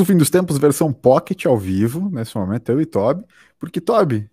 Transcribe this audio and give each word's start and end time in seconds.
No 0.00 0.06
fim 0.06 0.16
dos 0.16 0.30
tempos, 0.30 0.56
versão 0.56 0.94
Pocket 0.94 1.44
ao 1.44 1.58
vivo, 1.58 2.08
nesse 2.10 2.34
momento, 2.34 2.72
eu 2.72 2.80
e 2.80 2.86
Toby. 2.86 3.22
Porque, 3.58 3.82
Toby, 3.82 4.30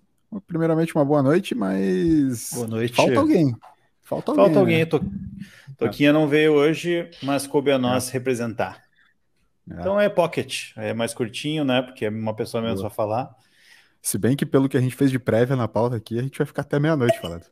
primeiramente 0.47 0.95
uma 0.95 1.03
boa 1.03 1.21
noite, 1.21 1.53
mas. 1.53 2.51
Boa 2.53 2.67
noite. 2.67 2.95
Falta 2.95 3.19
alguém. 3.19 3.53
Falta 4.01 4.31
alguém. 4.31 4.45
Falta 4.45 4.59
alguém. 4.59 4.77
Né? 4.79 4.85
To... 4.85 5.01
Toquinha 5.77 6.13
não 6.13 6.25
veio 6.25 6.53
hoje, 6.53 7.11
mas 7.21 7.45
coube 7.45 7.69
a 7.69 7.77
nós 7.77 8.07
é. 8.07 8.13
representar. 8.13 8.81
É. 9.69 9.73
Então 9.73 9.99
é 9.99 10.07
Pocket. 10.07 10.71
É 10.77 10.93
mais 10.93 11.13
curtinho, 11.13 11.65
né? 11.65 11.81
Porque 11.81 12.05
é 12.05 12.09
uma 12.09 12.33
pessoa 12.33 12.63
menos 12.63 12.79
para 12.79 12.89
falar. 12.89 13.35
Se 14.01 14.17
bem 14.17 14.37
que 14.37 14.45
pelo 14.45 14.69
que 14.69 14.77
a 14.77 14.81
gente 14.81 14.95
fez 14.95 15.11
de 15.11 15.19
prévia 15.19 15.57
na 15.57 15.67
pauta 15.67 15.97
aqui, 15.97 16.17
a 16.17 16.21
gente 16.21 16.37
vai 16.37 16.47
ficar 16.47 16.61
até 16.61 16.79
meia-noite 16.79 17.19
falando. 17.19 17.43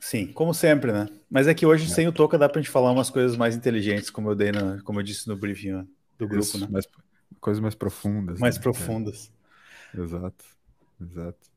Sim, 0.00 0.26
como 0.26 0.52
sempre, 0.52 0.90
né? 0.90 1.06
Mas 1.30 1.46
é 1.46 1.54
que 1.54 1.64
hoje, 1.64 1.84
é. 1.84 1.94
sem 1.94 2.08
o 2.08 2.12
Toca, 2.12 2.36
dá 2.36 2.48
pra 2.48 2.60
gente 2.60 2.70
falar 2.70 2.90
umas 2.90 3.10
coisas 3.10 3.36
mais 3.36 3.54
inteligentes, 3.54 4.10
como 4.10 4.28
eu 4.28 4.34
dei 4.34 4.50
no, 4.50 4.82
como 4.82 4.98
eu 4.98 5.04
disse 5.04 5.28
no 5.28 5.36
briefing 5.36 5.86
do 6.18 6.26
grupo, 6.26 6.42
Isso, 6.42 6.58
né? 6.58 6.66
Mais, 6.68 6.84
coisas 7.40 7.60
mais 7.60 7.74
profundas. 7.74 8.40
Mais 8.40 8.56
né? 8.56 8.62
profundas. 8.62 9.32
É. 9.94 10.00
Exato, 10.00 10.44
exato. 11.00 11.50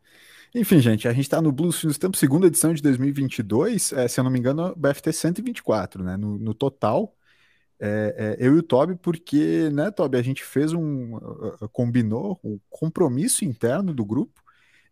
Enfim, 0.55 0.80
gente, 0.80 1.08
a 1.08 1.13
gente 1.13 1.23
está 1.23 1.41
no 1.41 1.52
Blues 1.52 1.80
Filmes 1.80 1.98
Tempo, 1.98 2.16
segunda 2.16 2.46
edição 2.46 2.73
de 2.73 2.82
2022, 2.82 3.94
é, 3.94 4.08
se 4.08 4.20
eu 4.20 4.23
não 4.23 4.30
me 4.30 4.38
engano, 4.38 4.76
BFT 4.76 5.12
124, 5.12 6.04
né? 6.04 6.16
No, 6.16 6.38
no 6.38 6.54
total, 6.54 7.16
é, 7.80 8.38
é, 8.40 8.48
eu 8.48 8.55
e 8.55 8.59
o 8.59 8.63
Toby, 8.63 8.96
porque, 8.96 9.70
né, 9.71 9.91
Toby, 9.91 10.18
a 10.18 10.21
gente 10.21 10.43
fez 10.43 10.71
um. 10.74 11.18
Uh, 11.18 11.70
combinou 11.70 12.40
um 12.43 12.60
compromisso 12.70 13.43
interno 13.43 13.93
do 13.93 14.05
grupo 14.05 14.41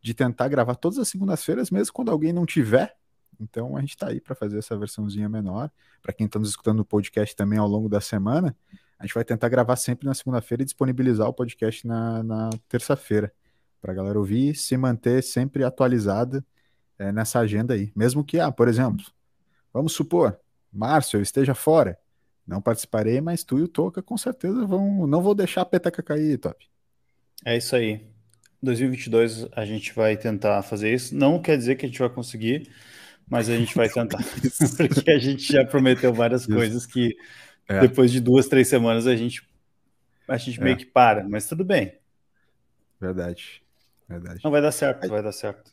de 0.02 0.14
tentar 0.14 0.48
gravar 0.48 0.76
todas 0.76 0.98
as 0.98 1.08
segundas-feiras, 1.08 1.70
mesmo 1.70 1.94
quando 1.94 2.12
alguém 2.12 2.34
não 2.34 2.46
tiver. 2.46 2.96
Então 3.40 3.78
a 3.78 3.82
gente 3.82 3.92
está 3.92 4.10
aí 4.10 4.20
para 4.20 4.36
fazer 4.36 4.58
essa 4.58 4.78
versãozinha 4.78 5.30
menor. 5.30 5.72
Para 6.02 6.12
quem 6.12 6.26
está 6.26 6.40
nos 6.40 6.50
escutando 6.50 6.78
no 6.78 6.86
podcast 6.86 7.36
também 7.36 7.60
ao 7.60 7.68
longo 7.68 7.88
da 7.88 8.02
semana, 8.02 8.56
a 9.02 9.06
gente 9.06 9.16
vai 9.16 9.26
tentar 9.26 9.50
gravar 9.50 9.76
sempre 9.78 10.06
na 10.06 10.14
segunda-feira 10.14 10.62
e 10.62 10.66
disponibilizar 10.66 11.28
o 11.28 11.34
podcast 11.34 11.88
na, 11.88 12.22
na 12.22 12.50
terça-feira. 12.70 13.34
Para 13.82 13.94
a 13.94 13.96
galera 13.96 14.20
ouvir 14.20 14.52
e 14.52 14.56
se 14.56 14.78
manter 14.78 15.24
sempre 15.24 15.64
atualizada 15.64 16.46
é, 17.00 17.12
nessa 17.12 17.40
agenda 17.40 17.74
aí. 17.74 17.92
Mesmo 17.96 18.24
que, 18.24 18.40
ah, 18.40 18.52
por 18.52 18.68
exemplo, 18.68 19.04
vamos 19.74 19.94
supor, 19.94 20.40
Márcio, 20.72 21.18
eu 21.18 21.24
esteja 21.24 21.56
fora. 21.56 21.98
Não 22.46 22.62
participarei, 22.62 23.20
mas 23.22 23.44
tu 23.44 23.58
e 23.58 23.64
o 23.64 23.68
Toca 23.68 24.04
com 24.04 24.16
certeza 24.18 24.66
vão. 24.68 25.08
Não 25.08 25.20
vou 25.20 25.34
deixar 25.34 25.62
a 25.62 25.66
peteca 25.66 26.04
cair, 26.04 26.38
top. 26.38 26.68
É 27.44 27.58
isso 27.58 27.76
aí. 27.76 28.06
2022 28.62 29.48
a 29.54 29.66
gente 29.66 29.94
vai 29.96 30.16
tentar 30.16 30.62
fazer 30.62 30.94
isso. 30.94 31.16
Não 31.16 31.42
quer 31.42 31.58
dizer 31.58 31.76
que 31.76 31.88
a 31.88 31.90
gente 31.90 31.98
vai 31.98 32.10
conseguir, 32.10 32.70
mas 33.28 33.50
a 33.50 33.58
gente 33.58 33.74
vai 33.74 33.90
tentar. 33.90 34.20
porque 34.78 35.10
a 35.10 35.18
gente 35.18 35.52
já 35.52 35.66
prometeu 35.66 36.14
várias 36.14 36.42
isso. 36.42 36.52
coisas 36.52 36.86
que 36.86 37.18
é. 37.72 37.80
depois 37.82 38.12
de 38.12 38.20
duas, 38.20 38.48
três 38.48 38.68
semanas 38.68 39.08
a 39.08 39.16
gente, 39.16 39.48
a 40.28 40.38
gente 40.38 40.60
é. 40.60 40.64
meio 40.64 40.78
que 40.78 40.86
para, 40.86 41.28
mas 41.28 41.48
tudo 41.48 41.64
bem. 41.64 41.94
Verdade. 43.00 43.62
Verdade. 44.08 44.42
Não 44.44 44.52
vai 44.52 44.62
dar 44.62 44.72
certo, 44.72 45.08
vai 45.08 45.24
dar 45.24 45.32
certo. 45.32 45.72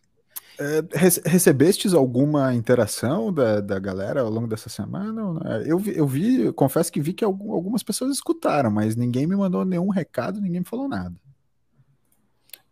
É, 0.60 0.82
recebestes 1.24 1.94
alguma 1.94 2.52
interação 2.52 3.32
da, 3.32 3.60
da 3.60 3.78
galera 3.78 4.22
ao 4.22 4.30
longo 4.30 4.48
dessa 4.48 4.68
semana? 4.68 5.40
Eu 5.64 5.78
vi, 5.78 5.96
eu 5.96 6.06
vi, 6.06 6.42
eu 6.42 6.52
confesso 6.52 6.90
que 6.90 7.00
vi 7.00 7.12
que 7.12 7.24
algumas 7.24 7.82
pessoas 7.84 8.12
escutaram, 8.12 8.70
mas 8.70 8.96
ninguém 8.96 9.26
me 9.26 9.36
mandou 9.36 9.64
nenhum 9.64 9.88
recado, 9.88 10.40
ninguém 10.40 10.60
me 10.60 10.66
falou 10.66 10.88
nada. 10.88 11.14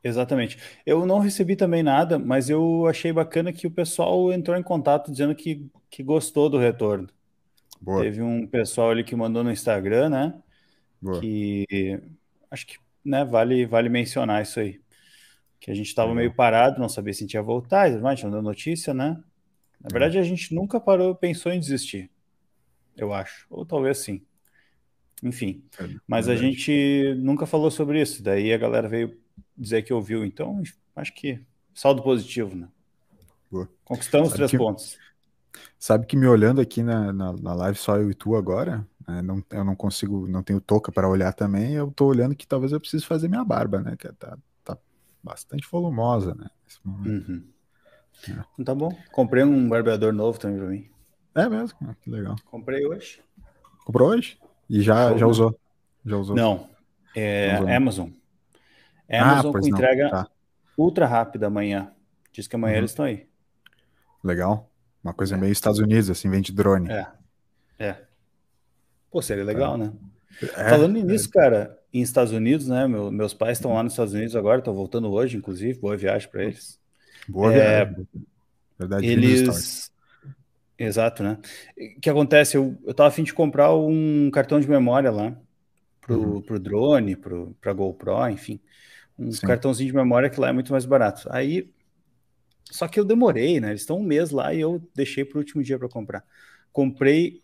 Exatamente. 0.03 0.59
Eu 0.85 1.05
não 1.07 1.19
recebi 1.19 1.55
também 1.55 1.83
nada, 1.83 2.19
mas 2.19 2.49
eu 2.51 2.87
achei 2.87 3.13
bacana 3.13 3.53
que 3.53 3.67
o 3.67 3.71
pessoal 3.71 4.33
entrou 4.33 4.57
em 4.57 4.63
contato 4.63 5.11
dizendo 5.11 5.35
que, 5.35 5.69
que 5.91 6.03
gostou 6.03 6.49
do 6.49 6.59
retorno. 6.59 7.09
Boa. 7.81 8.03
Teve 8.03 8.23
um 8.23 8.47
pessoal 8.47 8.91
ali 8.91 9.05
que 9.05 9.15
mandou 9.15 9.45
no 9.45 9.51
Instagram, 9.51 10.09
né? 10.09 10.35
Boa. 11.01 11.21
Que 11.21 12.01
acho 12.51 12.67
que 12.67 12.79
né, 13.05 13.25
vale, 13.25 13.65
vale 13.67 13.89
mencionar 13.89 14.43
isso 14.43 14.59
aí. 14.59 14.81
Que 15.61 15.71
a 15.71 15.75
gente 15.75 15.87
estava 15.87 16.15
meio 16.15 16.35
parado, 16.35 16.81
não 16.81 16.89
sabia 16.89 17.13
se 17.13 17.23
a 17.23 17.27
gente 17.27 17.35
ia 17.35 17.43
voltar, 17.43 17.83
a 17.83 18.15
gente 18.15 18.25
não 18.25 18.33
deu 18.33 18.43
notícia, 18.43 18.93
né? 18.93 19.23
Na 19.81 19.89
verdade, 19.91 20.19
a 20.19 20.23
gente 20.23 20.55
nunca 20.55 20.81
parou, 20.81 21.15
pensou 21.15 21.53
em 21.53 21.61
desistir. 21.61 22.11
Eu 22.97 23.13
acho. 23.13 23.47
Ou 23.49 23.65
talvez 23.65 23.99
sim. 23.99 24.23
Enfim. 25.23 25.65
É, 25.79 25.89
mas 26.07 26.29
a 26.29 26.35
gente 26.35 27.15
nunca 27.19 27.47
falou 27.47 27.71
sobre 27.71 28.01
isso. 28.01 28.23
Daí 28.23 28.53
a 28.53 28.59
galera 28.59 28.89
veio 28.89 29.17
dizer 29.57 29.83
que 29.83 29.93
ouviu. 29.93 30.25
Então, 30.25 30.63
acho 30.95 31.15
que 31.15 31.41
saldo 31.75 32.03
positivo, 32.03 32.55
né? 32.55 32.69
Boa. 33.51 33.69
Conquistamos 33.85 34.29
sabe 34.29 34.37
três 34.39 34.51
que, 34.51 34.59
pontos. 34.59 34.99
Sabe 35.79 36.07
que 36.07 36.17
me 36.17 36.27
olhando 36.27 36.61
aqui 36.61 36.83
na, 36.83 37.13
na, 37.13 37.33
na 37.33 37.55
live 37.55 37.79
só 37.79 37.97
eu 37.97 38.11
e 38.11 38.15
tu 38.15 38.37
agora, 38.37 38.87
né, 39.07 39.23
não, 39.23 39.43
eu 39.51 39.65
não 39.65 39.77
consigo, 39.77 40.27
não 40.27 40.43
tenho 40.43 40.61
touca 40.61 40.91
para 40.91 41.09
olhar 41.09 41.33
também, 41.33 41.75
eu 41.75 41.91
tô 41.91 42.07
olhando 42.07 42.35
que 42.35 42.47
talvez 42.47 42.73
eu 42.73 42.81
precise 42.81 43.05
fazer 43.05 43.29
minha 43.29 43.45
barba, 43.45 43.81
né? 43.81 43.97
Que 43.97 44.13
tá, 44.13 44.37
tá 44.65 44.77
bastante 45.23 45.67
volumosa, 45.71 46.35
né? 46.35 46.51
Nesse 46.65 46.79
momento. 46.85 47.31
Uhum. 47.31 47.45
É. 48.59 48.65
Tá 48.65 48.75
bom. 48.75 48.91
Comprei 49.13 49.45
um 49.45 49.69
barbeador 49.69 50.13
novo 50.13 50.39
também 50.39 50.59
para 50.59 50.69
mim. 50.69 50.91
É 51.35 51.49
mesmo? 51.49 51.79
Ah, 51.83 51.95
que 52.01 52.11
legal. 52.11 52.37
Comprei 52.47 52.87
hoje. 52.87 53.21
Comprou 53.85 54.09
hoje? 54.09 54.39
E 54.69 54.81
já, 54.81 55.17
já 55.17 55.27
usou? 55.27 55.59
Já 56.05 56.17
usou? 56.17 56.35
Não. 56.35 56.69
É 57.15 57.57
usou. 57.57 57.69
Amazon. 57.69 58.09
É 59.09 59.19
Amazon 59.19 59.55
ah, 59.55 59.61
com 59.61 59.69
entrega 59.69 60.11
tá. 60.11 60.31
ultra 60.77 61.07
rápida 61.07 61.47
amanhã. 61.47 61.93
Diz 62.33 62.49
que 62.49 62.57
amanhã 62.57 62.75
uhum. 62.75 62.79
eles 62.79 62.91
estão 62.91 63.05
aí. 63.05 63.29
Legal. 64.25 64.69
Uma 65.07 65.15
coisa 65.15 65.37
é. 65.37 65.39
meio 65.39 65.53
Estados 65.53 65.79
Unidos, 65.79 66.11
assim, 66.11 66.29
vem 66.29 66.41
de 66.43 66.53
drone. 66.53 66.91
É. 66.91 67.07
É. 67.79 67.97
Pô, 69.09 69.23
seria 69.23 69.45
legal, 69.45 69.73
tá. 69.73 69.79
né? 69.79 69.93
É, 70.43 70.69
Falando 70.69 71.01
nisso, 71.01 71.29
é. 71.29 71.33
cara, 71.33 71.79
em 71.95 72.03
Estados 72.03 72.33
Unidos, 72.33 72.67
né? 72.67 72.89
Meu, 72.89 73.13
meus 73.13 73.33
pais 73.33 73.57
estão 73.57 73.73
lá 73.73 73.85
nos 73.85 73.93
Estados 73.93 74.15
Unidos 74.15 74.35
agora, 74.35 74.59
estão 74.59 74.75
voltando 74.75 75.09
hoje, 75.13 75.37
inclusive. 75.37 75.79
Boa 75.79 75.97
viagem 75.97 76.29
para 76.29 76.43
eles. 76.43 76.81
Boa 77.29 77.55
é, 77.55 77.85
viagem. 77.85 78.09
Verdade, 78.77 79.07
eles. 79.07 79.93
Exato, 80.77 81.23
né? 81.23 81.39
O 81.97 82.01
que 82.01 82.11
acontece? 82.11 82.57
Eu, 82.57 82.77
eu 82.85 82.93
tava 82.93 83.09
afim 83.09 83.23
de 83.23 83.33
comprar 83.33 83.73
um 83.75 84.29
cartão 84.33 84.59
de 84.59 84.69
memória 84.69 85.13
lá 85.13 85.35
pro, 86.01 86.21
uhum. 86.21 86.43
pro 86.43 86.59
drone, 86.59 87.15
pro, 87.15 87.57
pra 87.61 87.73
GoPro, 87.73 88.29
enfim 88.29 88.61
um 89.19 89.33
Sim. 89.33 89.47
cartãozinho 89.47 89.91
de 89.91 89.97
memória 89.97 90.29
que 90.29 90.39
lá 90.39 90.49
é 90.49 90.53
muito 90.53 90.73
mais 90.73 90.85
barato. 90.85 91.27
Aí, 91.31 91.71
só 92.71 92.89
que 92.89 92.99
eu 92.99 93.05
demorei, 93.05 93.61
né? 93.61 93.71
Eles 93.71 93.83
estão 93.83 93.99
um 93.99 94.03
mês 94.03 94.31
lá 94.31 94.53
e 94.53 94.61
eu 94.61 94.83
deixei 94.95 95.25
para 95.25 95.37
o 95.37 95.41
último 95.41 95.63
dia 95.63 95.79
para 95.79 95.89
comprar. 95.89 96.25
Comprei, 96.73 97.41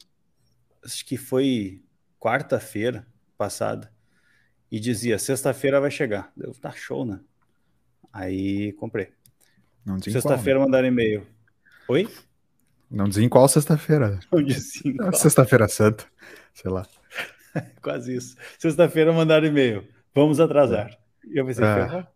acho 0.84 1.04
que 1.06 1.16
foi 1.16 1.82
quarta-feira 2.18 3.06
passada 3.36 3.90
e 4.70 4.78
dizia 4.80 5.18
sexta-feira 5.18 5.80
vai 5.80 5.90
chegar. 5.90 6.32
Eu 6.36 6.52
tá 6.54 6.72
show, 6.72 7.04
né? 7.04 7.20
Aí 8.12 8.72
comprei. 8.72 9.12
Sexta-feira 10.02 10.58
né? 10.58 10.64
mandaram 10.64 10.88
e-mail. 10.88 11.26
Oi? 11.88 12.08
Não 12.90 13.08
dizia 13.08 13.24
em 13.24 13.28
qual 13.28 13.48
sexta-feira. 13.48 14.20
Não 14.30 14.42
dizia 14.42 15.12
Sexta-feira 15.14 15.66
santa, 15.66 16.04
sei 16.52 16.70
lá. 16.70 16.86
Quase 17.82 18.14
isso. 18.14 18.36
Sexta-feira 18.58 19.12
mandaram 19.12 19.46
e-mail. 19.46 19.88
Vamos 20.14 20.40
atrasar. 20.40 20.90
É. 20.90 20.98
E 21.28 21.38
eu 21.38 21.46
pensei, 21.46 21.64
ah. 21.64 22.06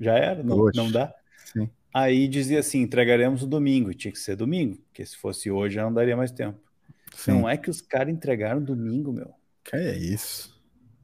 já 0.00 0.14
era, 0.14 0.42
não, 0.42 0.70
não 0.74 0.90
dá. 0.90 1.12
Sim. 1.44 1.68
Aí 1.94 2.26
dizia 2.26 2.58
assim: 2.58 2.80
entregaremos 2.80 3.42
no 3.42 3.46
domingo, 3.46 3.94
tinha 3.94 4.10
que 4.10 4.18
ser 4.18 4.34
domingo, 4.34 4.78
porque 4.86 5.06
se 5.06 5.16
fosse 5.16 5.48
hoje 5.48 5.76
já 5.76 5.84
não 5.84 5.94
daria 5.94 6.16
mais 6.16 6.32
tempo. 6.32 6.58
Sim. 7.14 7.30
Não 7.30 7.48
é 7.48 7.56
que 7.56 7.70
os 7.70 7.80
caras 7.80 8.12
entregaram 8.12 8.60
domingo, 8.60 9.12
meu. 9.12 9.32
Que 9.62 9.76
é 9.76 9.96
isso? 9.96 10.60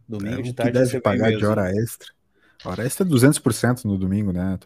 Domingo 0.09 0.41
é, 0.41 0.43
de 0.43 0.53
tarde. 0.53 0.73
Que 0.73 0.79
deve 0.79 1.01
pagar 1.01 1.31
de 1.31 1.47
hora 1.47 1.71
extra. 1.71 2.09
hora 2.65 2.85
extra 2.85 3.07
é 3.07 3.09
200% 3.09 3.85
no 3.85 3.97
domingo, 3.97 4.33
né? 4.33 4.59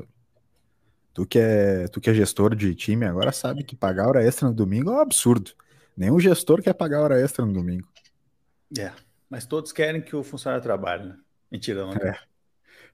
Tu 1.12 1.26
que, 1.26 1.38
é, 1.38 1.86
tu 1.88 2.00
que 2.00 2.08
é 2.08 2.14
gestor 2.14 2.56
de 2.56 2.74
time 2.74 3.04
agora 3.04 3.30
sabe 3.30 3.62
que 3.62 3.76
pagar 3.76 4.08
hora 4.08 4.24
extra 4.24 4.48
no 4.48 4.54
domingo 4.54 4.90
é 4.90 4.94
um 4.94 5.00
absurdo. 5.00 5.52
Nenhum 5.94 6.18
gestor 6.18 6.62
quer 6.62 6.72
pagar 6.72 7.02
hora 7.02 7.20
extra 7.20 7.44
no 7.44 7.52
domingo. 7.52 7.86
É, 8.76 8.90
mas 9.28 9.44
todos 9.44 9.70
querem 9.70 10.00
que 10.00 10.16
o 10.16 10.24
funcionário 10.24 10.62
trabalhe, 10.62 11.04
né? 11.10 11.16
Mentira, 11.52 11.82
não 11.82 11.92
é. 11.92 12.18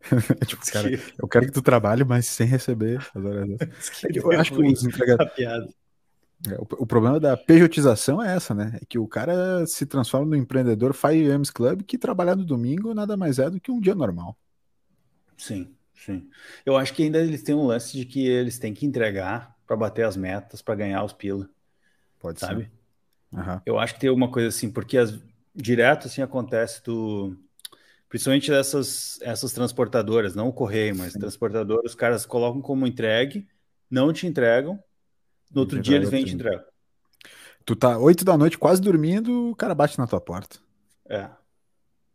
tipo, 0.47 0.64
cara, 0.73 0.91
eu 1.19 1.29
quero 1.29 1.47
que 1.47 1.52
tu 1.52 1.62
trabalhe, 1.62 2.05
mas 2.05 2.26
sem 2.26 2.47
receber 2.47 2.99
as 3.14 3.25
horas. 3.25 3.49
eu 4.14 4.32
acho 4.32 4.52
que 4.55 4.62
os. 4.62 4.85
É, 6.49 6.55
o, 6.55 6.62
o, 6.62 6.87
problema 6.87 7.20
da 7.20 7.37
pejotização 7.37 8.23
é 8.23 8.35
essa, 8.35 8.55
né? 8.55 8.79
É 8.81 8.87
que 8.87 8.99
o 8.99 9.06
cara 9.06 9.67
se 9.67 9.85
transforma 9.85 10.26
no 10.26 10.37
empreendedor 10.37 10.94
Fire 10.94 11.29
Games 11.29 11.50
Club 11.50 11.82
que 11.82 11.99
trabalhar 11.99 12.35
no 12.35 12.44
domingo 12.44 12.94
nada 12.94 13.14
mais 13.14 13.38
é 13.38 13.50
do 13.50 13.61
que 13.61 13.70
um 13.70 13.79
dia 13.79 13.94
normal. 13.94 14.38
Sim, 15.37 15.75
sim. 15.94 16.31
Eu 16.64 16.79
acho 16.79 16.94
que 16.94 17.02
ainda 17.02 17.19
eles 17.19 17.43
têm 17.43 17.55
um 17.55 17.67
lance 17.67 17.94
de 17.94 18.06
que 18.06 18.26
eles 18.26 18.58
têm 18.58 18.73
que 18.73 18.87
entregar 18.87 19.55
para 19.67 19.76
bater 19.76 20.06
as 20.06 20.17
metas, 20.17 20.62
para 20.62 20.76
ganhar 20.76 21.05
os 21.05 21.12
pila. 21.12 21.49
Pode 22.19 22.41
sabe? 22.41 22.64
ser. 22.64 23.38
Uhum. 23.38 23.61
Eu 23.67 23.79
acho 23.79 23.94
que 23.94 24.00
tem 24.00 24.11
uma 24.11 24.31
coisa 24.31 24.49
assim, 24.49 24.70
porque 24.70 24.97
as, 24.97 25.19
direto 25.55 26.06
assim 26.06 26.23
acontece 26.23 26.82
do 26.82 27.37
principalmente 28.10 28.50
dessas 28.50 29.18
essas 29.22 29.52
transportadoras, 29.52 30.34
não 30.34 30.48
o 30.48 30.52
correio, 30.52 30.94
mas 30.96 31.14
transportadoras, 31.14 31.92
os 31.92 31.94
caras 31.94 32.26
colocam 32.26 32.60
como 32.60 32.86
entregue, 32.86 33.48
não 33.88 34.12
te 34.12 34.26
entregam, 34.26 34.82
no 35.50 35.62
outro 35.62 35.80
dia 35.80 35.96
eles 35.96 36.10
vêm 36.10 36.22
e 36.22 36.26
te 36.26 36.34
entregam. 36.34 36.64
Tu 37.64 37.76
tá 37.76 37.96
8 37.96 38.24
da 38.24 38.36
noite 38.36 38.58
quase 38.58 38.82
dormindo, 38.82 39.50
o 39.50 39.56
cara 39.56 39.74
bate 39.74 39.96
na 39.96 40.06
tua 40.06 40.20
porta. 40.20 40.58
É. 41.08 41.30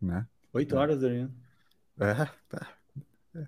Né? 0.01 0.27
Oito 0.53 0.75
horas, 0.75 0.99
Daniel. 0.99 1.29
É, 1.99 2.13
tá. 2.49 2.67
É, 3.35 3.45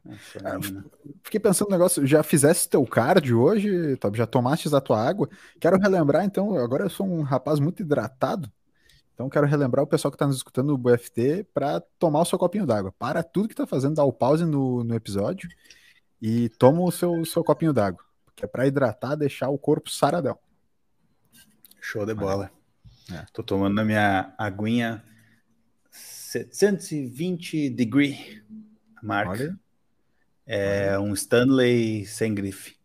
fiquei 1.23 1.39
pensando 1.39 1.69
no 1.69 1.75
negócio, 1.75 2.05
já 2.05 2.21
fizesse 2.21 2.67
teu 2.67 2.85
cardio 2.85 3.41
hoje, 3.41 3.97
já 4.13 4.27
tomaste 4.27 4.73
a 4.73 4.81
tua 4.81 5.01
água? 5.01 5.29
Quero 5.59 5.77
relembrar, 5.77 6.25
então, 6.25 6.57
agora 6.57 6.85
eu 6.85 6.89
sou 6.89 7.07
um 7.07 7.21
rapaz 7.21 7.59
muito 7.59 7.81
hidratado, 7.81 8.51
então 9.17 9.27
quero 9.27 9.47
relembrar 9.47 9.83
o 9.83 9.87
pessoal 9.87 10.11
que 10.11 10.15
está 10.15 10.27
nos 10.27 10.35
escutando 10.35 10.67
no 10.67 10.77
BFT 10.77 11.47
para 11.51 11.81
tomar 11.97 12.21
o 12.21 12.25
seu 12.25 12.37
copinho 12.37 12.67
d'água. 12.67 12.93
Para 12.99 13.23
tudo 13.23 13.47
que 13.47 13.55
está 13.55 13.65
fazendo, 13.65 13.95
dá 13.95 14.03
o 14.03 14.13
pause 14.13 14.45
no, 14.45 14.83
no 14.83 14.93
episódio 14.93 15.49
e 16.21 16.49
toma 16.49 16.83
o 16.83 16.91
seu, 16.91 17.25
seu 17.25 17.43
copinho 17.43 17.73
d'água, 17.73 18.05
que 18.35 18.45
é 18.45 18.47
para 18.47 18.67
hidratar, 18.67 19.15
deixar 19.15 19.49
o 19.49 19.57
corpo 19.57 19.89
saradão. 19.89 20.37
Show 21.81 22.05
de 22.05 22.13
bola. 22.13 22.51
É. 23.11 23.25
Tô 23.33 23.41
tomando 23.41 23.73
na 23.73 23.83
minha 23.83 24.35
aguinha 24.37 25.03
720 25.89 27.71
degree 27.71 28.43
marca. 29.01 29.31
Olha. 29.31 29.59
É 30.45 30.99
um 30.99 31.11
Stanley 31.15 32.05
sem 32.05 32.35
grife. 32.35 32.77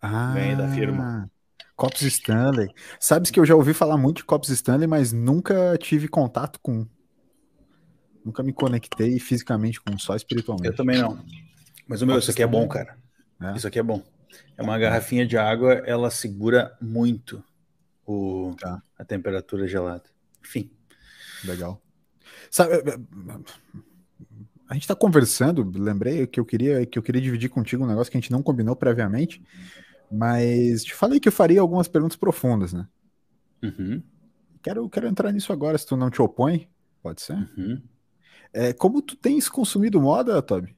Ah, 0.00 0.34
Ganhei 0.34 0.54
da 0.54 0.68
firma. 0.68 1.28
Copos 1.76 2.02
Stanley. 2.02 2.68
Sabes 3.00 3.30
que 3.30 3.38
eu 3.40 3.44
já 3.44 3.54
ouvi 3.54 3.74
falar 3.74 3.96
muito 3.96 4.18
de 4.18 4.24
Copos 4.24 4.48
Stanley, 4.50 4.86
mas 4.86 5.12
nunca 5.12 5.76
tive 5.78 6.08
contato 6.08 6.58
com. 6.60 6.86
Nunca 8.24 8.42
me 8.42 8.52
conectei 8.52 9.18
fisicamente 9.18 9.80
com, 9.80 9.98
só 9.98 10.16
espiritualmente. 10.16 10.68
Eu 10.68 10.76
também 10.76 10.98
não. 10.98 11.22
Mas 11.86 12.00
o 12.00 12.06
meu, 12.06 12.14
Copos 12.14 12.24
isso 12.24 12.30
aqui 12.30 12.42
é 12.42 12.46
bom, 12.46 12.66
cara. 12.68 12.96
É? 13.40 13.56
Isso 13.56 13.66
aqui 13.66 13.78
é 13.78 13.82
bom. 13.82 14.02
É 14.56 14.62
uma 14.62 14.78
garrafinha 14.78 15.26
de 15.26 15.36
água, 15.36 15.74
ela 15.84 16.10
segura 16.10 16.76
muito 16.80 17.44
o, 18.06 18.54
tá. 18.58 18.82
a 18.98 19.04
temperatura 19.04 19.66
gelada. 19.66 20.04
Enfim. 20.44 20.70
Legal. 21.44 21.80
Sabe, 22.50 22.74
a 24.68 24.74
gente 24.74 24.84
está 24.84 24.94
conversando, 24.94 25.70
lembrei 25.76 26.26
que 26.26 26.40
eu 26.40 26.44
queria 26.44 26.86
que 26.86 26.98
eu 26.98 27.02
queria 27.02 27.20
dividir 27.20 27.50
contigo 27.50 27.84
um 27.84 27.86
negócio 27.86 28.10
que 28.10 28.16
a 28.16 28.20
gente 28.20 28.32
não 28.32 28.42
combinou 28.42 28.74
previamente, 28.74 29.42
mas 30.14 30.84
te 30.84 30.94
falei 30.94 31.18
que 31.18 31.28
eu 31.28 31.32
faria 31.32 31.60
algumas 31.60 31.88
perguntas 31.88 32.16
profundas, 32.16 32.72
né? 32.72 32.86
Uhum. 33.62 34.02
Quero, 34.62 34.88
quero 34.88 35.08
entrar 35.08 35.32
nisso 35.32 35.52
agora, 35.52 35.76
se 35.76 35.86
tu 35.86 35.96
não 35.96 36.10
te 36.10 36.22
opõe, 36.22 36.68
pode 37.02 37.20
ser? 37.20 37.34
Uhum. 37.34 37.82
É, 38.52 38.72
como 38.72 39.02
tu 39.02 39.16
tens 39.16 39.48
consumido 39.48 40.00
moda, 40.00 40.40
Toby? 40.40 40.74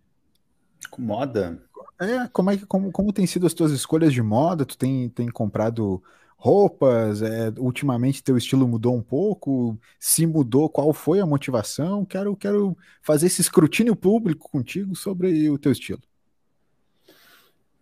Moda? 0.98 1.62
É, 2.00 2.26
como, 2.28 2.50
é 2.50 2.56
que, 2.56 2.66
como, 2.66 2.90
como 2.90 3.12
tem 3.12 3.26
sido 3.26 3.46
as 3.46 3.54
tuas 3.54 3.72
escolhas 3.72 4.12
de 4.12 4.22
moda? 4.22 4.64
Tu 4.64 4.76
tem, 4.76 5.08
tem 5.10 5.28
comprado 5.28 6.02
roupas? 6.36 7.22
É, 7.22 7.52
ultimamente 7.58 8.22
teu 8.22 8.36
estilo 8.36 8.66
mudou 8.66 8.96
um 8.96 9.02
pouco? 9.02 9.78
Se 9.98 10.26
mudou, 10.26 10.68
qual 10.68 10.92
foi 10.92 11.20
a 11.20 11.26
motivação? 11.26 12.04
Quero, 12.04 12.36
quero 12.36 12.76
fazer 13.02 13.26
esse 13.26 13.40
escrutínio 13.40 13.94
público 13.94 14.50
contigo 14.50 14.94
sobre 14.94 15.50
o 15.50 15.58
teu 15.58 15.72
estilo. 15.72 16.00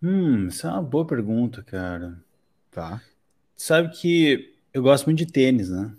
Hum, 0.05 0.49
isso 0.49 0.67
é 0.67 0.69
uma 0.69 0.83
boa 0.83 1.03
pergunta, 1.03 1.63
cara. 1.63 2.23
Tá. 2.69 3.01
Sabe 3.55 3.89
que 3.89 4.53
eu 4.71 4.83
gosto 4.83 5.05
muito 5.05 5.17
de 5.17 5.25
tênis, 5.25 5.71
né? 5.71 5.95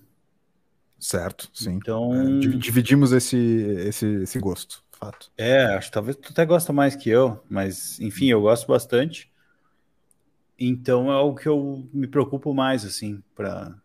Certo, 0.97 1.51
sim. 1.53 1.73
Então. 1.73 2.15
É, 2.15 2.39
dividimos 2.57 3.11
esse, 3.11 3.37
esse, 3.37 4.07
esse 4.23 4.39
gosto, 4.39 4.85
fato. 4.93 5.33
É, 5.37 5.65
acho 5.75 5.89
que 5.89 5.93
talvez 5.93 6.17
tu 6.17 6.31
até 6.31 6.47
gosta 6.47 6.73
mais 6.73 6.95
que 6.95 7.11
eu, 7.11 7.43
mas 7.51 7.99
enfim, 7.99 8.27
eu 8.27 8.43
gosto 8.43 8.69
bastante. 8.69 9.29
Então 10.57 11.11
é 11.11 11.15
algo 11.15 11.37
que 11.37 11.49
eu 11.49 11.89
me 11.93 12.07
preocupo 12.07 12.55
mais, 12.55 12.85
assim, 12.85 13.21
para 13.35 13.77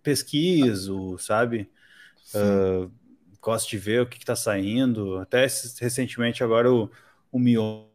pesquiso, 0.00 1.18
sabe? 1.18 1.68
Uh, 2.32 2.88
gosto 3.40 3.68
de 3.68 3.78
ver 3.78 4.02
o 4.02 4.06
que, 4.06 4.16
está 4.16 4.36
saindo. 4.36 5.18
Até 5.18 5.40
recentemente 5.80 6.44
agora 6.44 6.72
o, 6.72 6.88
o 7.32 7.38
Mion 7.40 7.90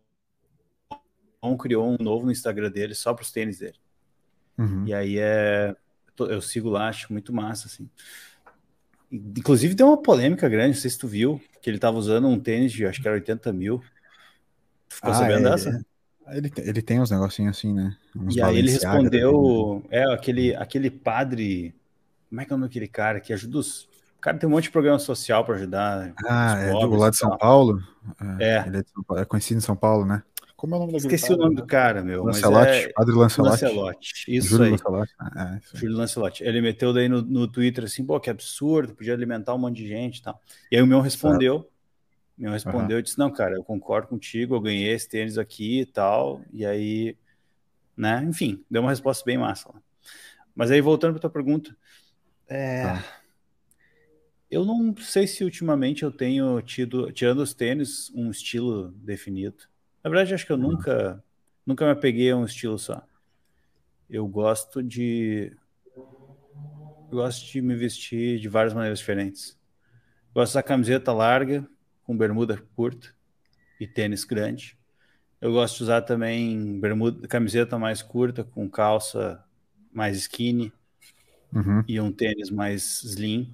criou 1.57 1.89
um 1.89 1.98
novo 2.04 2.25
no 2.25 2.31
Instagram 2.31 2.72
dele 2.72 2.94
só 2.94 3.13
para 3.13 3.24
os 3.24 3.31
tênis 3.31 3.60
dele. 3.60 3.78
Uhum. 4.57 4.86
E 4.88 4.94
aí 4.94 5.18
é. 5.19 5.75
Eu 6.19 6.42
sigo 6.42 6.69
lá, 6.69 6.89
acho 6.89 7.13
muito 7.13 7.31
massa, 7.31 7.68
assim. 7.68 7.88
Inclusive 9.12 9.75
deu 9.75 9.88
uma 9.88 10.01
polêmica 10.01 10.50
grande, 10.50 10.75
não 10.75 10.81
sei 10.81 10.89
se 10.89 10.98
tu 10.98 11.07
viu, 11.07 11.39
que 11.62 11.69
ele 11.69 11.78
estava 11.78 11.98
usando 11.98 12.28
um 12.28 12.39
tênis 12.39 12.72
de 12.72 12.86
acho 12.86 13.01
que 13.01 13.07
era 13.07 13.16
80 13.16 13.54
mil. 13.54 13.81
Ficou 14.89 15.12
ah, 15.12 15.13
sabendo 15.13 15.48
é, 15.48 15.51
dessa? 15.51 15.69
É. 15.69 16.38
Ele, 16.38 16.51
ele 16.57 16.81
tem 16.81 17.00
uns 17.00 17.12
negocinhos 17.12 17.57
assim, 17.57 17.74
né? 17.74 17.95
Uns 18.16 18.36
e 18.36 18.42
aí 18.42 18.57
ele 18.57 18.72
respondeu, 18.72 19.86
é, 19.89 20.04
aquele, 20.13 20.54
aquele 20.56 20.89
padre, 20.89 21.74
como 22.28 22.42
é 22.42 22.45
que 22.45 22.51
é 22.51 22.56
o 22.56 22.57
nome 22.57 22.69
daquele 22.69 22.88
cara 22.88 23.22
que 23.22 23.31
ajuda 23.31 23.60
os... 23.60 23.84
O 24.18 24.19
cara 24.19 24.38
tem 24.38 24.50
um 24.50 24.51
monte 24.51 24.63
de 24.63 24.72
programa 24.72 24.98
social 24.98 25.45
para 25.45 25.56
ajudar. 25.56 26.13
Ah, 26.28 26.60
é 26.60 26.72
do 26.72 26.95
lado 26.95 27.12
de 27.12 27.19
São 27.19 27.38
Paulo? 27.38 27.81
É. 28.39 28.57
é. 28.57 28.68
Ele 28.68 28.78
é, 28.78 29.22
é, 29.22 29.25
conhecido 29.25 29.60
em 29.60 29.62
São 29.62 29.75
Paulo, 29.75 30.06
né? 30.06 30.24
Como 30.57 30.74
é 30.74 30.77
o 30.77 30.80
nome 30.81 30.94
daquele 30.94 31.15
Esqueci 31.15 31.33
o 31.33 31.38
nome 31.38 31.56
do 31.56 31.65
cara, 31.65 32.04
meu. 32.04 32.24
Lancelotti, 32.24 32.71
é... 32.71 32.94
Padre 32.94 33.13
Lancelotti. 33.13 33.63
Lancelotti, 33.63 34.12
isso 34.27 34.50
Júlio 34.50 34.65
aí. 34.65 34.71
Lancelotti. 34.71 35.13
Ah, 35.19 35.54
é, 35.54 35.57
isso 35.59 35.77
Júlio 35.77 35.98
Lancelotti. 35.98 36.44
Ele 36.44 36.62
meteu 36.62 36.92
daí 36.92 37.07
no, 37.07 37.21
no 37.21 37.48
Twitter 37.48 37.83
assim, 37.83 38.04
pô, 38.04 38.19
que 38.19 38.30
absurdo, 38.30 38.95
podia 38.95 39.13
alimentar 39.13 39.54
um 39.54 39.59
monte 39.59 39.77
de 39.77 39.88
gente 39.88 40.18
e 40.18 40.21
tal. 40.24 40.42
E 40.71 40.75
aí 40.75 40.81
o 40.81 40.88
meu 40.88 41.00
respondeu, 41.00 41.59
certo 41.59 41.77
me 42.38 42.50
respondeu 42.50 42.95
uhum. 42.95 43.00
e 43.00 43.04
disse: 43.04 43.18
Não, 43.18 43.31
cara, 43.31 43.56
eu 43.56 43.63
concordo 43.63 44.07
contigo, 44.07 44.56
eu 44.56 44.62
ganhei 44.62 44.94
esse 44.94 45.09
tênis 45.09 45.38
aqui 45.38 45.81
e 45.81 45.86
tal. 45.86 46.42
E 46.54 46.65
aí, 46.65 47.18
né? 47.95 48.24
Enfim, 48.24 48.63
deu 48.69 48.81
uma 48.83 48.92
resposta 48.92 49.25
bem 49.25 49.38
massa. 49.38 49.69
Mas 50.56 50.69
aí, 50.69 50.80
voltando 50.80 51.13
para 51.13 51.21
tua 51.21 51.30
pergunta, 51.30 51.75
é... 52.48 52.83
Tá. 52.83 53.03
eu 54.50 54.63
não 54.63 54.95
sei 54.98 55.25
se 55.25 55.44
ultimamente 55.44 56.03
eu 56.03 56.12
tenho 56.12 56.62
tido, 56.62 57.12
tirando 57.12 57.39
os 57.39 57.53
tênis, 57.53 58.12
um 58.13 58.30
estilo 58.30 58.92
definido. 58.92 59.57
Na 60.07 60.09
verdade, 60.09 60.33
acho 60.33 60.45
que 60.45 60.54
eu 60.54 60.56
uhum. 60.56 60.71
nunca, 60.71 61.21
nunca 61.65 61.86
me 61.86 61.92
apeguei 61.92 62.31
a 62.31 62.38
um 62.38 62.45
estilo 62.45 62.80
só. 62.80 63.06
Eu 64.09 64.25
gosto 64.25 64.81
de. 64.81 65.51
Eu 65.98 67.09
gosto 67.12 67.51
de 67.51 67.62
me 67.62 67.75
vestir 67.75 68.39
de 68.39 68.48
várias 68.48 68.74
maneiras 68.74 69.00
diferentes. 69.00 69.60
Gosto 70.34 70.53
da 70.53 70.63
camiseta 70.63 71.12
larga, 71.12 71.67
com 72.05 72.15
bermuda 72.15 72.58
curta 72.74 73.10
e 73.81 73.86
tênis 73.86 74.24
grande. 74.24 74.77
Eu 75.41 75.51
gosto 75.51 75.75
de 75.75 75.84
usar 75.84 76.03
também 76.03 76.79
bermuda, 76.79 77.27
camiseta 77.27 77.77
mais 77.77 78.01
curta 78.01 78.46
com 78.46 78.70
calça 78.70 79.43
mais 79.91 80.15
skinny 80.15 80.72
uhum. 81.53 81.84
e 81.86 82.00
um 82.00 82.13
tênis 82.13 82.50
mais 82.50 83.03
slim. 83.03 83.53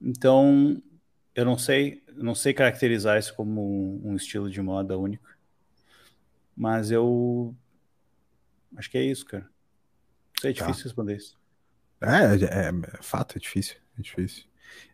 Então, 0.00 0.82
eu 1.34 1.44
não 1.44 1.58
sei, 1.58 2.02
não 2.16 2.34
sei 2.34 2.54
caracterizar 2.54 3.18
isso 3.18 3.34
como 3.34 3.60
um, 3.60 4.12
um 4.12 4.16
estilo 4.16 4.48
de 4.48 4.62
moda 4.62 4.96
único. 4.96 5.31
Mas 6.56 6.90
eu 6.90 7.54
acho 8.76 8.90
que 8.90 8.98
é 8.98 9.04
isso, 9.04 9.24
cara. 9.26 9.48
Sei, 10.40 10.50
é 10.50 10.54
tá. 10.54 10.66
difícil 10.66 10.84
responder 10.84 11.16
isso. 11.16 11.38
É, 12.00 12.34
é, 12.34 12.68
é, 12.68 13.02
fato, 13.02 13.36
é 13.36 13.40
difícil, 13.40 13.76
é 13.98 14.02
difícil. 14.02 14.44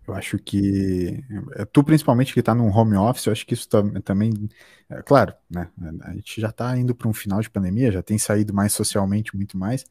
Eu 0.06 0.14
acho 0.14 0.38
que 0.38 1.24
é, 1.52 1.64
tu 1.64 1.84
principalmente 1.84 2.32
que 2.32 2.40
está 2.40 2.54
num 2.54 2.70
home 2.70 2.96
office, 2.96 3.26
eu 3.26 3.32
acho 3.32 3.46
que 3.46 3.54
isso 3.54 3.68
também, 4.02 4.32
é, 4.88 5.02
claro, 5.02 5.32
né? 5.48 5.70
A 6.02 6.12
gente 6.12 6.40
já 6.40 6.48
está 6.48 6.76
indo 6.76 6.94
para 6.94 7.08
um 7.08 7.12
final 7.12 7.40
de 7.40 7.50
pandemia, 7.50 7.92
já 7.92 8.02
tem 8.02 8.18
saído 8.18 8.52
mais 8.52 8.72
socialmente 8.72 9.36
muito 9.36 9.56
mais, 9.56 9.84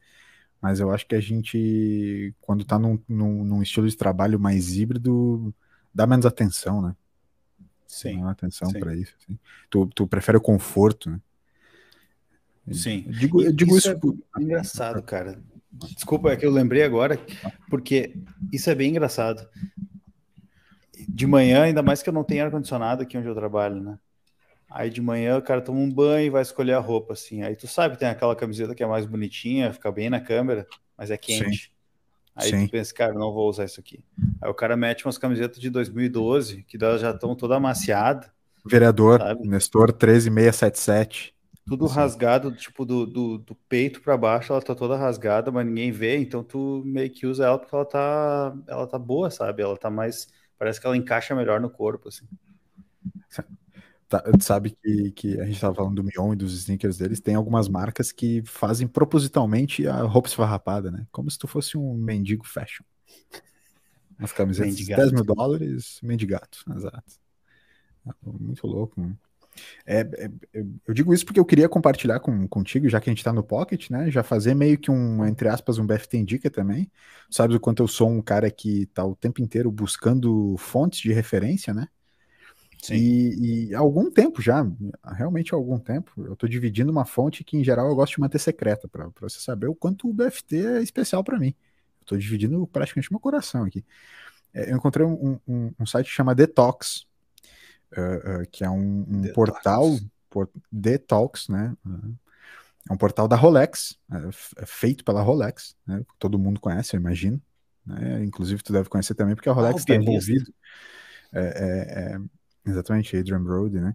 mas 0.60 0.80
eu 0.80 0.90
acho 0.90 1.06
que 1.06 1.14
a 1.14 1.20
gente, 1.20 2.34
quando 2.40 2.62
está 2.62 2.78
num, 2.78 3.00
num, 3.08 3.44
num, 3.44 3.62
estilo 3.62 3.88
de 3.88 3.96
trabalho 3.96 4.38
mais 4.38 4.76
híbrido, 4.76 5.54
dá 5.94 6.06
menos 6.06 6.26
atenção, 6.26 6.82
né? 6.82 6.96
Sim. 7.86 8.20
Dá 8.20 8.30
atenção 8.30 8.70
para 8.72 8.94
isso. 8.94 9.14
Assim. 9.20 9.38
Tu, 9.70 9.86
tu 9.86 10.06
prefere 10.06 10.36
o 10.36 10.42
conforto, 10.42 11.10
né? 11.10 11.20
Sim. 12.72 13.06
digo, 13.08 13.52
digo 13.52 13.76
isso, 13.76 13.90
isso 13.90 14.18
é 14.36 14.42
engraçado, 14.42 15.02
cara. 15.02 15.38
Desculpa, 15.94 16.30
é 16.30 16.36
que 16.36 16.44
eu 16.44 16.50
lembrei 16.50 16.82
agora, 16.82 17.18
porque 17.68 18.14
isso 18.52 18.68
é 18.68 18.74
bem 18.74 18.90
engraçado 18.90 19.48
de 21.08 21.26
manhã, 21.26 21.62
ainda 21.62 21.82
mais 21.82 22.02
que 22.02 22.08
eu 22.08 22.12
não 22.12 22.24
tenho 22.24 22.44
ar-condicionado 22.44 23.02
aqui 23.02 23.16
onde 23.16 23.28
eu 23.28 23.34
trabalho, 23.34 23.80
né? 23.80 23.98
Aí 24.70 24.90
de 24.90 25.00
manhã 25.00 25.38
o 25.38 25.42
cara 25.42 25.62
toma 25.62 25.80
um 25.80 25.90
banho 25.90 26.26
e 26.26 26.30
vai 26.30 26.42
escolher 26.42 26.74
a 26.74 26.78
roupa, 26.78 27.14
assim. 27.14 27.42
Aí 27.42 27.56
tu 27.56 27.66
sabe 27.66 27.94
que 27.94 28.00
tem 28.00 28.08
aquela 28.08 28.36
camiseta 28.36 28.74
que 28.74 28.82
é 28.82 28.86
mais 28.86 29.06
bonitinha, 29.06 29.72
fica 29.72 29.90
bem 29.90 30.10
na 30.10 30.20
câmera, 30.20 30.66
mas 30.96 31.10
é 31.10 31.16
quente. 31.16 31.64
Sim. 31.64 31.70
Aí 32.36 32.50
Sim. 32.50 32.66
tu 32.66 32.70
pensa, 32.70 32.94
cara, 32.94 33.14
não 33.14 33.32
vou 33.32 33.48
usar 33.48 33.64
isso 33.64 33.80
aqui. 33.80 34.04
Aí 34.40 34.48
o 34.48 34.54
cara 34.54 34.76
mete 34.76 35.06
umas 35.06 35.18
camisetas 35.18 35.58
de 35.58 35.70
2012, 35.70 36.62
que 36.68 36.76
elas 36.76 37.00
já 37.00 37.10
estão 37.10 37.34
toda 37.34 37.56
amaciada. 37.56 38.30
Vereador, 38.64 39.18
sabe? 39.18 39.48
Nestor 39.48 39.92
13677. 39.92 41.34
Tudo 41.68 41.86
assim. 41.86 41.94
rasgado, 41.94 42.50
tipo, 42.52 42.84
do, 42.84 43.06
do, 43.06 43.38
do 43.38 43.54
peito 43.68 44.00
para 44.00 44.16
baixo, 44.16 44.52
ela 44.52 44.62
tá 44.62 44.74
toda 44.74 44.96
rasgada, 44.96 45.52
mas 45.52 45.66
ninguém 45.66 45.92
vê, 45.92 46.16
então 46.18 46.42
tu 46.42 46.82
meio 46.84 47.10
que 47.10 47.26
usa 47.26 47.44
ela 47.44 47.58
porque 47.58 47.74
ela 47.74 47.84
tá, 47.84 48.56
ela 48.66 48.86
tá 48.86 48.98
boa, 48.98 49.30
sabe? 49.30 49.62
Ela 49.62 49.76
tá 49.76 49.90
mais 49.90 50.28
Parece 50.58 50.80
que 50.80 50.86
ela 50.86 50.96
encaixa 50.96 51.34
melhor 51.34 51.60
no 51.60 51.70
corpo, 51.70 52.08
assim. 52.08 52.26
Tá, 54.10 54.24
sabe 54.40 54.70
que, 54.70 55.10
que 55.10 55.38
a 55.38 55.44
gente 55.44 55.56
estava 55.56 55.74
falando 55.74 55.96
do 55.96 56.02
Mion 56.02 56.32
e 56.32 56.36
dos 56.36 56.54
sneakers 56.54 56.96
deles, 56.96 57.20
tem 57.20 57.34
algumas 57.34 57.68
marcas 57.68 58.10
que 58.10 58.42
fazem 58.46 58.88
propositalmente 58.88 59.86
a 59.86 60.00
roupa 60.00 60.28
esfarrapada, 60.28 60.90
né? 60.90 61.06
Como 61.12 61.30
se 61.30 61.38
tu 61.38 61.46
fosse 61.46 61.76
um 61.76 61.92
mendigo 61.92 62.46
fashion. 62.46 62.84
Umas 64.18 64.32
camisetas 64.32 64.78
de 64.78 64.86
10 64.86 65.12
mil 65.12 65.24
dólares, 65.24 66.00
mendigato, 66.02 66.64
exato. 66.74 67.04
Muito 68.24 68.66
louco, 68.66 68.98
mano. 68.98 69.18
É, 69.86 70.00
é, 70.00 70.30
é, 70.54 70.64
eu 70.86 70.94
digo 70.94 71.12
isso 71.12 71.24
porque 71.24 71.40
eu 71.40 71.44
queria 71.44 71.68
compartilhar 71.68 72.20
com, 72.20 72.46
contigo, 72.48 72.88
já 72.88 73.00
que 73.00 73.08
a 73.08 73.12
gente 73.12 73.18
está 73.18 73.32
no 73.32 73.42
Pocket, 73.42 73.90
né? 73.90 74.10
Já 74.10 74.22
fazer 74.22 74.54
meio 74.54 74.78
que 74.78 74.90
um, 74.90 75.24
entre 75.24 75.48
aspas, 75.48 75.78
um 75.78 75.86
BFT 75.86 76.18
Indica 76.18 76.50
também. 76.50 76.90
Sabes 77.30 77.56
o 77.56 77.60
quanto 77.60 77.82
eu 77.82 77.88
sou 77.88 78.08
um 78.08 78.22
cara 78.22 78.50
que 78.50 78.82
está 78.82 79.04
o 79.04 79.16
tempo 79.16 79.40
inteiro 79.42 79.70
buscando 79.70 80.56
fontes 80.58 81.00
de 81.00 81.12
referência, 81.12 81.72
né? 81.72 81.88
Sim. 82.82 82.94
E, 82.94 83.68
e 83.68 83.74
há 83.74 83.80
algum 83.80 84.10
tempo 84.10 84.40
já, 84.40 84.64
realmente 85.16 85.52
há 85.52 85.56
algum 85.56 85.78
tempo, 85.78 86.12
eu 86.18 86.34
estou 86.34 86.48
dividindo 86.48 86.92
uma 86.92 87.04
fonte 87.04 87.42
que, 87.42 87.56
em 87.56 87.64
geral, 87.64 87.88
eu 87.88 87.94
gosto 87.94 88.14
de 88.14 88.20
manter 88.20 88.38
secreta, 88.38 88.86
para 88.88 89.10
você 89.20 89.40
saber 89.40 89.66
o 89.66 89.74
quanto 89.74 90.08
o 90.08 90.12
BFT 90.12 90.56
é 90.56 90.82
especial 90.82 91.24
para 91.24 91.38
mim. 91.38 91.54
Estou 92.00 92.16
dividindo 92.16 92.66
praticamente 92.68 93.12
meu 93.12 93.20
coração 93.20 93.64
aqui. 93.64 93.84
É, 94.54 94.70
eu 94.70 94.76
encontrei 94.76 95.04
um, 95.04 95.38
um, 95.46 95.72
um 95.78 95.86
site 95.86 96.06
que 96.06 96.12
chama 96.12 96.34
Detox, 96.34 97.06
uh, 97.96 98.42
uh, 98.42 98.46
que 98.50 98.64
é 98.64 98.70
um, 98.70 99.04
um 99.08 99.32
portal, 99.32 99.98
por, 100.30 100.48
Detox, 100.70 101.48
né? 101.48 101.74
É 102.88 102.92
um 102.92 102.96
portal 102.96 103.28
da 103.28 103.36
Rolex, 103.36 103.98
é, 104.10 104.62
é 104.62 104.66
feito 104.66 105.04
pela 105.04 105.22
Rolex, 105.22 105.76
né? 105.86 106.02
Todo 106.18 106.38
mundo 106.38 106.60
conhece, 106.60 106.96
eu 106.96 107.00
imagino. 107.00 107.40
Né? 107.84 108.24
Inclusive, 108.24 108.62
tu 108.62 108.72
deve 108.72 108.88
conhecer 108.88 109.14
também, 109.14 109.34
porque 109.34 109.48
a 109.48 109.52
Rolex 109.52 109.80
está 109.80 109.92
ah, 109.92 109.96
envolvido. 109.96 110.52
É, 111.32 111.40
é, 111.40 112.14
é, 112.14 112.70
exatamente, 112.70 113.16
Adrian 113.16 113.42
Brody, 113.42 113.80
né? 113.80 113.94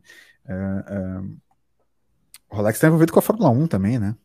o 2.49 2.55
Rolex 2.55 2.77
está 2.77 2.87
envolvido 2.87 3.13
com 3.13 3.19
a 3.19 3.21
Fórmula 3.21 3.49
1 3.49 3.67
também, 3.67 3.97
né? 3.97 4.15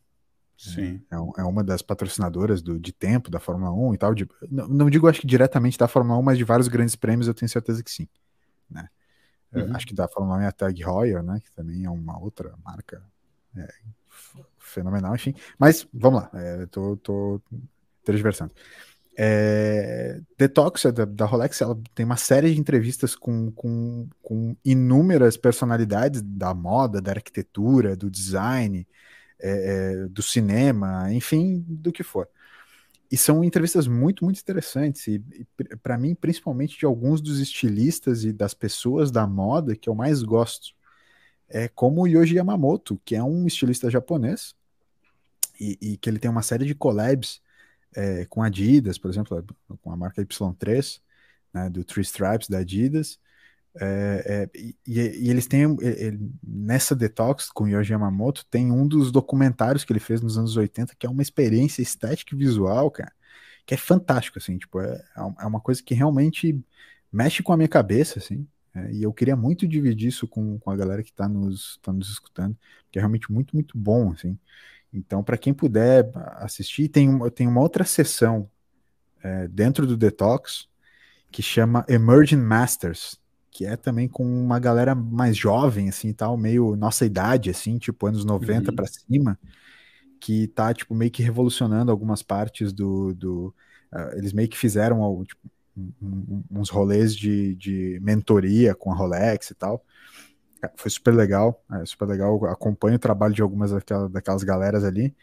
Sim. 0.58 1.00
É, 1.08 1.14
é, 1.14 1.44
uma 1.44 1.62
das 1.62 1.82
patrocinadoras 1.82 2.60
do, 2.60 2.80
de 2.80 2.92
tempo 2.92 3.30
da 3.30 3.38
Fórmula 3.38 3.72
1 3.72 3.94
e 3.94 3.98
tal. 3.98 4.12
De, 4.12 4.28
não, 4.50 4.66
não, 4.66 4.90
digo, 4.90 5.08
acho 5.08 5.20
que 5.20 5.26
diretamente 5.26 5.78
da 5.78 5.87
Fórmula 5.87 6.18
1, 6.18 6.22
mas 6.22 6.37
de 6.37 6.42
vários 6.42 6.66
grandes 6.66 6.96
prêmios 6.96 7.28
eu 7.28 7.34
tenho 7.34 7.48
certeza 7.48 7.82
que 7.82 7.90
sim. 7.90 8.08
Né? 8.68 8.88
Uhum. 9.52 9.74
Acho 9.74 9.86
que 9.86 9.94
da 9.94 10.06
Fórmula 10.08 10.38
1 10.38 10.40
é 10.42 10.46
a 10.46 10.52
Tag 10.52 10.82
Heuer, 10.82 11.22
né? 11.22 11.40
Que 11.42 11.50
também 11.52 11.84
é 11.84 11.90
uma 11.90 12.18
outra 12.18 12.54
marca 12.64 13.02
é, 13.56 13.68
fenomenal, 14.58 15.14
enfim. 15.14 15.34
Mas 15.58 15.86
vamos 15.92 16.22
lá, 16.22 16.30
é, 16.34 16.66
tô, 16.66 16.96
tô 16.96 17.40
transversando. 18.04 18.52
É, 19.20 20.20
Detox 20.38 20.84
da, 20.92 21.04
da, 21.04 21.24
Rolex 21.24 21.60
ela 21.60 21.76
tem 21.92 22.06
uma 22.06 22.16
série 22.16 22.54
de 22.54 22.60
entrevistas 22.60 23.16
com, 23.16 23.50
com, 23.50 24.08
com, 24.22 24.56
inúmeras 24.64 25.36
personalidades 25.36 26.22
da 26.22 26.54
moda, 26.54 27.00
da 27.00 27.10
arquitetura, 27.10 27.96
do 27.96 28.08
design, 28.08 28.86
é, 29.40 30.04
é, 30.04 30.08
do 30.08 30.22
cinema, 30.22 31.12
enfim, 31.12 31.64
do 31.66 31.90
que 31.90 32.04
for. 32.04 32.28
E 33.10 33.16
são 33.16 33.42
entrevistas 33.42 33.86
muito, 33.86 34.24
muito 34.24 34.38
interessantes, 34.40 35.06
e, 35.06 35.22
e 35.34 35.76
para 35.82 35.96
mim, 35.96 36.14
principalmente 36.14 36.78
de 36.78 36.84
alguns 36.84 37.20
dos 37.20 37.40
estilistas 37.40 38.24
e 38.24 38.32
das 38.32 38.52
pessoas 38.52 39.10
da 39.10 39.26
moda 39.26 39.74
que 39.74 39.88
eu 39.88 39.94
mais 39.94 40.22
gosto. 40.22 40.74
É 41.48 41.68
como 41.68 42.02
o 42.02 42.06
Yoji 42.06 42.36
Yamamoto, 42.36 43.00
que 43.04 43.14
é 43.16 43.22
um 43.22 43.46
estilista 43.46 43.90
japonês, 43.90 44.54
e, 45.58 45.78
e 45.80 45.96
que 45.96 46.08
ele 46.08 46.18
tem 46.18 46.30
uma 46.30 46.42
série 46.42 46.66
de 46.66 46.74
collabs 46.74 47.40
é, 47.96 48.26
com 48.26 48.42
Adidas, 48.42 48.98
por 48.98 49.10
exemplo, 49.10 49.44
com 49.80 49.90
a 49.90 49.96
marca 49.96 50.22
Y3, 50.22 51.00
né, 51.52 51.70
do 51.70 51.84
Three 51.84 52.02
Stripes 52.02 52.48
da 52.48 52.58
Adidas, 52.58 53.18
é, 53.80 54.49
é, 54.54 54.58
e, 54.58 54.76
e, 54.87 55.30
eles 55.30 55.47
têm 55.47 55.76
ele, 55.80 56.18
nessa 56.42 56.97
detox 56.97 57.49
com 57.50 57.68
Yoji 57.68 57.92
Yamamoto 57.92 58.44
tem 58.47 58.73
um 58.73 58.87
dos 58.87 59.12
documentários 59.12 59.85
que 59.85 59.92
ele 59.92 60.00
fez 60.00 60.20
nos 60.20 60.37
anos 60.37 60.56
80 60.56 60.97
que 60.99 61.06
é 61.06 61.11
uma 61.11 61.23
experiência 61.23 61.80
estética 61.80 62.35
e 62.35 62.38
visual, 62.38 62.90
cara, 62.90 63.12
que 63.64 63.75
é 63.75 63.76
fantástico 63.76 64.38
assim, 64.38 64.58
tipo, 64.58 64.80
é, 64.80 65.04
é 65.16 65.47
uma 65.47 65.61
coisa 65.61 65.82
que 65.82 65.94
realmente 65.94 66.61
mexe 67.12 67.42
com 67.42 67.52
a 67.52 67.56
minha 67.56 67.68
cabeça, 67.68 68.18
assim. 68.18 68.47
É, 68.75 68.92
e 68.92 69.02
eu 69.02 69.12
queria 69.12 69.37
muito 69.37 69.66
dividir 69.66 70.08
isso 70.08 70.26
com, 70.28 70.58
com 70.58 70.70
a 70.70 70.76
galera 70.76 71.02
que 71.02 71.11
está 71.11 71.28
nos, 71.28 71.78
tá 71.82 71.92
nos 71.92 72.08
escutando, 72.11 72.56
que 72.90 72.99
é 72.99 73.02
realmente 73.02 73.30
muito, 73.32 73.54
muito 73.54 73.76
bom, 73.76 74.12
assim. 74.12 74.38
Então, 74.92 75.23
para 75.23 75.37
quem 75.37 75.52
puder 75.52 76.11
assistir, 76.37 76.88
tem, 76.88 77.08
tem 77.30 77.47
uma 77.47 77.61
outra 77.61 77.85
sessão 77.85 78.49
é, 79.23 79.49
dentro 79.49 79.87
do 79.87 79.97
Detox 79.97 80.68
que 81.30 81.42
chama 81.42 81.85
Emerging 81.88 82.40
Masters, 82.40 83.20
que 83.58 83.66
é 83.66 83.76
também 83.76 84.06
com 84.06 84.24
uma 84.24 84.60
galera 84.60 84.94
mais 84.94 85.36
jovem, 85.36 85.88
assim, 85.88 86.12
tal, 86.12 86.36
meio 86.36 86.76
nossa 86.76 87.04
idade, 87.04 87.50
assim, 87.50 87.76
tipo 87.76 88.06
anos 88.06 88.24
90 88.24 88.70
uhum. 88.70 88.76
para 88.76 88.86
cima, 88.86 89.36
que 90.20 90.46
tá, 90.46 90.72
tipo, 90.72 90.94
meio 90.94 91.10
que 91.10 91.24
revolucionando 91.24 91.90
algumas 91.90 92.22
partes 92.22 92.72
do... 92.72 93.12
do 93.14 93.52
uh, 93.92 94.16
eles 94.16 94.32
meio 94.32 94.48
que 94.48 94.56
fizeram, 94.56 95.24
tipo, 95.24 95.50
um, 96.00 96.44
uns 96.52 96.70
rolês 96.70 97.16
de, 97.16 97.56
de 97.56 97.98
mentoria 98.00 98.76
com 98.76 98.92
a 98.92 98.94
Rolex 98.94 99.50
e 99.50 99.54
tal. 99.56 99.84
Foi 100.76 100.88
super 100.88 101.12
legal, 101.12 101.60
é 101.72 101.84
super 101.84 102.06
legal. 102.06 102.44
Acompanho 102.44 102.94
o 102.94 103.00
trabalho 103.00 103.34
de 103.34 103.42
algumas 103.42 103.72
daquelas, 103.72 104.08
daquelas 104.08 104.44
galeras 104.44 104.84
ali. 104.84 105.16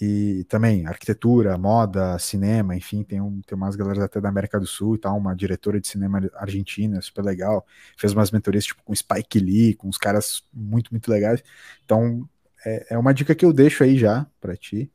E 0.00 0.44
também 0.44 0.86
arquitetura, 0.86 1.58
moda, 1.58 2.18
cinema, 2.18 2.76
enfim, 2.76 3.02
tem, 3.02 3.20
um, 3.20 3.40
tem 3.42 3.56
umas 3.56 3.74
galeras 3.74 4.04
até 4.04 4.20
da 4.20 4.28
América 4.28 4.60
do 4.60 4.66
Sul 4.66 4.94
e 4.94 4.98
tal, 4.98 5.16
uma 5.16 5.34
diretora 5.34 5.80
de 5.80 5.88
cinema 5.88 6.20
argentina, 6.34 7.00
super 7.02 7.24
legal. 7.24 7.66
Fez 7.96 8.12
umas 8.12 8.30
mentorias 8.30 8.64
tipo 8.64 8.82
com 8.84 8.94
Spike 8.94 9.40
Lee, 9.40 9.74
com 9.74 9.88
uns 9.88 9.98
caras 9.98 10.44
muito, 10.52 10.92
muito 10.92 11.10
legais. 11.10 11.42
Então, 11.84 12.28
é, 12.64 12.94
é 12.94 12.98
uma 12.98 13.12
dica 13.12 13.34
que 13.34 13.44
eu 13.44 13.52
deixo 13.52 13.82
aí 13.82 13.98
já 13.98 14.26
para 14.40 14.56
ti. 14.56 14.90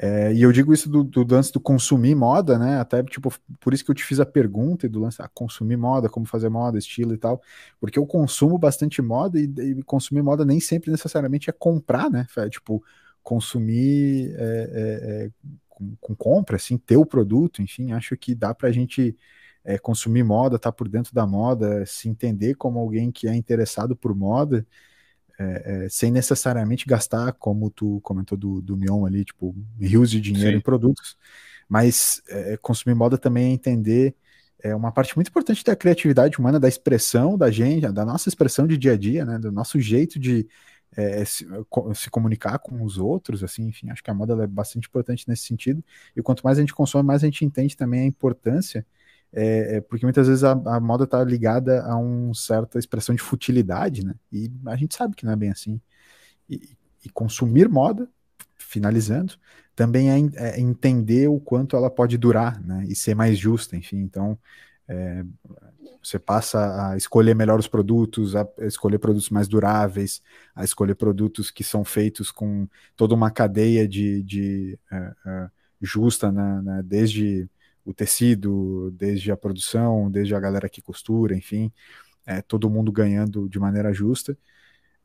É, 0.00 0.32
e 0.32 0.42
eu 0.42 0.52
digo 0.52 0.72
isso 0.72 0.88
do, 0.88 1.02
do, 1.02 1.26
lance 1.28 1.52
do 1.52 1.60
consumir 1.60 2.14
moda, 2.14 2.56
né? 2.58 2.78
Até 2.78 3.02
tipo, 3.02 3.32
por 3.60 3.74
isso 3.74 3.84
que 3.84 3.90
eu 3.90 3.94
te 3.94 4.04
fiz 4.04 4.20
a 4.20 4.26
pergunta 4.26 4.86
e 4.86 4.88
do 4.88 5.00
lance 5.00 5.20
ah, 5.20 5.28
consumir 5.28 5.76
moda, 5.76 6.08
como 6.08 6.24
fazer 6.24 6.48
moda, 6.48 6.78
estilo 6.78 7.14
e 7.14 7.18
tal, 7.18 7.42
porque 7.80 7.98
eu 7.98 8.06
consumo 8.06 8.56
bastante 8.58 9.02
moda 9.02 9.40
e, 9.40 9.44
e 9.44 9.82
consumir 9.82 10.22
moda 10.22 10.44
nem 10.44 10.60
sempre 10.60 10.90
necessariamente 10.90 11.50
é 11.50 11.52
comprar, 11.52 12.08
né? 12.10 12.26
É, 12.36 12.48
tipo, 12.48 12.82
consumir 13.28 14.34
é, 14.38 14.40
é, 14.40 15.26
é, 15.26 15.30
com, 15.68 15.94
com, 16.00 16.16
compra, 16.16 16.56
assim, 16.56 16.78
ter 16.78 16.96
o 16.96 17.04
produto, 17.04 17.60
enfim, 17.60 17.92
acho 17.92 18.16
que 18.16 18.34
dá 18.34 18.54
para 18.54 18.70
a 18.70 18.72
gente 18.72 19.14
é, 19.62 19.76
consumir 19.76 20.22
moda, 20.22 20.56
estar 20.56 20.72
tá 20.72 20.74
por 20.74 20.88
dentro 20.88 21.14
da 21.14 21.26
moda, 21.26 21.84
se 21.84 22.08
entender 22.08 22.54
como 22.54 22.78
alguém 22.78 23.12
que 23.12 23.28
é 23.28 23.34
interessado 23.34 23.94
por 23.94 24.16
moda, 24.16 24.66
é, 25.38 25.84
é, 25.84 25.88
sem 25.90 26.10
necessariamente 26.10 26.86
gastar, 26.86 27.32
como 27.34 27.68
tu 27.68 28.00
comentou 28.00 28.38
do, 28.38 28.62
do 28.62 28.78
Mion 28.78 29.04
ali, 29.04 29.26
tipo, 29.26 29.54
rios 29.78 30.10
de 30.10 30.22
dinheiro 30.22 30.52
Sim. 30.52 30.56
em 30.56 30.62
produtos, 30.62 31.18
mas 31.68 32.22
consumir 32.62 32.94
moda 32.94 33.18
também 33.18 33.50
é 33.50 33.52
entender 33.52 34.16
é 34.60 34.74
uma 34.74 34.90
parte 34.90 35.14
muito 35.14 35.28
importante 35.28 35.62
da 35.62 35.76
criatividade 35.76 36.38
humana, 36.38 36.58
da 36.58 36.66
expressão 36.66 37.36
da 37.38 37.50
gente, 37.50 37.86
da 37.92 38.04
nossa 38.04 38.28
expressão 38.28 38.66
de 38.66 38.76
dia 38.76 38.94
a 38.94 38.96
dia, 38.96 39.24
né, 39.24 39.38
do 39.38 39.52
nosso 39.52 39.78
jeito 39.78 40.18
de 40.18 40.48
é, 40.96 41.24
se, 41.24 41.46
se, 41.94 42.10
comunicar 42.10 42.58
com 42.58 42.82
os 42.82 42.98
outros, 42.98 43.44
assim, 43.44 43.66
enfim, 43.66 43.90
acho 43.90 44.02
que 44.02 44.10
a 44.10 44.14
moda 44.14 44.42
é 44.42 44.46
bastante 44.46 44.88
importante 44.88 45.28
nesse 45.28 45.44
sentido. 45.44 45.84
E 46.16 46.22
quanto 46.22 46.42
mais 46.42 46.58
a 46.58 46.60
gente 46.60 46.74
consome, 46.74 47.06
mais 47.06 47.22
a 47.22 47.26
gente 47.26 47.44
entende 47.44 47.76
também 47.76 48.00
a 48.00 48.06
importância, 48.06 48.86
é, 49.32 49.76
é 49.76 49.80
porque 49.80 50.06
muitas 50.06 50.26
vezes 50.26 50.44
a, 50.44 50.52
a 50.52 50.80
moda 50.80 51.04
está 51.04 51.22
ligada 51.22 51.82
a 51.84 51.96
uma 51.96 52.34
certa 52.34 52.78
expressão 52.78 53.14
de 53.14 53.22
futilidade, 53.22 54.04
né? 54.04 54.14
E 54.32 54.50
a 54.66 54.76
gente 54.76 54.94
sabe 54.94 55.14
que 55.14 55.24
não 55.24 55.32
é 55.32 55.36
bem 55.36 55.50
assim. 55.50 55.80
E, 56.48 56.76
e 57.04 57.10
consumir 57.10 57.68
moda, 57.68 58.08
finalizando, 58.56 59.34
também 59.76 60.10
é, 60.10 60.18
é, 60.36 60.60
entender 60.60 61.28
o 61.28 61.38
quanto 61.38 61.76
ela 61.76 61.90
pode 61.90 62.16
durar, 62.18 62.60
né? 62.62 62.84
E 62.88 62.96
ser 62.96 63.14
mais 63.14 63.38
justa, 63.38 63.76
enfim. 63.76 63.98
Então, 63.98 64.38
é, 64.88 65.24
você 66.02 66.18
passa 66.18 66.90
a 66.90 66.96
escolher 66.96 67.34
melhor 67.34 67.58
os 67.58 67.68
produtos, 67.68 68.36
a 68.36 68.46
escolher 68.60 68.98
produtos 68.98 69.30
mais 69.30 69.48
duráveis, 69.48 70.22
a 70.54 70.64
escolher 70.64 70.94
produtos 70.94 71.50
que 71.50 71.64
são 71.64 71.84
feitos 71.84 72.30
com 72.30 72.68
toda 72.96 73.14
uma 73.14 73.30
cadeia 73.30 73.86
de, 73.86 74.22
de 74.22 74.78
uh, 74.92 75.46
uh, 75.46 75.50
justa, 75.80 76.30
né, 76.32 76.62
né, 76.62 76.82
desde 76.84 77.48
o 77.84 77.94
tecido, 77.94 78.90
desde 78.92 79.32
a 79.32 79.36
produção, 79.36 80.10
desde 80.10 80.34
a 80.34 80.40
galera 80.40 80.68
que 80.68 80.82
costura, 80.82 81.34
enfim, 81.34 81.72
é, 82.26 82.42
todo 82.42 82.68
mundo 82.68 82.92
ganhando 82.92 83.48
de 83.48 83.58
maneira 83.58 83.92
justa. 83.92 84.36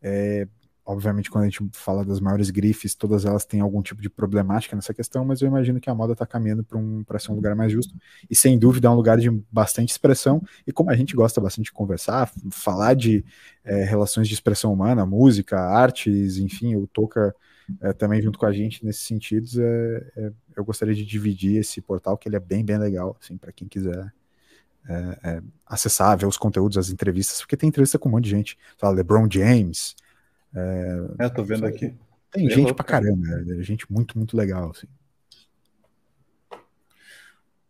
É, 0.01 0.47
obviamente, 0.85 1.31
quando 1.31 1.43
a 1.43 1.47
gente 1.47 1.65
fala 1.73 2.03
das 2.03 2.19
maiores 2.19 2.49
grifes, 2.49 2.93
todas 2.93 3.25
elas 3.25 3.45
têm 3.45 3.61
algum 3.61 3.81
tipo 3.81 4.01
de 4.01 4.09
problemática 4.09 4.75
nessa 4.75 4.93
questão, 4.93 5.23
mas 5.23 5.41
eu 5.41 5.47
imagino 5.47 5.79
que 5.79 5.89
a 5.89 5.95
moda 5.95 6.13
está 6.13 6.25
caminhando 6.25 6.63
para 6.63 6.77
um, 6.77 7.03
ser 7.19 7.31
um 7.31 7.35
lugar 7.35 7.55
mais 7.55 7.71
justo. 7.71 7.95
E 8.29 8.35
sem 8.35 8.59
dúvida 8.59 8.87
é 8.87 8.91
um 8.91 8.95
lugar 8.95 9.17
de 9.17 9.29
bastante 9.51 9.91
expressão. 9.91 10.41
E 10.67 10.71
como 10.71 10.89
a 10.91 10.95
gente 10.95 11.15
gosta 11.15 11.39
bastante 11.39 11.65
de 11.65 11.71
conversar, 11.71 12.31
falar 12.51 12.93
de 12.95 13.23
é, 13.63 13.83
relações 13.83 14.27
de 14.27 14.33
expressão 14.33 14.73
humana, 14.73 15.05
música, 15.05 15.59
artes, 15.59 16.37
enfim, 16.37 16.75
o 16.75 16.85
Toca 16.87 17.33
é, 17.81 17.93
também 17.93 18.21
junto 18.21 18.37
com 18.37 18.45
a 18.45 18.51
gente 18.51 18.85
nesses 18.85 19.03
sentidos, 19.03 19.57
é, 19.57 20.11
é, 20.17 20.31
eu 20.55 20.65
gostaria 20.65 20.93
de 20.93 21.05
dividir 21.05 21.57
esse 21.57 21.81
portal, 21.81 22.17
que 22.17 22.27
ele 22.27 22.35
é 22.35 22.39
bem, 22.39 22.63
bem 22.63 22.77
legal, 22.77 23.17
assim, 23.21 23.37
para 23.37 23.51
quem 23.51 23.67
quiser. 23.67 24.13
É, 24.85 25.19
é, 25.23 25.41
acessar, 25.65 26.17
ver 26.17 26.25
os 26.25 26.35
conteúdos, 26.35 26.77
as 26.77 26.89
entrevistas, 26.89 27.39
porque 27.39 27.55
tem 27.55 27.69
entrevista 27.69 27.97
com 27.97 28.09
um 28.09 28.11
monte 28.11 28.25
de 28.25 28.31
gente, 28.31 28.57
fala 28.77 28.93
LeBron 28.93 29.29
James, 29.31 29.95
é, 30.55 31.25
eu 31.25 31.33
tô 31.33 31.43
vendo 31.43 31.65
aqui. 31.65 31.95
Tem 32.31 32.49
gente 32.49 32.61
louco, 32.61 32.75
pra 32.75 32.85
caramba, 32.85 33.27
é 33.59 33.63
gente 33.63 33.91
muito, 33.91 34.17
muito 34.17 34.35
legal, 34.35 34.71
assim. 34.71 34.87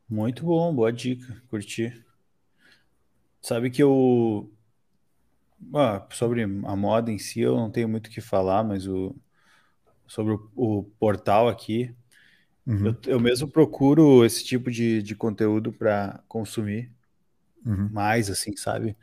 Muito 0.09 0.45
bom, 0.45 0.73
boa 0.73 0.91
dica, 0.91 1.41
curti. 1.49 2.03
Sabe 3.41 3.69
que 3.69 3.81
eu. 3.81 4.51
Ah, 5.73 6.05
sobre 6.11 6.43
a 6.43 6.47
moda 6.75 7.11
em 7.11 7.17
si, 7.17 7.41
eu 7.41 7.55
não 7.55 7.71
tenho 7.71 7.89
muito 7.89 8.07
o 8.07 8.09
que 8.09 8.21
falar, 8.21 8.63
mas 8.63 8.87
o... 8.87 9.15
sobre 10.07 10.33
o, 10.33 10.49
o 10.55 10.83
portal 10.99 11.47
aqui, 11.47 11.95
uhum. 12.67 12.87
eu, 12.87 12.97
eu, 13.07 13.19
mesmo 13.19 13.47
procuro 13.47 14.25
esse 14.25 14.43
tipo 14.43 14.69
de, 14.69 15.01
de 15.01 15.15
conteúdo 15.15 15.73
para 15.73 16.21
consumir 16.27 16.91
uhum. 17.65 17.89
mais, 17.91 18.29
assim, 18.29 18.55
sabe? 18.55 18.95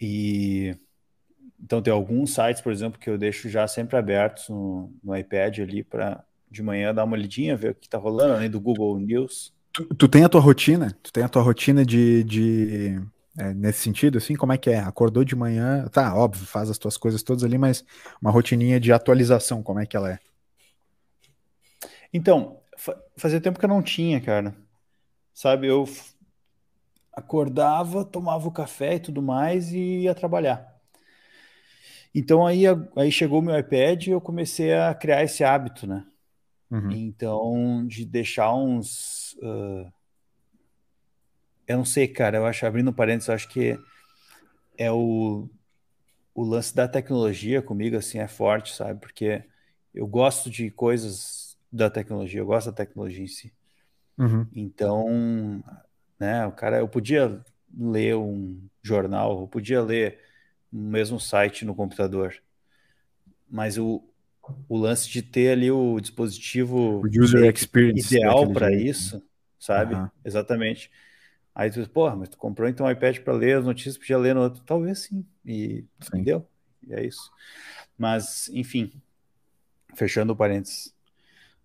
E 0.00 0.76
então 1.62 1.80
tem 1.80 1.92
alguns 1.92 2.34
sites, 2.34 2.60
por 2.60 2.72
exemplo, 2.72 2.98
que 2.98 3.08
eu 3.08 3.16
deixo 3.16 3.48
já 3.48 3.68
sempre 3.68 3.96
abertos 3.96 4.48
no, 4.48 4.92
no 5.02 5.16
iPad 5.16 5.60
ali 5.60 5.84
para 5.84 6.24
de 6.50 6.62
manhã 6.62 6.92
dar 6.92 7.04
uma 7.04 7.16
lidinha, 7.16 7.56
ver 7.56 7.70
o 7.70 7.74
que 7.74 7.86
está 7.86 7.96
rolando, 7.96 8.34
além 8.34 8.50
do 8.50 8.60
Google 8.60 8.98
News. 8.98 9.54
Tu, 9.72 9.84
tu, 9.94 10.08
tem 10.08 10.22
a 10.22 10.28
tua 10.28 10.40
rotina? 10.40 10.94
Tu 11.02 11.10
tem 11.10 11.24
a 11.24 11.28
tua 11.28 11.40
rotina 11.40 11.82
de, 11.82 12.22
de 12.24 13.00
é, 13.38 13.54
nesse 13.54 13.78
sentido, 13.78 14.18
assim, 14.18 14.36
como 14.36 14.52
é 14.52 14.58
que 14.58 14.68
é? 14.68 14.78
Acordou 14.80 15.24
de 15.24 15.34
manhã, 15.34 15.88
tá, 15.88 16.14
óbvio, 16.14 16.44
faz 16.44 16.68
as 16.68 16.76
tuas 16.76 16.98
coisas 16.98 17.22
todas 17.22 17.42
ali, 17.42 17.56
mas 17.56 17.82
uma 18.20 18.30
rotininha 18.30 18.78
de 18.78 18.92
atualização, 18.92 19.62
como 19.62 19.80
é 19.80 19.86
que 19.86 19.96
ela 19.96 20.12
é? 20.12 20.18
Então, 22.12 22.60
fa 22.76 22.94
fazia 23.16 23.40
tempo 23.40 23.58
que 23.58 23.64
eu 23.64 23.70
não 23.70 23.82
tinha, 23.82 24.20
cara. 24.20 24.54
Sabe, 25.32 25.68
eu 25.68 25.88
acordava, 27.12 28.04
tomava 28.04 28.46
o 28.46 28.52
café 28.52 28.96
e 28.96 29.00
tudo 29.00 29.22
mais 29.22 29.72
e 29.72 30.00
ia 30.02 30.14
trabalhar. 30.14 30.71
Então 32.14 32.46
aí, 32.46 32.64
aí 32.96 33.10
chegou 33.10 33.38
o 33.38 33.42
meu 33.42 33.58
iPad 33.58 34.06
e 34.06 34.10
eu 34.10 34.20
comecei 34.20 34.74
a 34.74 34.94
criar 34.94 35.22
esse 35.22 35.42
hábito, 35.42 35.86
né? 35.86 36.04
Uhum. 36.70 36.90
Então, 36.90 37.86
de 37.86 38.04
deixar 38.04 38.54
uns. 38.54 39.34
Uh... 39.34 39.92
Eu 41.66 41.76
não 41.78 41.84
sei, 41.84 42.08
cara, 42.08 42.38
eu 42.38 42.46
acho, 42.46 42.66
abrindo 42.66 42.92
parênteses, 42.92 43.28
eu 43.28 43.34
acho 43.34 43.48
que 43.48 43.78
é 44.76 44.90
o, 44.90 45.48
o 46.34 46.42
lance 46.42 46.74
da 46.74 46.88
tecnologia 46.88 47.62
comigo, 47.62 47.96
assim, 47.96 48.18
é 48.18 48.26
forte, 48.26 48.74
sabe? 48.74 49.00
Porque 49.00 49.44
eu 49.94 50.06
gosto 50.06 50.50
de 50.50 50.70
coisas 50.70 51.56
da 51.70 51.88
tecnologia, 51.88 52.40
eu 52.40 52.46
gosto 52.46 52.66
da 52.66 52.72
tecnologia 52.72 53.22
em 53.22 53.28
si. 53.28 53.52
Uhum. 54.18 54.46
Então, 54.54 55.62
né, 56.18 56.46
o 56.46 56.52
cara, 56.52 56.78
eu 56.78 56.88
podia 56.88 57.40
ler 57.76 58.16
um 58.16 58.60
jornal, 58.82 59.40
eu 59.42 59.48
podia 59.48 59.80
ler 59.82 60.18
o 60.72 60.76
mesmo 60.76 61.20
site 61.20 61.64
no 61.64 61.74
computador. 61.74 62.34
Mas 63.48 63.76
o, 63.76 64.02
o 64.68 64.76
lance 64.76 65.08
de 65.08 65.22
ter 65.22 65.52
ali 65.52 65.70
o 65.70 66.00
dispositivo 66.00 67.02
o 67.02 67.06
user 67.06 67.44
experience 67.52 68.14
ideal 68.14 68.50
para 68.50 68.72
isso, 68.72 69.22
sabe? 69.58 69.94
Uhum. 69.94 70.08
Exatamente. 70.24 70.90
Aí 71.54 71.70
tu, 71.70 71.86
porra, 71.90 72.16
mas 72.16 72.30
tu 72.30 72.38
comprou 72.38 72.68
então 72.68 72.86
um 72.86 72.90
iPad 72.90 73.18
para 73.18 73.34
ler 73.34 73.58
as 73.58 73.64
notícias, 73.64 73.98
podia 73.98 74.16
ler 74.16 74.34
no 74.34 74.42
outro. 74.42 74.62
Talvez 74.64 75.00
sim. 75.00 75.26
E 75.44 75.84
sim. 76.00 76.08
entendeu? 76.08 76.46
E 76.82 76.94
é 76.94 77.04
isso. 77.04 77.30
Mas, 77.98 78.48
enfim, 78.48 78.90
fechando 79.94 80.32
o 80.32 80.36
parênteses. 80.36 80.94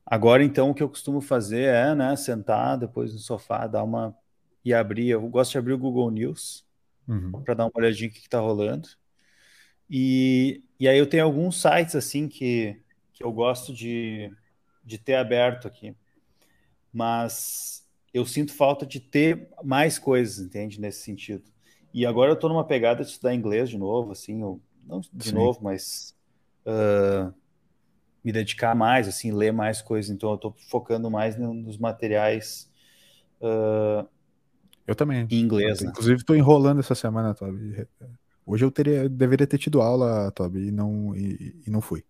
Agora, 0.06 0.44
então, 0.44 0.70
o 0.70 0.74
que 0.74 0.84
eu 0.84 0.90
costumo 0.90 1.22
fazer 1.22 1.64
é, 1.64 1.96
né, 1.96 2.16
sentar 2.16 2.78
depois 2.78 3.14
no 3.14 3.20
sofá, 3.20 3.66
dar 3.66 3.84
uma. 3.84 4.16
e 4.64 4.74
abrir. 4.74 5.10
Eu 5.10 5.28
gosto 5.28 5.52
de 5.52 5.58
abrir 5.58 5.74
o 5.74 5.78
Google 5.78 6.12
News 6.12 6.67
uhum. 7.08 7.32
para 7.44 7.54
dar 7.54 7.66
uma 7.66 7.72
olhadinha 7.76 8.10
no 8.10 8.16
que 8.16 8.20
está 8.20 8.40
rolando. 8.40 8.90
E, 9.90 10.64
e 10.80 10.88
aí 10.88 10.98
eu 10.98 11.08
tenho 11.08 11.24
alguns 11.24 11.62
sites 11.62 11.96
assim 11.96 12.28
que, 12.28 12.80
que 13.14 13.24
eu 13.24 13.32
gosto 13.32 13.74
de, 13.74 14.32
de 14.84 14.98
ter 14.98 15.16
aberto 15.16 15.68
aqui. 15.68 15.96
Mas 16.92 17.88
eu 18.14 18.26
sinto 18.26 18.54
falta 18.54 18.86
de 18.86 19.00
ter 19.00 19.50
mais 19.64 20.00
coisas, 20.00 20.40
entende? 20.40 20.80
Nesse 20.80 21.04
sentido. 21.04 21.44
E 21.94 22.06
agora 22.06 22.32
eu 22.32 22.36
estou 22.36 22.50
numa 22.50 22.66
pegada 22.66 23.04
de 23.04 23.12
estudar 23.12 23.34
inglês 23.34 23.70
de 23.70 23.78
novo, 23.78 24.12
assim, 24.12 24.42
eu, 24.42 24.62
não 24.86 25.00
de 25.00 25.30
Sim. 25.30 25.36
novo, 25.36 25.60
mas 25.64 26.16
uh, 26.66 27.34
me 28.24 28.32
dedicar 28.32 28.76
mais, 28.76 29.08
assim, 29.08 29.32
ler 29.32 29.52
mais 29.52 29.82
coisas. 29.82 30.12
Então 30.12 30.30
eu 30.30 30.36
estou 30.36 30.54
focando 30.70 31.10
mais 31.10 31.38
nos 31.38 31.78
materiais 31.78 32.72
uh, 33.42 34.08
eu 34.88 34.96
também. 34.96 35.28
Em 35.30 35.40
inglês, 35.42 35.82
né? 35.82 35.90
Inclusive, 35.90 36.16
estou 36.16 36.36
enrolando 36.36 36.80
essa 36.80 36.96
semana, 36.96 37.34
Toby. 37.34 37.86
Hoje 38.46 38.64
eu 38.64 38.72
teria, 38.72 39.04
eu 39.04 39.10
deveria 39.10 39.46
ter 39.46 39.58
tido 39.58 39.82
aula, 39.82 40.32
Toby, 40.32 40.70
e 40.70 40.72
não, 40.72 41.14
e, 41.14 41.62
e 41.68 41.70
não 41.70 41.82
fui. 41.82 42.06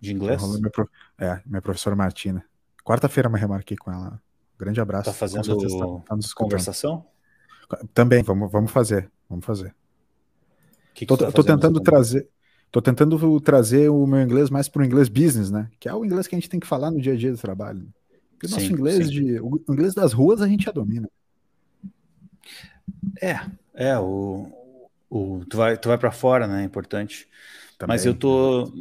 De 0.00 0.12
inglês? 0.12 0.42
Minha 0.42 0.70
prof... 0.70 0.90
É, 1.18 1.42
minha 1.44 1.60
professora 1.60 1.94
Martina. 1.94 2.42
Quarta-feira 2.82 3.28
me 3.28 3.38
remarquei 3.38 3.76
com 3.76 3.92
ela. 3.92 4.20
Grande 4.58 4.80
abraço. 4.80 5.04
Tá 5.04 5.12
fazendo 5.12 5.44
tá, 5.44 6.16
tá 6.16 6.18
conversação? 6.34 7.06
Também, 7.92 8.22
vamos, 8.22 8.50
vamos 8.50 8.70
fazer. 8.70 9.10
Vamos 9.28 9.44
fazer. 9.44 9.74
Que 10.94 11.00
que 11.00 11.06
tô, 11.06 11.18
tá 11.18 11.30
tô 11.30 11.44
tentando 11.44 11.78
trazer. 11.80 12.26
Tô 12.70 12.80
tentando 12.80 13.40
trazer 13.40 13.90
o 13.90 14.06
meu 14.06 14.22
inglês 14.22 14.48
mais 14.48 14.68
para 14.68 14.80
o 14.80 14.84
inglês 14.84 15.08
business, 15.08 15.50
né? 15.50 15.68
Que 15.78 15.88
é 15.88 15.94
o 15.94 16.04
inglês 16.04 16.26
que 16.26 16.34
a 16.34 16.38
gente 16.38 16.48
tem 16.48 16.60
que 16.60 16.66
falar 16.66 16.90
no 16.90 17.00
dia 17.00 17.12
a 17.12 17.16
dia 17.16 17.32
do 17.32 17.38
trabalho. 17.38 17.86
Porque 18.40 18.46
o 18.46 18.50
nosso 18.50 18.72
inglês 18.72 19.06
sim. 19.08 19.12
de. 19.12 19.40
O 19.40 19.62
inglês 19.68 19.92
das 19.92 20.14
ruas 20.14 20.40
a 20.40 20.48
gente 20.48 20.64
já 20.64 20.72
domina. 20.72 21.10
É, 23.20 23.38
é, 23.74 23.98
o, 23.98 24.50
o 25.10 25.44
tu 25.44 25.58
vai, 25.58 25.76
tu 25.76 25.88
vai 25.90 25.98
para 25.98 26.10
fora, 26.10 26.46
né? 26.46 26.62
É 26.62 26.64
importante. 26.64 27.28
Também. 27.76 27.94
Mas 27.94 28.06
eu 28.06 28.14
tô. 28.14 28.72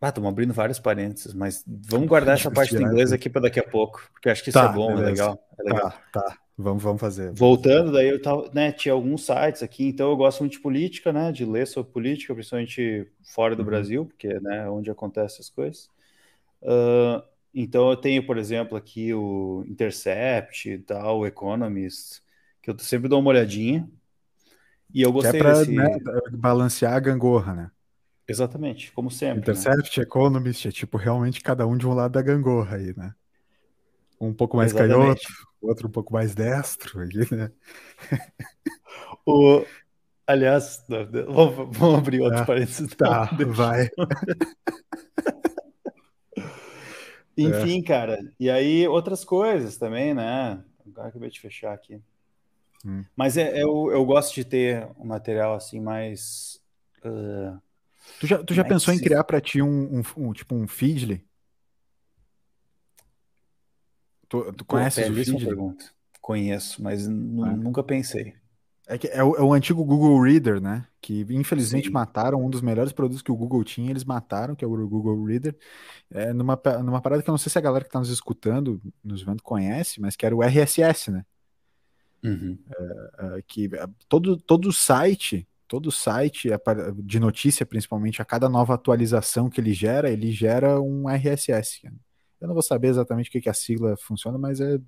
Ah, 0.00 0.10
estamos 0.10 0.28
abrindo 0.28 0.52
vários 0.52 0.78
parênteses, 0.78 1.32
mas 1.32 1.64
vamos 1.66 2.06
guardar 2.06 2.34
essa 2.34 2.50
parte 2.50 2.76
do 2.76 2.82
inglês 2.82 3.10
aqui 3.10 3.30
para 3.30 3.42
daqui 3.42 3.58
a 3.58 3.66
pouco, 3.66 4.06
porque 4.12 4.28
acho 4.28 4.44
que 4.44 4.50
isso 4.50 4.58
tá, 4.58 4.70
é 4.70 4.72
bom, 4.72 4.92
é 4.92 4.96
legal, 4.96 5.42
é 5.58 5.62
legal. 5.62 5.90
Tá, 6.12 6.20
tá. 6.20 6.38
Vamos, 6.58 6.82
vamos 6.82 7.00
fazer. 7.00 7.32
Voltando, 7.32 7.90
daí 7.90 8.10
eu 8.10 8.20
tava, 8.20 8.50
né, 8.52 8.70
tinha 8.70 8.92
alguns 8.92 9.24
sites 9.24 9.62
aqui, 9.62 9.88
então 9.88 10.10
eu 10.10 10.16
gosto 10.16 10.40
muito 10.40 10.52
de 10.52 10.60
política, 10.60 11.10
né, 11.10 11.32
de 11.32 11.46
ler 11.46 11.66
sobre 11.66 11.90
política, 11.90 12.34
principalmente 12.34 13.10
fora 13.22 13.56
do 13.56 13.60
uhum. 13.60 13.66
Brasil, 13.66 14.04
porque 14.04 14.28
é 14.28 14.40
né, 14.40 14.68
onde 14.68 14.90
acontecem 14.90 15.40
as 15.40 15.48
coisas. 15.48 15.88
Uh, 16.60 17.22
então 17.54 17.90
eu 17.90 17.96
tenho, 17.96 18.26
por 18.26 18.36
exemplo, 18.36 18.76
aqui 18.76 19.14
o 19.14 19.64
Intercept 19.68 20.68
e 20.68 20.78
tal, 20.78 21.20
o 21.20 21.26
Economist, 21.26 22.20
que 22.60 22.70
eu 22.70 22.78
sempre 22.78 23.08
dou 23.08 23.20
uma 23.20 23.30
olhadinha. 23.30 23.88
E 24.92 25.02
eu 25.02 25.12
gostei 25.12 25.32
que 25.32 25.36
é 25.38 25.40
pra, 25.40 25.58
desse... 25.58 25.72
né, 25.72 25.98
balancear 26.32 26.94
a 26.94 27.00
gangorra, 27.00 27.54
né? 27.54 27.70
Exatamente, 28.26 28.90
como 28.92 29.10
sempre. 29.10 29.40
Intercept, 29.40 29.98
né? 29.98 30.04
Economist, 30.04 30.66
é 30.66 30.72
tipo 30.72 30.96
realmente 30.96 31.40
cada 31.42 31.66
um 31.66 31.76
de 31.76 31.86
um 31.86 31.92
lado 31.92 32.12
da 32.12 32.22
gangorra 32.22 32.76
aí, 32.76 32.94
né? 32.96 33.14
Um 34.20 34.32
pouco 34.32 34.56
mais 34.56 34.72
Exatamente. 34.72 35.26
canhoto, 35.26 35.48
outro 35.60 35.88
um 35.88 35.90
pouco 35.90 36.12
mais 36.12 36.34
destro, 36.34 37.00
aí, 37.00 37.36
né? 37.36 37.50
o... 39.26 39.64
Aliás, 40.26 40.82
vamos, 41.28 41.98
abrir 41.98 42.20
outros 42.22 42.40
ah, 42.40 42.46
parênteses. 42.46 42.94
Tá, 42.96 43.28
vai. 43.46 43.90
Enfim, 47.36 47.80
é. 47.80 47.82
cara. 47.82 48.32
E 48.38 48.48
aí, 48.48 48.86
outras 48.86 49.24
coisas 49.24 49.76
também, 49.76 50.14
né? 50.14 50.62
Agora 50.86 51.08
acabei 51.08 51.30
de 51.30 51.40
fechar 51.40 51.72
aqui. 51.72 52.00
Hum. 52.84 53.04
Mas 53.16 53.36
é, 53.36 53.62
eu, 53.62 53.90
eu 53.90 54.04
gosto 54.04 54.34
de 54.34 54.44
ter 54.44 54.86
um 54.98 55.06
material 55.06 55.54
assim 55.54 55.80
mais. 55.80 56.60
Uh, 57.04 57.58
tu 58.20 58.26
já, 58.26 58.42
tu 58.42 58.54
já 58.54 58.64
pensou 58.64 58.92
em 58.92 58.98
criar 58.98 59.24
para 59.24 59.40
ti 59.40 59.62
um, 59.62 59.98
um, 59.98 60.02
um, 60.16 60.32
tipo 60.32 60.54
um 60.54 60.68
Feedly? 60.68 61.24
Tu, 64.28 64.52
tu 64.52 64.64
conhece 64.64 65.02
o 65.02 65.14
Feedly? 65.14 65.44
Pergunta. 65.44 65.86
Conheço, 66.20 66.82
mas 66.82 67.06
ah. 67.06 67.10
nunca 67.10 67.82
pensei. 67.82 68.34
É, 68.86 68.98
que 68.98 69.06
é, 69.08 69.24
o, 69.24 69.34
é 69.34 69.40
o 69.40 69.52
antigo 69.54 69.84
Google 69.84 70.20
Reader, 70.20 70.60
né? 70.60 70.86
Que 71.00 71.24
infelizmente 71.30 71.86
Sim. 71.86 71.92
mataram 71.92 72.44
um 72.44 72.50
dos 72.50 72.60
melhores 72.60 72.92
produtos 72.92 73.22
que 73.22 73.32
o 73.32 73.36
Google 73.36 73.64
tinha, 73.64 73.90
eles 73.90 74.04
mataram, 74.04 74.54
que 74.54 74.64
é 74.64 74.68
o 74.68 74.88
Google 74.88 75.24
Reader. 75.24 75.56
É, 76.10 76.32
numa, 76.32 76.60
numa 76.82 77.00
parada 77.00 77.22
que 77.22 77.30
eu 77.30 77.32
não 77.32 77.38
sei 77.38 77.50
se 77.50 77.58
a 77.58 77.62
galera 77.62 77.84
que 77.84 77.88
está 77.88 77.98
nos 77.98 78.10
escutando, 78.10 78.80
nos 79.02 79.22
vendo, 79.22 79.42
conhece, 79.42 80.00
mas 80.00 80.16
que 80.16 80.26
era 80.26 80.36
o 80.36 80.42
RSS, 80.42 81.10
né? 81.10 81.24
Uhum. 82.22 82.58
É, 82.70 83.38
é, 83.38 83.42
que 83.46 83.70
é, 83.74 83.86
todo, 84.08 84.36
todo 84.36 84.72
site, 84.72 85.48
todo 85.66 85.90
site 85.90 86.50
de 87.02 87.18
notícia, 87.18 87.64
principalmente, 87.64 88.20
a 88.20 88.24
cada 88.24 88.48
nova 88.48 88.74
atualização 88.74 89.48
que 89.48 89.60
ele 89.60 89.72
gera, 89.72 90.10
ele 90.10 90.30
gera 90.30 90.78
um 90.80 91.08
RSS. 91.08 91.86
Eu 92.40 92.48
não 92.48 92.54
vou 92.54 92.62
saber 92.62 92.88
exatamente 92.88 93.30
o 93.30 93.32
que, 93.32 93.40
que 93.40 93.48
a 93.48 93.54
sigla 93.54 93.96
funciona, 93.96 94.36
mas 94.36 94.60
é 94.60 94.78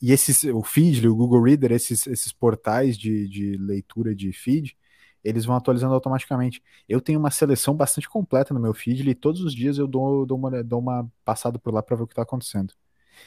e 0.00 0.12
esses, 0.12 0.44
o 0.44 0.62
Feedly, 0.62 1.08
o 1.08 1.16
Google 1.16 1.42
Reader, 1.42 1.72
esses, 1.72 2.06
esses 2.06 2.32
portais 2.32 2.96
de, 2.96 3.28
de 3.28 3.56
leitura 3.56 4.14
de 4.14 4.32
feed, 4.32 4.76
eles 5.22 5.44
vão 5.44 5.56
atualizando 5.56 5.94
automaticamente. 5.94 6.62
Eu 6.88 7.00
tenho 7.00 7.18
uma 7.18 7.30
seleção 7.30 7.74
bastante 7.74 8.08
completa 8.08 8.52
no 8.52 8.60
meu 8.60 8.74
feed 8.74 9.08
e 9.08 9.14
todos 9.14 9.40
os 9.40 9.54
dias 9.54 9.78
eu 9.78 9.86
dou, 9.86 10.26
dou, 10.26 10.36
uma, 10.36 10.62
dou 10.62 10.78
uma 10.80 11.10
passada 11.24 11.58
por 11.58 11.72
lá 11.72 11.82
para 11.82 11.96
ver 11.96 12.02
o 12.02 12.06
que 12.06 12.12
está 12.12 12.22
acontecendo. 12.22 12.74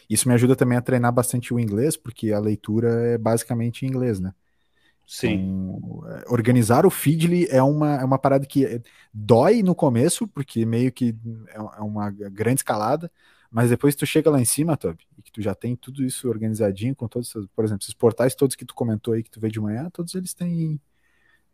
Isso 0.09 0.27
me 0.27 0.33
ajuda 0.35 0.55
também 0.55 0.77
a 0.77 0.81
treinar 0.81 1.11
bastante 1.11 1.53
o 1.53 1.59
inglês, 1.59 1.97
porque 1.97 2.31
a 2.31 2.39
leitura 2.39 2.89
é 3.07 3.17
basicamente 3.17 3.85
em 3.85 3.89
inglês, 3.89 4.19
né? 4.19 4.33
Sim. 5.07 5.35
Então, 5.35 6.03
organizar 6.27 6.85
o 6.85 6.89
Feedly 6.89 7.47
é 7.49 7.63
uma, 7.63 7.95
é 7.95 8.03
uma 8.03 8.19
parada 8.19 8.45
que 8.45 8.81
dói 9.13 9.63
no 9.63 9.73
começo, 9.73 10.27
porque 10.27 10.65
meio 10.65 10.91
que 10.91 11.15
é, 11.47 11.55
é 11.55 11.81
uma 11.81 12.11
grande 12.11 12.59
escalada, 12.59 13.09
mas 13.51 13.69
depois 13.69 13.95
tu 13.95 14.05
chega 14.05 14.29
lá 14.29 14.39
em 14.39 14.45
cima, 14.45 14.77
Toby, 14.77 15.03
e 15.17 15.21
que 15.21 15.31
tu 15.31 15.41
já 15.41 15.55
tem 15.55 15.75
tudo 15.75 16.03
isso 16.03 16.29
organizadinho 16.29 16.95
com 16.95 17.07
todos, 17.07 17.33
por 17.55 17.65
exemplo, 17.65 17.83
esses 17.83 17.93
portais 17.93 18.35
todos 18.35 18.55
que 18.55 18.65
tu 18.65 18.73
comentou 18.73 19.13
aí 19.13 19.23
que 19.23 19.31
tu 19.31 19.39
vê 19.39 19.49
de 19.49 19.59
manhã, 19.59 19.89
todos 19.91 20.13
eles 20.15 20.33
têm 20.33 20.79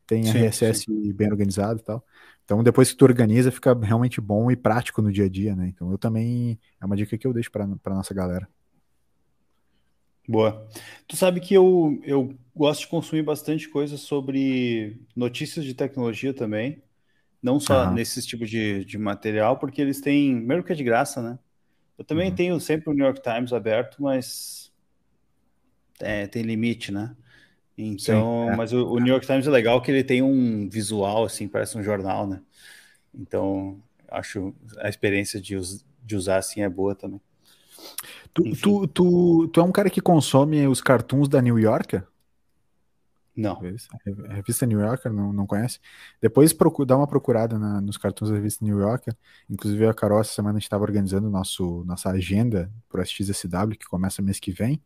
tem 0.06 0.23
sim, 0.23 0.38
RSS 0.38 0.84
sim. 0.84 1.13
bem 1.13 1.32
organizado 1.32 1.79
e 1.79 1.84
tal. 1.84 2.06
Então, 2.43 2.62
depois 2.62 2.91
que 2.91 2.97
tu 2.97 3.06
organiza, 3.06 3.51
fica 3.51 3.73
realmente 3.73 4.19
bom 4.19 4.51
e 4.51 4.56
prático 4.56 5.01
no 5.01 5.12
dia 5.12 5.25
a 5.25 5.29
dia, 5.29 5.56
né? 5.56 5.67
Então, 5.67 5.91
eu 5.91 5.97
também 5.97 6.60
é 6.79 6.86
uma 6.86 6.95
dica 6.95 7.17
que 7.17 7.25
eu 7.25 7.34
deixo 7.34 7.49
para 7.49 7.95
nossa 7.95 8.13
galera. 8.13 8.47
Boa. 10.27 10.67
Tu 11.08 11.15
sabe 11.15 11.39
que 11.39 11.53
eu, 11.53 11.99
eu 12.03 12.34
gosto 12.56 12.82
de 12.82 12.88
consumir 12.88 13.23
bastante 13.23 13.69
coisa 13.69 13.97
sobre 13.97 15.01
notícias 15.15 15.65
de 15.65 15.73
tecnologia 15.73 16.34
também. 16.34 16.82
Não 17.41 17.60
só 17.60 17.88
uhum. 17.88 17.93
nesses 17.93 18.25
tipos 18.25 18.49
de, 18.49 18.86
de 18.86 18.97
material, 18.97 19.58
porque 19.58 19.82
eles 19.82 19.99
têm. 19.99 20.38
Primeiro 20.38 20.63
que 20.63 20.71
é 20.71 20.75
de 20.75 20.84
graça, 20.84 21.21
né? 21.21 21.38
Eu 21.97 22.03
também 22.03 22.29
uhum. 22.29 22.36
tenho 22.36 22.60
sempre 22.60 22.89
o 22.89 22.93
New 22.93 23.06
York 23.06 23.21
Times 23.21 23.53
aberto, 23.53 24.01
mas 24.01 24.71
é, 25.99 26.27
tem 26.27 26.41
limite, 26.43 26.91
né? 26.91 27.15
Então, 27.77 28.45
Sim, 28.47 28.53
é. 28.53 28.56
mas 28.56 28.73
o, 28.73 28.86
o, 28.86 28.99
New 28.99 29.12
York 29.12 29.25
Times 29.25 29.47
é 29.47 29.49
legal 29.49 29.82
que 29.82 29.89
ele 29.89 30.03
tem 30.03 30.21
um 30.21 30.69
visual 30.69 31.25
assim, 31.25 31.47
parece 31.47 31.77
um 31.77 31.84
jornal, 31.84 32.27
né? 32.27 32.41
Então, 33.13 33.82
acho 34.10 34.53
a 34.77 34.89
experiência 34.89 35.41
de, 35.41 35.56
us, 35.56 35.86
de 36.03 36.15
usar 36.15 36.38
assim 36.38 36.62
é 36.62 36.69
boa 36.69 36.93
também. 36.93 37.19
Tu, 38.34 38.43
tu, 38.56 38.88
tu, 38.88 39.47
tu, 39.47 39.60
é 39.60 39.63
um 39.63 39.71
cara 39.71 39.89
que 39.89 40.01
consome 40.01 40.67
os 40.67 40.82
cartoons 40.82 41.27
da 41.27 41.41
New 41.41 41.60
Yorker? 41.60 42.03
Não. 43.36 43.60
A 44.30 44.34
revista 44.34 44.65
New 44.65 44.80
Yorker, 44.80 45.12
não, 45.12 45.34
não 45.34 45.48
conhece? 45.48 45.80
Depois 46.22 46.54
procura, 46.54 46.88
dá 46.88 46.98
uma 46.98 47.08
procurada 47.08 47.58
na, 47.58 47.82
nos 47.82 47.98
cartoons 47.98 48.30
da 48.30 48.36
revista 48.36 48.63
New 48.63 48.80
Yorker. 48.80 49.15
Inclusive, 49.50 49.88
a 49.88 49.93
Carol, 49.93 50.22
essa 50.22 50.34
semana, 50.34 50.58
a 50.58 50.60
gente 50.60 50.67
estava 50.67 50.84
organizando 50.84 51.30
nosso, 51.30 51.84
nossa 51.86 52.10
agenda 52.12 52.72
para 52.88 53.02
o 53.02 53.04
SXSW, 53.04 53.78
que 53.80 53.88
começa 53.88 54.22
mês 54.22 54.39
que 54.39 54.52
vem. 54.52 54.82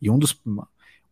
E 0.00 0.10
um 0.10 0.18
dos, 0.18 0.40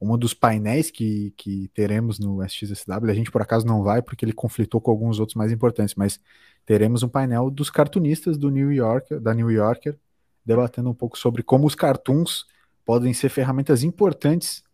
um 0.00 0.18
dos 0.18 0.35
painéis 0.35 0.90
que, 0.90 1.33
que 1.37 1.68
teremos 1.68 2.18
no 2.18 2.42
SXSW, 2.42 3.11
a 3.11 3.14
gente 3.14 3.31
por 3.31 3.42
acaso 3.42 3.66
não 3.66 3.83
vai 3.83 4.03
porque 4.03 4.24
ele 4.24 4.33
conflitou 4.33 4.81
com 4.81 4.90
alguns 4.90 5.20
outros 5.20 5.37
mais 5.37 5.53
importantes, 5.53 5.94
mas 5.94 6.18
teremos 6.66 7.03
um 7.03 7.09
painel 7.09 7.50
dos 7.50 7.70
cartunistas 7.70 8.37
do 8.37 8.50
New 8.50 8.72
Yorker, 8.72 9.20
da 9.20 9.33
New 9.33 9.50
Yorker, 9.50 9.96
debatendo 10.44 10.90
um 10.90 10.94
pouco 10.94 11.16
sobre 11.18 11.42
como 11.42 11.66
os 11.66 11.74
cartoons 11.74 12.46
podem 12.85 13.14
ser 13.14 13.29
ferramentas 13.29 13.85
importantes 13.85 14.64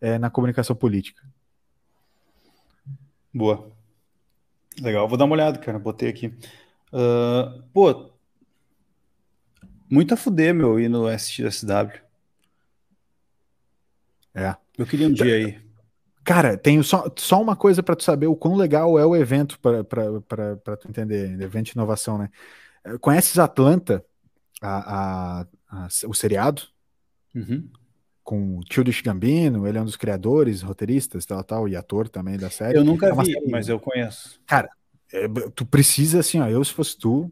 é, 0.00 0.18
na 0.18 0.28
comunicação 0.28 0.74
política. 0.76 1.22
Boa. 3.32 3.70
Legal, 4.80 5.08
vou 5.08 5.16
dar 5.16 5.24
uma 5.24 5.34
olhada, 5.34 5.58
cara. 5.58 5.78
Botei 5.78 6.08
aqui. 6.08 6.28
Uh, 6.92 7.62
pô, 7.72 8.10
muito 9.90 10.14
a 10.14 10.16
fuder, 10.16 10.54
meu, 10.54 10.78
ir 10.78 10.88
no 10.88 11.08
SXSW. 11.08 12.00
É. 14.34 14.56
Eu 14.76 14.86
queria 14.86 15.08
um 15.08 15.12
dia 15.12 15.34
aí. 15.34 15.60
Cara, 16.24 16.56
tenho 16.56 16.84
só, 16.84 17.10
só 17.16 17.42
uma 17.42 17.56
coisa 17.56 17.82
para 17.82 17.96
tu 17.96 18.04
saber 18.04 18.26
o 18.26 18.36
quão 18.36 18.54
legal 18.54 18.98
é 18.98 19.04
o 19.04 19.16
evento 19.16 19.58
para 19.58 20.76
tu 20.76 20.88
entender, 20.88 21.40
evento 21.40 21.66
de 21.66 21.72
inovação, 21.72 22.16
né? 22.16 22.30
Conheces 23.00 23.38
Atlanta, 23.38 24.04
a, 24.60 25.40
a, 25.40 25.46
a 25.68 25.88
o 26.06 26.14
seriado? 26.14 26.62
Uhum 27.34 27.68
com 28.22 28.58
o 28.58 28.60
Childish 28.70 29.02
Gambino, 29.02 29.66
ele 29.66 29.78
é 29.78 29.80
um 29.80 29.84
dos 29.84 29.96
criadores, 29.96 30.62
roteiristas, 30.62 31.26
tal, 31.26 31.42
tal, 31.42 31.68
e 31.68 31.76
ator 31.76 32.08
também 32.08 32.38
da 32.38 32.50
série. 32.50 32.78
Eu 32.78 32.84
nunca 32.84 33.08
é 33.08 33.12
vi, 33.12 33.32
série... 33.32 33.50
mas 33.50 33.68
eu 33.68 33.80
conheço. 33.80 34.40
Cara, 34.46 34.70
é, 35.12 35.28
tu 35.54 35.66
precisa, 35.66 36.20
assim, 36.20 36.40
ó, 36.40 36.48
eu 36.48 36.62
se 36.64 36.72
fosse 36.72 36.96
tu, 36.96 37.30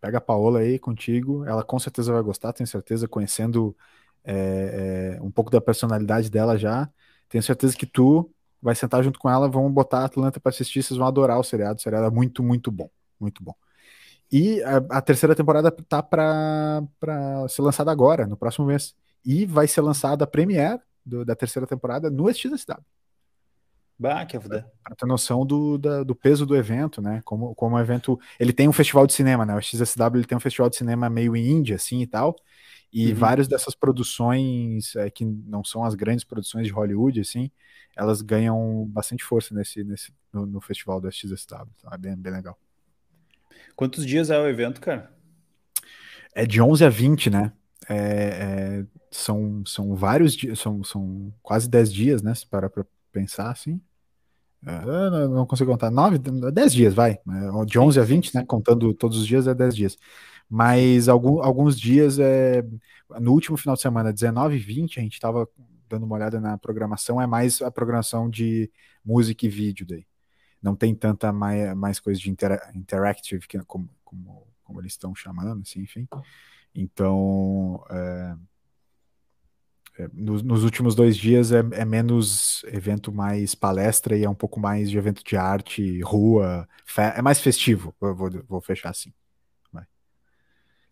pega 0.00 0.18
a 0.18 0.20
Paola 0.20 0.60
aí 0.60 0.78
contigo, 0.78 1.44
ela 1.44 1.62
com 1.62 1.78
certeza 1.78 2.12
vai 2.12 2.22
gostar, 2.22 2.52
tenho 2.52 2.66
certeza, 2.66 3.08
conhecendo 3.08 3.76
é, 4.24 5.16
é, 5.18 5.22
um 5.22 5.30
pouco 5.30 5.50
da 5.50 5.60
personalidade 5.60 6.30
dela 6.30 6.56
já, 6.56 6.88
tenho 7.28 7.42
certeza 7.42 7.76
que 7.76 7.86
tu 7.86 8.30
vai 8.62 8.74
sentar 8.74 9.02
junto 9.02 9.18
com 9.18 9.28
ela, 9.28 9.48
vão 9.48 9.70
botar 9.70 10.00
a 10.00 10.04
Atlanta 10.06 10.40
para 10.40 10.50
assistir, 10.50 10.82
vocês 10.82 10.96
vão 10.96 11.06
adorar 11.06 11.38
o 11.38 11.44
seriado, 11.44 11.78
o 11.78 11.82
seriado 11.82 12.06
é 12.06 12.10
muito, 12.10 12.42
muito 12.42 12.70
bom, 12.70 12.88
muito 13.20 13.42
bom. 13.42 13.54
E 14.30 14.62
a, 14.62 14.98
a 14.98 15.02
terceira 15.02 15.34
temporada 15.34 15.70
tá 15.70 16.02
para 16.02 16.82
ser 17.48 17.62
lançada 17.62 17.90
agora, 17.90 18.26
no 18.26 18.36
próximo 18.36 18.66
mês 18.66 18.94
e 19.26 19.44
vai 19.44 19.66
ser 19.66 19.80
lançada 19.80 20.22
a 20.22 20.26
premiere 20.26 20.80
do, 21.04 21.24
da 21.24 21.34
terceira 21.34 21.66
temporada 21.66 22.08
no 22.08 22.30
SXSW. 22.30 22.80
Bah, 23.98 24.26
que 24.26 24.38
foda. 24.38 24.70
Pra 24.84 24.94
ter 24.94 25.06
noção 25.06 25.44
do, 25.44 25.78
da, 25.78 26.02
do 26.02 26.14
peso 26.14 26.44
do 26.44 26.54
evento, 26.54 27.00
né? 27.00 27.22
Como, 27.24 27.54
como 27.54 27.76
o 27.76 27.80
evento. 27.80 28.20
Ele 28.38 28.52
tem 28.52 28.68
um 28.68 28.72
festival 28.72 29.06
de 29.06 29.14
cinema, 29.14 29.44
né? 29.46 29.56
O 29.56 29.60
XSW 29.60 30.16
ele 30.16 30.26
tem 30.26 30.36
um 30.36 30.40
festival 30.40 30.68
de 30.68 30.76
cinema 30.76 31.08
meio 31.08 31.34
índia, 31.34 31.76
assim 31.76 32.02
e 32.02 32.06
tal. 32.06 32.36
E 32.92 33.08
uhum. 33.08 33.14
várias 33.14 33.48
dessas 33.48 33.74
produções, 33.74 34.94
é, 34.96 35.10
que 35.10 35.24
não 35.24 35.64
são 35.64 35.82
as 35.82 35.94
grandes 35.94 36.24
produções 36.24 36.66
de 36.66 36.72
Hollywood, 36.72 37.20
assim, 37.20 37.50
elas 37.96 38.20
ganham 38.20 38.84
bastante 38.86 39.24
força 39.24 39.54
nesse, 39.54 39.82
nesse, 39.82 40.12
no, 40.32 40.46
no 40.46 40.60
festival 40.60 41.00
do 41.00 41.10
XSW. 41.10 41.66
Então 41.78 41.90
é 41.92 41.98
bem, 41.98 42.14
bem 42.16 42.32
legal. 42.32 42.58
Quantos 43.74 44.06
dias 44.06 44.30
é 44.30 44.38
o 44.38 44.46
evento, 44.46 44.80
cara? 44.80 45.10
É 46.34 46.46
de 46.46 46.60
11 46.60 46.84
a 46.84 46.88
20, 46.90 47.30
né? 47.30 47.52
É, 47.88 47.96
é, 47.96 48.86
são, 49.16 49.64
são 49.66 49.94
vários 49.94 50.34
dias, 50.34 50.58
são, 50.58 50.82
são 50.84 51.32
quase 51.42 51.68
10 51.68 51.92
dias, 51.92 52.22
né? 52.22 52.34
Se 52.34 52.46
parar 52.46 52.70
para 52.70 52.84
pensar 53.12 53.50
assim. 53.50 53.80
É, 54.64 54.84
não, 54.84 55.28
não, 55.28 55.46
consigo 55.46 55.70
contar. 55.70 55.90
9, 55.90 56.18
10 56.18 56.72
dias, 56.72 56.94
vai. 56.94 57.12
É, 57.12 57.64
de 57.64 57.78
11 57.78 58.00
a 58.00 58.04
20, 58.04 58.34
né? 58.34 58.44
Contando 58.44 58.92
todos 58.94 59.18
os 59.18 59.26
dias 59.26 59.46
é 59.46 59.54
10 59.54 59.76
dias. 59.76 59.98
Mas 60.48 61.08
algum, 61.08 61.42
alguns 61.42 61.78
dias 61.78 62.18
é. 62.18 62.64
No 63.20 63.32
último 63.32 63.56
final 63.56 63.74
de 63.76 63.82
semana, 63.82 64.12
19 64.12 64.56
e 64.56 64.58
20, 64.58 64.98
a 64.98 65.02
gente 65.02 65.14
estava 65.14 65.48
dando 65.88 66.04
uma 66.04 66.16
olhada 66.16 66.40
na 66.40 66.58
programação, 66.58 67.20
é 67.22 67.26
mais 67.26 67.62
a 67.62 67.70
programação 67.70 68.28
de 68.28 68.70
música 69.04 69.46
e 69.46 69.48
vídeo 69.48 69.86
daí. 69.86 70.04
Não 70.60 70.74
tem 70.74 70.94
tanta 70.94 71.32
mais, 71.32 71.74
mais 71.76 72.00
coisa 72.00 72.18
de 72.20 72.28
intera 72.28 72.60
interactive, 72.74 73.46
que, 73.46 73.58
como, 73.60 73.88
como, 74.04 74.46
como 74.64 74.80
eles 74.80 74.92
estão 74.92 75.14
chamando, 75.14 75.62
assim, 75.62 75.82
enfim. 75.82 76.08
Então, 76.74 77.84
é, 77.88 78.36
nos, 80.12 80.42
nos, 80.42 80.64
últimos 80.64 80.94
dois 80.94 81.16
dias 81.16 81.52
é, 81.52 81.58
é, 81.72 81.84
menos 81.84 82.64
evento 82.68 83.12
mais 83.12 83.54
palestra 83.54 84.16
e 84.16 84.24
é 84.24 84.28
um 84.28 84.34
pouco 84.34 84.60
mais 84.60 84.90
de 84.90 84.98
evento 84.98 85.22
de 85.24 85.36
arte, 85.36 86.00
rua, 86.02 86.68
é 87.14 87.22
mais 87.22 87.40
festivo, 87.40 87.94
vou, 88.00 88.30
vou 88.48 88.60
fechar 88.60 88.90
assim. 88.90 89.12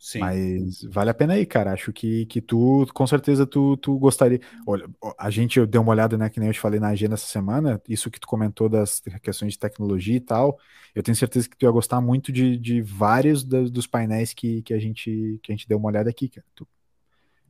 Sim. 0.05 0.19
Mas 0.19 0.83
vale 0.83 1.09
a 1.09 1.15
pena 1.15 1.33
aí, 1.33 1.47
cara. 1.47 1.73
Acho 1.73 1.91
que, 1.91 2.27
que 2.27 2.39
tu, 2.43 2.87
com 2.93 3.07
certeza, 3.07 3.47
tu, 3.47 3.75
tu 3.79 3.97
gostaria. 3.99 4.39
Olha, 4.67 4.87
a 5.19 5.31
gente 5.31 5.65
deu 5.65 5.81
uma 5.81 5.93
olhada, 5.93 6.19
né? 6.19 6.29
Que 6.29 6.39
nem 6.39 6.51
eu 6.51 6.53
te 6.53 6.61
falei 6.61 6.79
na 6.79 6.89
agenda 6.89 7.15
essa 7.15 7.25
semana, 7.25 7.81
isso 7.89 8.11
que 8.11 8.21
tu 8.21 8.27
comentou 8.27 8.69
das 8.69 9.01
questões 9.23 9.55
de 9.55 9.59
tecnologia 9.59 10.17
e 10.17 10.21
tal. 10.21 10.59
Eu 10.95 11.03
tenho 11.03 11.17
certeza 11.17 11.49
que 11.49 11.57
tu 11.57 11.65
ia 11.65 11.71
gostar 11.71 12.03
muito 12.03 12.31
de, 12.31 12.59
de 12.59 12.83
vários 12.83 13.43
dos, 13.43 13.71
dos 13.71 13.87
painéis 13.87 14.35
que, 14.35 14.61
que, 14.61 14.75
a 14.75 14.79
gente, 14.79 15.41
que 15.43 15.51
a 15.51 15.55
gente 15.55 15.67
deu 15.67 15.79
uma 15.79 15.89
olhada 15.89 16.11
aqui, 16.11 16.29
cara. 16.29 16.47
Tu 16.55 16.69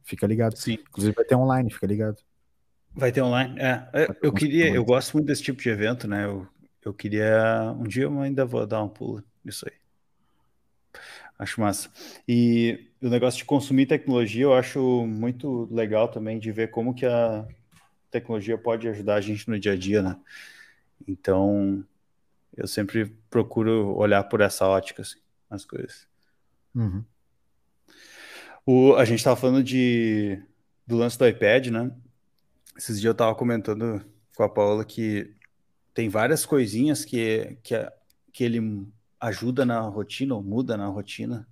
fica 0.05 0.27
ligado. 0.27 0.57
Sim. 0.57 0.75
Inclusive 0.75 1.15
vai 1.15 1.25
ter 1.25 1.35
online, 1.35 1.73
fica 1.73 1.87
ligado. 1.87 2.19
Vai 2.95 3.11
ter 3.11 3.23
online? 3.23 3.59
É. 3.59 3.89
Eu, 3.93 4.17
eu 4.23 4.33
queria, 4.33 4.73
eu 4.73 4.85
gosto 4.85 5.15
muito 5.15 5.27
desse 5.27 5.43
tipo 5.43 5.61
de 5.61 5.69
evento, 5.69 6.07
né? 6.07 6.27
Eu, 6.27 6.47
eu 6.85 6.95
queria. 6.95 7.75
Um 7.77 7.85
dia 7.85 8.05
eu 8.05 8.21
ainda 8.21 8.45
vou 8.45 8.65
dar 8.67 8.83
um 8.83 8.89
pulo 8.89 9.25
nisso 9.45 9.67
aí. 9.69 9.77
Acho 11.37 11.61
massa. 11.61 11.91
E 12.29 12.89
o 13.03 13.09
negócio 13.09 13.39
de 13.39 13.45
consumir 13.45 13.87
tecnologia, 13.87 14.45
eu 14.45 14.55
acho 14.55 15.05
muito 15.05 15.69
legal 15.73 16.07
também 16.07 16.39
de 16.39 16.53
ver 16.53 16.71
como 16.71 16.95
que 16.95 17.05
a 17.05 17.45
tecnologia 18.11 18.57
pode 18.57 18.89
ajudar 18.89 19.17
a 19.17 19.21
gente 19.21 19.49
no 19.51 19.59
dia 19.59 19.73
a 19.73 19.77
dia, 19.77 20.01
né? 20.01 20.17
Então, 21.07 21.85
eu 22.57 22.69
sempre 22.69 23.07
procuro 23.29 23.97
olhar 23.97 24.23
por 24.25 24.41
essa 24.41 24.67
ótica, 24.67 25.03
assim, 25.03 25.19
as 25.51 25.65
coisas. 25.65 26.07
Uhum. 26.73 27.05
O, 28.67 28.95
a 28.95 29.05
gente 29.05 29.19
estava 29.19 29.37
falando 29.37 29.63
de, 29.63 30.43
do 30.87 30.97
lance 30.97 31.19
do 31.19 31.27
iPad, 31.27 31.69
né? 31.69 31.91
Esses 32.77 33.01
dias 33.01 33.07
eu 33.07 33.13
estava 33.13 33.35
comentando 33.35 34.05
com 34.35 34.43
a 34.43 34.49
Paula 34.49 34.85
que 34.85 35.35
tem 35.93 36.09
várias 36.09 36.45
coisinhas 36.45 37.05
que, 37.05 37.57
que, 37.63 37.75
que 38.33 38.45
ele 38.45 38.87
ajuda 39.21 39.65
na 39.65 39.81
rotina 39.81 40.35
ou 40.35 40.43
muda 40.43 40.77
na 40.77 40.87
rotina. 40.87 41.47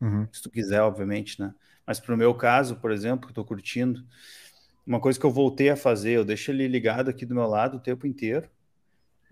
Uhum. 0.00 0.26
Se 0.32 0.42
tu 0.42 0.50
quiser, 0.50 0.80
obviamente, 0.80 1.40
né? 1.40 1.54
Mas 1.86 1.98
para 1.98 2.14
o 2.14 2.18
meu 2.18 2.34
caso, 2.34 2.76
por 2.76 2.92
exemplo, 2.92 3.26
que 3.26 3.32
estou 3.32 3.44
curtindo, 3.44 4.04
uma 4.86 5.00
coisa 5.00 5.18
que 5.18 5.26
eu 5.26 5.30
voltei 5.30 5.70
a 5.70 5.76
fazer, 5.76 6.12
eu 6.12 6.24
deixo 6.24 6.50
ele 6.50 6.68
ligado 6.68 7.08
aqui 7.08 7.26
do 7.26 7.34
meu 7.34 7.46
lado 7.46 7.76
o 7.76 7.80
tempo 7.80 8.06
inteiro 8.06 8.48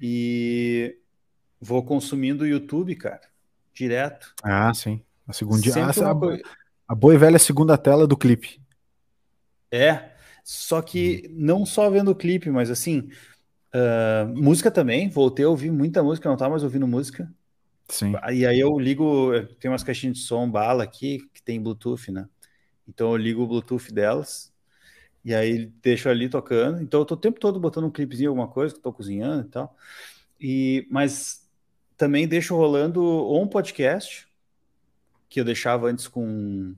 e 0.01 0.99
vou 1.61 1.85
consumindo 1.85 2.45
o 2.45 2.47
YouTube, 2.47 2.95
cara, 2.97 3.29
direto. 3.73 4.35
Ah, 4.43 4.73
sim. 4.75 5.03
A 5.27 5.33
segunda 5.33 5.62
ah, 5.77 6.11
a, 6.11 6.14
coisa... 6.14 6.43
a 6.88 6.94
boa 6.94 7.14
e 7.14 7.18
velha 7.18 7.38
segunda 7.38 7.77
tela 7.77 8.07
do 8.07 8.16
clipe. 8.16 8.61
É, 9.70 10.12
só 10.42 10.81
que 10.81 11.24
uhum. 11.27 11.35
não 11.37 11.66
só 11.66 11.90
vendo 11.90 12.11
o 12.11 12.16
clipe, 12.16 12.51
mas 12.51 12.70
assim, 12.70 13.11
uh, 13.74 14.27
música 14.35 14.70
também. 14.70 15.11
Voltei 15.11 15.44
a 15.44 15.48
ouvir 15.51 15.70
muita 15.70 16.03
música, 16.03 16.29
não 16.29 16.37
tá 16.37 16.48
mais 16.48 16.64
ouvindo 16.64 16.88
música. 16.88 17.31
Sim. 17.90 18.14
E 18.33 18.46
aí 18.46 18.59
eu 18.59 18.79
ligo, 18.79 19.33
tem 19.61 19.70
umas 19.70 19.83
caixinhas 19.83 20.18
de 20.18 20.22
som 20.22 20.51
bala 20.51 20.83
aqui 20.83 21.20
que 21.33 21.42
tem 21.42 21.61
Bluetooth, 21.61 22.11
né? 22.11 22.27
Então 22.87 23.11
eu 23.11 23.16
ligo 23.16 23.42
o 23.42 23.46
Bluetooth 23.46 23.92
delas 23.92 24.53
e 25.24 25.35
aí 25.35 25.66
deixo 25.83 26.09
ali 26.09 26.29
tocando. 26.29 26.83
Então 26.83 27.01
eu 27.01 27.05
tô 27.05 27.14
o 27.14 27.18
tempo 27.18 27.40
todo 27.40 27.61
botando 27.61 27.85
um 27.85 27.90
clipezinho, 27.90 28.31
alguma 28.31 28.48
coisa, 28.48 28.74
que 28.74 28.79
eu 28.79 28.83
tô 28.83 28.92
cozinhando 28.92 29.46
e 29.46 29.51
tal. 29.51 29.77
E, 30.40 30.87
mas 30.90 31.46
também 31.96 32.29
deixo 32.29 32.57
rolando 32.57 33.03
ou 33.03 33.42
um 33.42 33.48
podcast, 33.48 34.28
que 35.29 35.41
eu 35.41 35.45
deixava 35.45 35.88
antes 35.88 36.09
com 36.09 36.75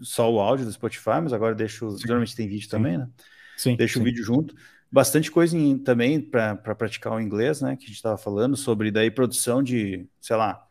só 0.00 0.32
o 0.32 0.40
áudio 0.40 0.64
do 0.64 0.72
Spotify, 0.72 1.20
mas 1.22 1.32
agora 1.32 1.54
deixo. 1.54 1.90
Sim. 1.92 2.06
Geralmente 2.06 2.34
tem 2.34 2.48
vídeo 2.48 2.64
sim. 2.64 2.70
também, 2.70 2.98
né? 2.98 3.08
Sim. 3.56 3.76
Deixo 3.76 3.94
sim. 3.94 4.00
o 4.00 4.04
vídeo 4.04 4.24
junto. 4.24 4.54
Bastante 4.90 5.30
coisa 5.30 5.56
em, 5.56 5.78
também 5.78 6.20
para 6.20 6.56
praticar 6.56 7.12
o 7.12 7.20
inglês, 7.20 7.60
né? 7.60 7.76
Que 7.76 7.84
a 7.84 7.86
gente 7.86 7.96
estava 7.96 8.16
falando 8.16 8.56
sobre 8.56 8.90
daí 8.90 9.10
produção 9.10 9.62
de, 9.62 10.08
sei 10.20 10.36
lá, 10.36 10.66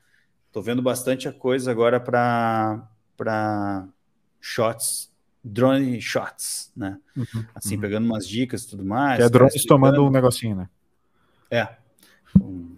tô 0.52 0.62
vendo 0.62 0.82
bastante 0.82 1.32
coisa 1.32 1.72
agora 1.72 2.00
para 2.00 3.88
shots 4.42 5.10
drone 5.44 6.02
shots, 6.02 6.72
né? 6.76 7.00
Uhum, 7.16 7.46
assim, 7.56 7.76
uhum. 7.76 7.82
pegando 7.82 8.06
umas 8.06 8.28
dicas 8.28 8.64
e 8.64 8.70
tudo 8.70 8.86
mais. 8.86 9.18
Que 9.18 9.24
é 9.24 9.30
drones 9.30 9.66
tomando 9.66 10.06
um 10.06 10.10
negocinho, 10.10 10.56
né? 10.56 10.70
É. 11.50 11.68
Um, 12.40 12.78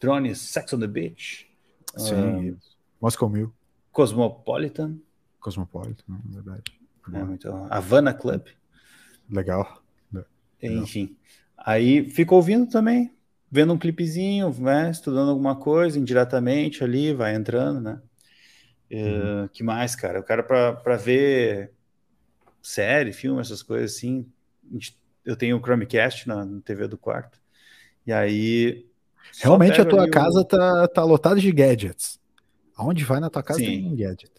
drones 0.00 0.38
Sex 0.38 0.72
on 0.72 0.78
the 0.78 0.86
Beach. 0.86 1.48
Sim. 1.96 2.14
Um, 2.14 2.56
Moscow 3.02 3.28
Mil. 3.28 3.52
Cosmopolitan. 3.90 4.96
Cosmopolitan, 5.40 6.04
é 6.30 6.34
verdade. 6.34 6.62
É, 7.12 7.24
muito, 7.24 7.48
Havana 7.68 8.14
Club. 8.14 8.46
Legal. 9.28 9.82
Legal. 10.12 10.28
Enfim. 10.62 11.16
Aí 11.58 12.08
fico 12.08 12.36
ouvindo 12.36 12.70
também, 12.70 13.12
vendo 13.50 13.72
um 13.72 13.78
clipezinho, 13.78 14.54
né? 14.60 14.88
Estudando 14.88 15.30
alguma 15.30 15.56
coisa 15.56 15.98
indiretamente 15.98 16.84
ali, 16.84 17.12
vai 17.12 17.34
entrando, 17.34 17.80
né? 17.80 18.00
Uhum. 18.88 19.44
Uh, 19.44 19.48
que 19.48 19.64
mais, 19.64 19.96
cara? 19.96 20.20
O 20.20 20.22
cara 20.22 20.44
para 20.44 20.96
ver 20.96 21.72
série, 22.62 23.12
filme, 23.12 23.40
essas 23.40 23.64
coisas 23.64 23.96
assim. 23.96 24.30
Eu 25.24 25.34
tenho 25.34 25.56
o 25.56 25.60
Chromecast 25.60 26.28
na, 26.28 26.44
na 26.44 26.60
TV 26.60 26.86
do 26.86 26.96
quarto. 26.96 27.40
E 28.06 28.12
aí. 28.12 28.86
Realmente 29.40 29.80
a 29.80 29.84
tua 29.84 30.08
casa 30.08 30.40
o... 30.40 30.44
tá, 30.44 30.86
tá 30.88 31.02
lotada 31.02 31.40
de 31.40 31.50
gadgets. 31.50 32.21
Aonde 32.82 33.04
vai 33.04 33.20
na 33.20 33.30
tua 33.30 33.42
casa 33.42 33.60
Sim. 33.60 33.66
tem 33.66 33.86
um 33.86 33.96
gadget. 33.96 34.32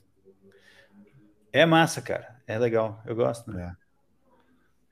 É 1.51 1.65
massa, 1.65 2.01
cara. 2.01 2.35
É 2.45 2.59
legal. 2.59 3.01
Eu 3.05 3.15
gosto, 3.15 3.51
né? 3.51 3.75
É. 3.79 3.83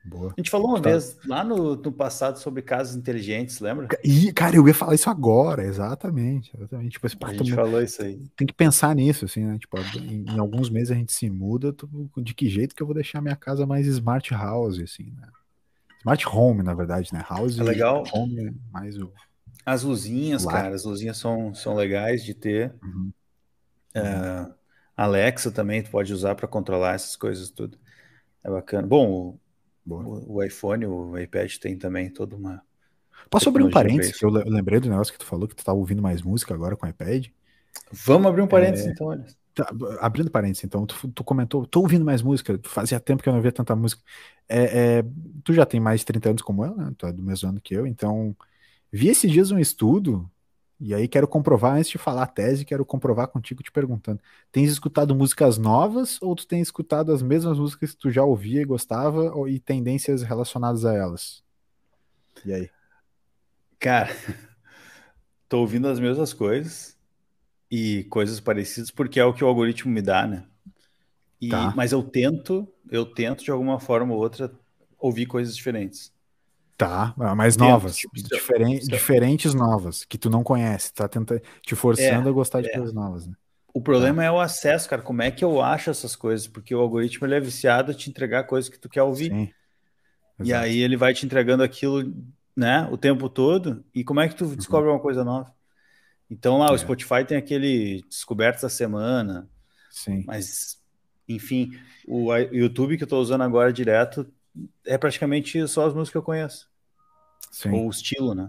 Boa. 0.04 0.32
A 0.36 0.40
gente 0.40 0.50
falou 0.50 0.68
uma 0.68 0.80
tá. 0.80 0.90
vez 0.90 1.16
lá 1.26 1.44
no, 1.44 1.76
no, 1.76 1.92
passado 1.92 2.36
sobre 2.38 2.60
casas 2.60 2.96
inteligentes, 2.96 3.60
lembra? 3.60 3.86
E, 4.02 4.32
cara, 4.32 4.56
eu 4.56 4.66
ia 4.66 4.74
falar 4.74 4.96
isso 4.96 5.08
agora, 5.08 5.62
exatamente. 5.64 6.50
exatamente. 6.56 6.92
Tipo, 6.92 7.06
esse, 7.06 7.16
a 7.20 7.32
gente 7.32 7.54
falou 7.54 7.80
isso 7.80 8.02
aí. 8.02 8.26
Tem 8.36 8.46
que 8.46 8.52
pensar 8.52 8.96
nisso, 8.96 9.26
assim, 9.26 9.44
né? 9.44 9.58
Tipo, 9.58 9.78
em, 9.98 10.24
em, 10.28 10.38
alguns 10.40 10.70
meses 10.70 10.90
a 10.90 10.94
gente 10.94 11.12
se 11.12 11.30
muda, 11.30 11.72
de 12.16 12.34
que 12.34 12.48
jeito 12.48 12.74
que 12.74 12.82
eu 12.82 12.86
vou 12.86 12.94
deixar 12.94 13.20
minha 13.20 13.36
casa 13.36 13.64
mais 13.64 13.86
smart 13.86 14.32
house, 14.34 14.80
assim, 14.80 15.12
né? 15.16 15.28
Smart 16.00 16.26
home, 16.28 16.64
na 16.64 16.74
verdade, 16.74 17.12
né? 17.12 17.24
House 17.28 17.56
é 17.58 17.62
legal. 17.62 18.02
home 18.12 18.48
é 18.48 18.52
mais 18.72 18.98
o. 18.98 19.12
As 19.64 19.84
luzinhas, 19.84 20.44
cara, 20.44 20.74
as 20.74 20.84
luzinhas 20.84 21.16
são, 21.16 21.54
são 21.54 21.76
legais 21.76 22.24
de 22.24 22.34
ter. 22.34 22.74
Uhum. 22.82 23.12
Uh, 23.96 24.52
Alexa 24.96 25.50
também 25.50 25.82
tu 25.82 25.90
pode 25.90 26.12
usar 26.12 26.34
para 26.34 26.48
controlar 26.48 26.94
essas 26.94 27.16
coisas 27.16 27.50
tudo. 27.50 27.78
É 28.44 28.50
bacana. 28.50 28.86
Bom, 28.86 29.38
o, 29.86 30.34
o, 30.34 30.42
iPhone, 30.42 30.86
o 30.86 31.18
iPad 31.18 31.56
tem 31.56 31.76
também 31.76 32.10
toda 32.10 32.36
uma. 32.36 32.62
Posso 33.30 33.48
abrir 33.48 33.64
um 33.64 33.70
parênteses? 33.70 34.18
Que 34.18 34.24
eu 34.24 34.30
lembrei 34.30 34.80
do 34.80 34.88
negócio 34.88 35.12
que 35.12 35.18
tu 35.18 35.24
falou 35.24 35.48
que 35.48 35.54
tu 35.54 35.64
tá 35.64 35.72
ouvindo 35.72 36.02
mais 36.02 36.22
música 36.22 36.54
agora 36.54 36.76
com 36.76 36.86
o 36.86 36.88
iPad. 36.88 37.26
Vamos 37.90 38.26
abrir 38.26 38.42
um 38.42 38.46
parênteses, 38.46 38.86
é... 38.86 38.90
então, 38.90 39.06
olha. 39.06 39.24
Tá, 39.54 39.70
abrindo 40.00 40.30
parênteses, 40.30 40.64
então, 40.64 40.86
tu, 40.86 41.08
tu, 41.08 41.22
comentou, 41.22 41.66
tô 41.66 41.80
ouvindo 41.80 42.06
mais 42.06 42.22
música, 42.22 42.58
fazia 42.64 42.98
tempo 42.98 43.22
que 43.22 43.28
eu 43.28 43.34
não 43.34 43.40
via 43.42 43.52
tanta 43.52 43.76
música. 43.76 44.02
É, 44.48 44.98
é, 44.98 45.04
tu 45.44 45.52
já 45.52 45.66
tem 45.66 45.78
mais 45.78 46.00
de 46.00 46.06
30 46.06 46.30
anos 46.30 46.42
como 46.42 46.64
eu, 46.64 46.74
né? 46.74 46.90
Tu 46.96 47.06
é 47.06 47.12
do 47.12 47.22
mesmo 47.22 47.50
ano 47.50 47.60
que 47.60 47.74
eu, 47.74 47.86
então 47.86 48.34
vi 48.90 49.08
esses 49.08 49.30
dias 49.30 49.50
um 49.50 49.58
estudo 49.58 50.30
e 50.84 50.92
aí 50.92 51.06
quero 51.06 51.28
comprovar, 51.28 51.76
antes 51.76 51.90
de 51.92 51.96
falar 51.96 52.24
a 52.24 52.26
tese, 52.26 52.64
quero 52.64 52.84
comprovar 52.84 53.28
contigo 53.28 53.62
te 53.62 53.70
perguntando. 53.70 54.20
Tens 54.50 54.68
escutado 54.68 55.14
músicas 55.14 55.56
novas 55.56 56.20
ou 56.20 56.34
tu 56.34 56.44
tens 56.44 56.62
escutado 56.62 57.12
as 57.12 57.22
mesmas 57.22 57.56
músicas 57.56 57.92
que 57.92 57.96
tu 57.96 58.10
já 58.10 58.24
ouvia 58.24 58.60
e 58.60 58.64
gostava 58.64 59.32
ou, 59.32 59.48
e 59.48 59.60
tendências 59.60 60.22
relacionadas 60.22 60.84
a 60.84 60.92
elas? 60.92 61.44
E 62.44 62.52
aí? 62.52 62.68
Cara, 63.78 64.10
tô 65.48 65.60
ouvindo 65.60 65.86
as 65.86 66.00
mesmas 66.00 66.32
coisas 66.32 66.98
e 67.70 68.02
coisas 68.10 68.40
parecidas 68.40 68.90
porque 68.90 69.20
é 69.20 69.24
o 69.24 69.32
que 69.32 69.44
o 69.44 69.46
algoritmo 69.46 69.92
me 69.92 70.02
dá, 70.02 70.26
né? 70.26 70.44
E, 71.40 71.48
tá. 71.48 71.72
Mas 71.76 71.92
eu 71.92 72.02
tento, 72.02 72.66
eu 72.90 73.06
tento 73.06 73.44
de 73.44 73.52
alguma 73.52 73.78
forma 73.78 74.12
ou 74.12 74.20
outra 74.20 74.52
ouvir 74.98 75.26
coisas 75.26 75.54
diferentes. 75.54 76.11
Tá, 76.86 77.14
mais 77.34 77.56
novas, 77.56 77.96
tipo, 77.96 78.14
diferen 78.14 78.74
isso. 78.74 78.88
diferentes 78.88 79.54
novas, 79.54 80.04
que 80.04 80.18
tu 80.18 80.28
não 80.28 80.42
conhece, 80.42 80.92
tá 80.92 81.08
tenta, 81.08 81.40
te 81.62 81.74
forçando 81.74 82.28
é, 82.28 82.30
a 82.30 82.34
gostar 82.34 82.60
de 82.60 82.68
é. 82.68 82.72
coisas 82.72 82.92
novas. 82.92 83.26
Né? 83.26 83.34
O 83.74 83.80
problema 83.80 84.22
tá. 84.22 84.28
é 84.28 84.30
o 84.30 84.40
acesso, 84.40 84.88
cara. 84.88 85.02
Como 85.02 85.22
é 85.22 85.30
que 85.30 85.44
eu 85.44 85.62
acho 85.62 85.90
essas 85.90 86.14
coisas? 86.14 86.46
Porque 86.46 86.74
o 86.74 86.80
algoritmo 86.80 87.26
ele 87.26 87.34
é 87.34 87.40
viciado 87.40 87.90
a 87.90 87.94
te 87.94 88.10
entregar 88.10 88.44
coisas 88.44 88.68
que 88.68 88.78
tu 88.78 88.88
quer 88.88 89.02
ouvir. 89.02 89.30
Sim. 89.30 89.50
E 90.42 90.52
aí 90.52 90.80
ele 90.80 90.96
vai 90.96 91.14
te 91.14 91.24
entregando 91.24 91.62
aquilo, 91.62 92.12
né, 92.56 92.88
o 92.90 92.96
tempo 92.96 93.28
todo. 93.28 93.84
E 93.94 94.04
como 94.04 94.20
é 94.20 94.28
que 94.28 94.34
tu 94.34 94.44
uhum. 94.44 94.56
descobre 94.56 94.88
uhum. 94.88 94.96
uma 94.96 95.00
coisa 95.00 95.24
nova? 95.24 95.52
Então 96.30 96.58
lá, 96.58 96.68
é. 96.68 96.72
o 96.72 96.78
Spotify 96.78 97.24
tem 97.26 97.36
aquele 97.36 98.02
descobertas 98.08 98.62
da 98.62 98.68
semana. 98.68 99.48
Sim. 99.90 100.24
Mas, 100.26 100.78
enfim, 101.28 101.70
o 102.06 102.34
YouTube 102.34 102.96
que 102.96 103.04
eu 103.04 103.08
tô 103.08 103.20
usando 103.20 103.42
agora 103.42 103.72
direto 103.72 104.26
é 104.86 104.96
praticamente 104.96 105.66
só 105.68 105.86
as 105.86 105.94
músicas 105.94 106.10
que 106.10 106.18
eu 106.18 106.22
conheço. 106.22 106.71
Sim. 107.52 107.70
Ou 107.70 107.86
o 107.86 107.90
estilo, 107.90 108.34
né? 108.34 108.48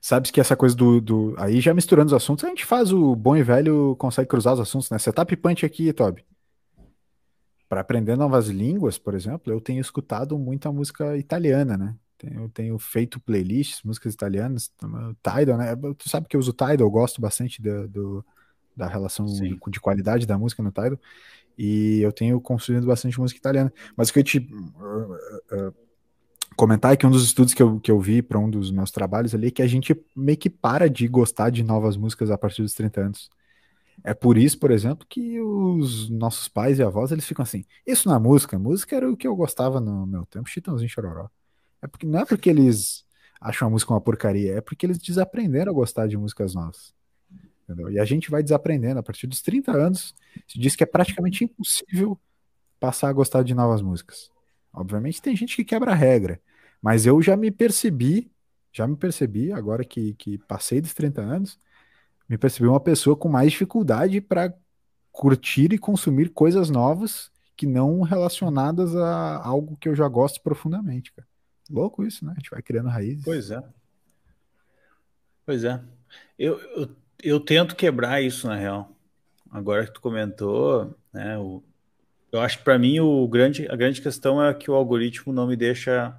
Sabes 0.00 0.30
que 0.30 0.40
essa 0.40 0.56
coisa 0.56 0.74
do, 0.74 0.98
do, 0.98 1.34
Aí 1.36 1.60
já 1.60 1.74
misturando 1.74 2.06
os 2.06 2.14
assuntos, 2.14 2.44
a 2.44 2.48
gente 2.48 2.64
faz 2.64 2.90
o 2.90 3.14
bom 3.14 3.36
e 3.36 3.42
velho, 3.42 3.94
consegue 3.96 4.28
cruzar 4.28 4.54
os 4.54 4.60
assuntos, 4.60 4.88
né? 4.88 4.98
Setup 4.98 5.36
punch 5.36 5.66
aqui, 5.66 5.92
Toby. 5.92 6.24
Para 7.68 7.82
aprender 7.82 8.16
novas 8.16 8.48
línguas, 8.48 8.98
por 8.98 9.14
exemplo, 9.14 9.52
eu 9.52 9.60
tenho 9.60 9.80
escutado 9.80 10.38
muita 10.38 10.72
música 10.72 11.16
italiana, 11.18 11.76
né? 11.76 11.94
Eu 12.22 12.48
tenho 12.48 12.78
feito 12.78 13.20
playlists, 13.20 13.82
músicas 13.82 14.14
italianas, 14.14 14.72
Tidal, 15.22 15.58
né? 15.58 15.76
Tu 15.96 16.08
sabe 16.08 16.26
que 16.26 16.36
eu 16.36 16.40
uso 16.40 16.52
Tidal, 16.52 16.80
eu 16.80 16.90
gosto 16.90 17.20
bastante 17.20 17.60
do, 17.62 17.88
do 17.88 18.24
da 18.74 18.86
relação 18.86 19.26
de, 19.26 19.58
de, 19.68 19.80
qualidade 19.80 20.26
da 20.26 20.38
música 20.38 20.62
no 20.62 20.70
Tidal. 20.70 20.98
E 21.56 22.00
eu 22.00 22.10
tenho 22.10 22.40
consumido 22.40 22.86
bastante 22.86 23.20
música 23.20 23.38
italiana. 23.38 23.72
Mas 23.94 24.08
o 24.08 24.12
que 24.14 24.18
eu 24.18 24.24
te 24.24 24.38
uh, 24.38 25.68
uh, 25.68 25.74
comentar 26.60 26.92
é 26.92 26.96
que 26.96 27.06
um 27.06 27.10
dos 27.10 27.24
estudos 27.24 27.54
que 27.54 27.62
eu, 27.62 27.80
que 27.80 27.90
eu 27.90 27.98
vi 27.98 28.20
para 28.20 28.38
um 28.38 28.50
dos 28.50 28.70
meus 28.70 28.90
trabalhos 28.90 29.34
ali 29.34 29.46
é 29.46 29.50
que 29.50 29.62
a 29.62 29.66
gente 29.66 29.98
meio 30.14 30.36
que 30.36 30.50
para 30.50 30.90
de 30.90 31.08
gostar 31.08 31.48
de 31.48 31.64
novas 31.64 31.96
músicas 31.96 32.30
a 32.30 32.36
partir 32.36 32.60
dos 32.60 32.74
30 32.74 33.00
anos. 33.00 33.30
É 34.04 34.12
por 34.12 34.36
isso, 34.36 34.58
por 34.58 34.70
exemplo, 34.70 35.06
que 35.08 35.40
os 35.40 36.10
nossos 36.10 36.48
pais 36.48 36.78
e 36.78 36.82
avós 36.82 37.12
eles 37.12 37.26
ficam 37.26 37.42
assim: 37.42 37.64
isso 37.86 38.10
na 38.10 38.20
música, 38.20 38.58
música 38.58 38.94
era 38.94 39.10
o 39.10 39.16
que 39.16 39.26
eu 39.26 39.34
gostava 39.34 39.80
no 39.80 40.06
meu 40.06 40.26
tempo, 40.26 40.50
Chitãozinho 40.50 40.90
Chororó. 40.90 41.30
É 41.80 41.86
porque, 41.86 42.06
não 42.06 42.20
é 42.20 42.26
porque 42.26 42.50
eles 42.50 43.06
acham 43.40 43.68
a 43.68 43.70
música 43.70 43.94
uma 43.94 44.00
porcaria, 44.00 44.58
é 44.58 44.60
porque 44.60 44.84
eles 44.84 44.98
desaprenderam 44.98 45.72
a 45.72 45.74
gostar 45.74 46.08
de 46.08 46.18
músicas 46.18 46.54
novas. 46.54 46.92
Entendeu? 47.64 47.90
E 47.90 47.98
a 47.98 48.04
gente 48.04 48.30
vai 48.30 48.42
desaprendendo. 48.42 49.00
A 49.00 49.02
partir 49.02 49.26
dos 49.26 49.40
30 49.40 49.72
anos, 49.72 50.14
se 50.46 50.58
diz 50.58 50.76
que 50.76 50.82
é 50.82 50.86
praticamente 50.86 51.42
impossível 51.42 52.20
passar 52.78 53.08
a 53.08 53.12
gostar 53.14 53.42
de 53.42 53.54
novas 53.54 53.80
músicas. 53.80 54.30
Obviamente 54.74 55.22
tem 55.22 55.34
gente 55.34 55.56
que 55.56 55.64
quebra 55.64 55.92
a 55.92 55.94
regra, 55.94 56.40
mas 56.82 57.06
eu 57.06 57.20
já 57.20 57.36
me 57.36 57.50
percebi, 57.50 58.30
já 58.72 58.86
me 58.86 58.96
percebi, 58.96 59.52
agora 59.52 59.84
que, 59.84 60.14
que 60.14 60.38
passei 60.38 60.80
dos 60.80 60.94
30 60.94 61.20
anos, 61.20 61.58
me 62.28 62.38
percebi 62.38 62.68
uma 62.68 62.80
pessoa 62.80 63.16
com 63.16 63.28
mais 63.28 63.52
dificuldade 63.52 64.20
para 64.20 64.54
curtir 65.10 65.72
e 65.72 65.78
consumir 65.78 66.30
coisas 66.30 66.70
novas 66.70 67.30
que 67.56 67.66
não 67.66 68.02
relacionadas 68.02 68.94
a 68.96 69.44
algo 69.44 69.76
que 69.76 69.88
eu 69.88 69.94
já 69.94 70.08
gosto 70.08 70.40
profundamente, 70.42 71.12
cara. 71.12 71.28
Louco 71.68 72.04
isso, 72.04 72.24
né? 72.24 72.32
A 72.32 72.34
gente 72.40 72.50
vai 72.50 72.62
criando 72.62 72.88
raízes. 72.88 73.24
Pois 73.24 73.50
é. 73.50 73.62
Pois 75.44 75.64
é. 75.64 75.80
Eu, 76.38 76.58
eu 76.76 76.88
eu 77.22 77.40
tento 77.40 77.76
quebrar 77.76 78.22
isso, 78.22 78.46
na 78.46 78.56
real. 78.56 78.96
Agora 79.50 79.84
que 79.84 79.92
tu 79.92 80.00
comentou, 80.00 80.96
né, 81.12 81.38
o, 81.38 81.62
eu 82.32 82.40
acho 82.40 82.58
que 82.58 82.64
para 82.64 82.78
mim 82.78 83.00
o 83.00 83.26
grande, 83.28 83.66
a 83.68 83.76
grande 83.76 84.00
questão 84.00 84.42
é 84.42 84.54
que 84.54 84.70
o 84.70 84.74
algoritmo 84.74 85.32
não 85.32 85.46
me 85.46 85.56
deixa 85.56 86.16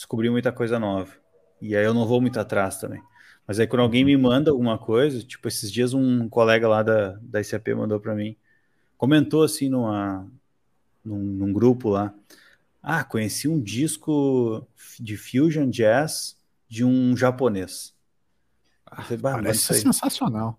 descobrir 0.00 0.30
muita 0.30 0.50
coisa 0.50 0.78
nova. 0.78 1.12
E 1.60 1.76
aí 1.76 1.84
eu 1.84 1.92
não 1.92 2.06
vou 2.06 2.22
muito 2.22 2.40
atrás 2.40 2.78
também. 2.78 3.02
Mas 3.46 3.60
aí 3.60 3.66
quando 3.66 3.82
alguém 3.82 4.02
me 4.02 4.16
manda 4.16 4.50
alguma 4.50 4.78
coisa, 4.78 5.22
tipo 5.22 5.46
esses 5.46 5.70
dias 5.70 5.92
um 5.92 6.26
colega 6.26 6.66
lá 6.66 6.82
da, 6.82 7.18
da 7.20 7.42
ICP 7.42 7.74
mandou 7.74 8.00
para 8.00 8.14
mim, 8.14 8.34
comentou 8.96 9.42
assim 9.42 9.68
numa, 9.68 10.26
num, 11.04 11.18
num 11.18 11.52
grupo 11.52 11.90
lá, 11.90 12.14
ah, 12.82 13.04
conheci 13.04 13.46
um 13.46 13.60
disco 13.60 14.66
de 14.98 15.18
fusion 15.18 15.68
jazz 15.68 16.34
de 16.66 16.82
um 16.82 17.14
japonês. 17.14 17.94
Ah, 18.86 19.04
parece 19.20 19.74
sensacional. 19.74 20.58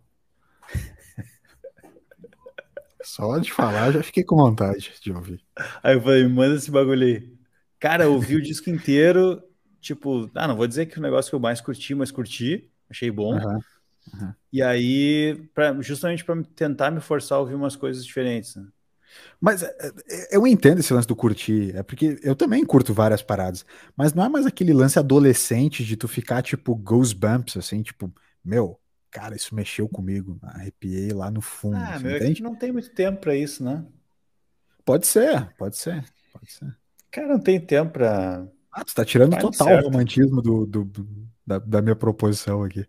Só 3.02 3.40
de 3.40 3.52
falar, 3.52 3.92
já 3.92 4.04
fiquei 4.04 4.24
com 4.24 4.36
vontade 4.36 4.94
de 5.02 5.12
ouvir. 5.12 5.44
Aí 5.82 5.96
eu 5.96 6.02
falei, 6.02 6.28
manda 6.28 6.54
esse 6.56 6.70
bagulho 6.70 7.08
aí. 7.08 7.41
Cara, 7.82 8.04
eu 8.04 8.14
ouvi 8.14 8.36
o 8.36 8.42
disco 8.42 8.70
inteiro, 8.70 9.42
tipo, 9.82 10.30
ah, 10.36 10.48
não 10.48 10.56
vou 10.56 10.68
dizer 10.68 10.86
que 10.86 11.00
o 11.00 11.02
negócio 11.02 11.32
que 11.32 11.36
eu 11.36 11.40
mais 11.40 11.60
curti, 11.60 11.96
mas 11.96 12.12
curti, 12.12 12.70
achei 12.88 13.10
bom. 13.10 13.34
Uhum. 13.34 13.60
Uhum. 14.14 14.34
E 14.54 14.62
aí, 14.62 15.50
pra, 15.52 15.74
justamente 15.82 16.24
para 16.24 16.44
tentar 16.56 16.92
me 16.92 17.02
forçar 17.02 17.40
a 17.40 17.42
ouvir 17.42 17.56
umas 17.56 17.76
coisas 17.76 18.06
diferentes. 18.06 18.56
Né? 18.56 18.68
Mas 19.40 19.64
é, 19.64 19.76
é, 20.10 20.38
eu 20.38 20.46
entendo 20.46 20.78
esse 20.78 20.94
lance 20.94 21.08
do 21.08 21.16
curtir, 21.16 21.76
é 21.76 21.82
porque 21.82 22.20
eu 22.22 22.36
também 22.36 22.64
curto 22.64 22.94
várias 22.94 23.24
paradas, 23.24 23.66
mas 23.98 24.14
não 24.14 24.24
é 24.24 24.30
mais 24.30 24.46
aquele 24.46 24.74
lance 24.74 25.00
adolescente 25.00 25.84
de 25.84 25.98
tu 25.98 26.08
ficar 26.08 26.44
tipo 26.44 26.76
goosebumps, 26.76 27.58
assim, 27.58 27.82
tipo, 27.82 28.14
meu, 28.46 28.80
cara, 29.10 29.36
isso 29.36 29.56
mexeu 29.56 29.90
comigo, 29.90 30.38
arrepiei 30.44 31.14
lá 31.14 31.32
no 31.32 31.42
fundo. 31.42 31.78
Ah, 31.78 32.00
meu, 32.00 32.16
é 32.16 32.34
não 32.42 32.56
tem 32.56 32.72
muito 32.72 32.92
tempo 32.92 33.22
para 33.22 33.36
isso, 33.36 33.64
né? 33.64 33.84
Pode 34.86 35.08
ser, 35.08 35.52
pode 35.58 35.78
ser, 35.78 36.06
pode 36.32 36.52
ser. 36.52 36.81
Cara, 37.12 37.28
não 37.28 37.40
tem 37.40 37.60
tempo 37.60 37.92
pra. 37.92 38.48
Ah, 38.72 38.86
tu 38.86 38.96
tá 38.96 39.04
tirando 39.04 39.32
Vai 39.32 39.42
total 39.42 39.80
o 39.80 39.82
romantismo 39.82 40.42
do, 40.42 40.66
do, 40.66 40.86
do 40.86 41.08
da, 41.46 41.60
da, 41.60 41.82
minha 41.82 41.96
proposição 41.96 42.64
aqui. 42.64 42.86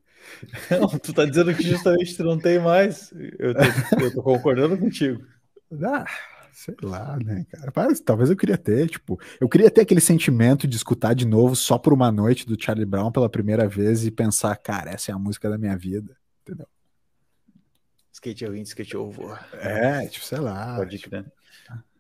Não, 0.70 0.86
tu 0.86 1.12
tá 1.12 1.24
dizendo 1.24 1.52
que 1.52 1.62
justamente 1.64 2.16
tu 2.16 2.22
não 2.22 2.38
tem 2.38 2.60
mais. 2.60 3.12
Eu 3.38 3.54
tô, 3.54 4.04
eu 4.04 4.14
tô 4.14 4.22
concordando 4.22 4.78
contigo. 4.78 5.20
Ah, 5.84 6.04
sei 6.52 6.76
lá, 6.82 7.16
né, 7.16 7.46
cara? 7.50 7.72
Mas, 7.74 7.98
talvez 7.98 8.28
eu 8.28 8.36
queria 8.36 8.58
ter, 8.58 8.90
tipo, 8.90 9.18
eu 9.40 9.48
queria 9.48 9.70
ter 9.70 9.80
aquele 9.80 10.02
sentimento 10.02 10.68
de 10.68 10.76
escutar 10.76 11.14
de 11.14 11.26
novo 11.26 11.56
só 11.56 11.78
por 11.78 11.94
uma 11.94 12.12
noite 12.12 12.46
do 12.46 12.62
Charlie 12.62 12.84
Brown 12.84 13.10
pela 13.10 13.30
primeira 13.30 13.66
vez 13.66 14.04
e 14.04 14.10
pensar, 14.10 14.54
cara, 14.56 14.90
essa 14.90 15.10
é 15.10 15.14
a 15.14 15.18
música 15.18 15.48
da 15.48 15.56
minha 15.56 15.74
vida, 15.78 16.14
entendeu? 16.42 16.68
Skate 18.12 18.44
ao 18.44 18.54
skate 18.54 18.96
over. 18.98 19.38
É, 19.54 20.06
tipo, 20.08 20.26
sei 20.26 20.40
lá. 20.40 20.76
Pode 20.76 20.98
tipo, 20.98 21.16
né? 21.16 21.24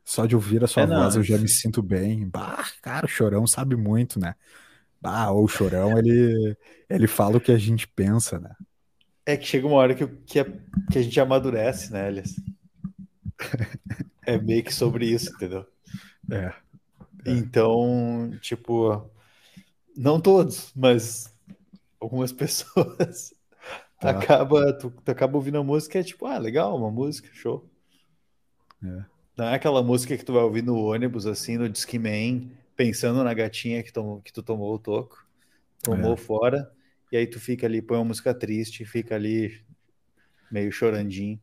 Só 0.04 0.26
de 0.26 0.34
ouvir 0.34 0.64
a 0.64 0.66
sua 0.66 0.82
é, 0.82 0.86
voz 0.86 1.14
não, 1.14 1.20
eu 1.20 1.24
já 1.24 1.38
me 1.38 1.48
sinto 1.48 1.82
bem. 1.82 2.28
Bah, 2.28 2.64
cara, 2.80 3.06
o 3.06 3.08
Chorão 3.08 3.46
sabe 3.46 3.76
muito, 3.76 4.18
né? 4.18 4.34
Bah, 5.00 5.30
o 5.32 5.46
Chorão, 5.48 5.98
ele, 5.98 6.56
ele 6.88 7.06
fala 7.06 7.36
o 7.36 7.40
que 7.40 7.52
a 7.52 7.58
gente 7.58 7.86
pensa, 7.88 8.38
né? 8.38 8.54
É 9.24 9.36
que 9.36 9.46
chega 9.46 9.66
uma 9.66 9.76
hora 9.76 9.94
que, 9.94 10.06
que, 10.06 10.40
a, 10.40 10.44
que 10.90 10.98
a 10.98 11.02
gente 11.02 11.18
amadurece, 11.20 11.92
né, 11.92 12.08
Elias? 12.08 12.34
é 14.26 14.38
meio 14.38 14.64
que 14.64 14.74
sobre 14.74 15.06
isso, 15.06 15.30
entendeu? 15.34 15.66
É. 16.30 16.36
é. 16.36 16.54
Então, 17.26 18.36
tipo, 18.40 19.08
não 19.96 20.20
todos, 20.20 20.72
mas 20.74 21.32
algumas 22.00 22.30
pessoas 22.34 23.32
tá. 24.00 24.10
acaba, 24.10 24.72
tu, 24.72 24.90
tu, 24.90 25.10
acaba 25.10 25.36
ouvindo 25.36 25.58
a 25.58 25.64
música 25.64 25.98
e 25.98 26.00
é 26.00 26.04
tipo, 26.04 26.26
ah, 26.26 26.38
legal, 26.38 26.76
uma 26.76 26.90
música, 26.90 27.28
show. 27.32 27.68
É. 28.82 29.11
Não 29.36 29.46
é 29.46 29.54
aquela 29.54 29.82
música 29.82 30.16
que 30.16 30.24
tu 30.24 30.32
vai 30.32 30.42
ouvir 30.42 30.62
no 30.62 30.76
ônibus, 30.76 31.26
assim, 31.26 31.56
no 31.56 31.68
Discman, 31.68 32.50
pensando 32.76 33.24
na 33.24 33.32
gatinha 33.32 33.82
que, 33.82 33.92
tomou, 33.92 34.20
que 34.20 34.32
tu 34.32 34.42
tomou 34.42 34.74
o 34.74 34.78
toco, 34.78 35.26
tomou 35.82 36.14
é. 36.14 36.16
fora, 36.16 36.70
e 37.10 37.16
aí 37.16 37.26
tu 37.26 37.40
fica 37.40 37.66
ali, 37.66 37.80
põe 37.80 37.98
uma 37.98 38.06
música 38.06 38.34
triste, 38.34 38.84
fica 38.84 39.14
ali 39.14 39.62
meio 40.50 40.70
chorandinho. 40.70 41.40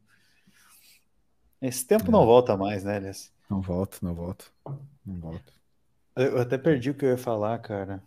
Esse 1.62 1.86
tempo 1.86 2.08
é. 2.08 2.12
não 2.12 2.26
volta 2.26 2.56
mais, 2.56 2.84
né, 2.84 2.98
Elias? 2.98 3.32
Não 3.50 3.62
volta, 3.62 3.98
não 4.02 4.14
volta. 4.14 4.46
Não 5.06 5.20
volta. 5.20 5.54
Eu 6.16 6.40
até 6.40 6.58
perdi 6.58 6.92
o 6.92 6.94
que 6.94 7.06
eu 7.06 7.10
ia 7.10 7.18
falar, 7.18 7.58
cara. 7.60 8.04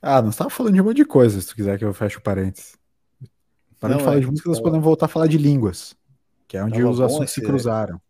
Ah, 0.00 0.20
nós 0.20 0.34
estávamos 0.34 0.54
falando 0.54 0.74
de 0.74 0.80
um 0.80 0.84
monte 0.84 0.96
de 0.96 1.04
coisa, 1.04 1.40
se 1.40 1.48
tu 1.48 1.54
quiser 1.54 1.78
que 1.78 1.84
eu 1.84 1.94
feche 1.94 2.18
o 2.18 2.20
parênteses. 2.20 2.76
Para 3.78 3.96
de 3.96 4.02
falar 4.02 4.16
é, 4.16 4.20
de 4.20 4.26
música, 4.26 4.48
nós 4.48 4.60
podemos 4.60 4.84
voltar 4.84 5.06
a 5.06 5.08
falar 5.08 5.26
de 5.26 5.38
línguas, 5.38 5.96
que 6.46 6.56
é 6.56 6.64
onde 6.64 6.82
os 6.84 7.00
assuntos 7.00 7.30
esse, 7.30 7.40
se 7.40 7.46
cruzaram. 7.46 8.00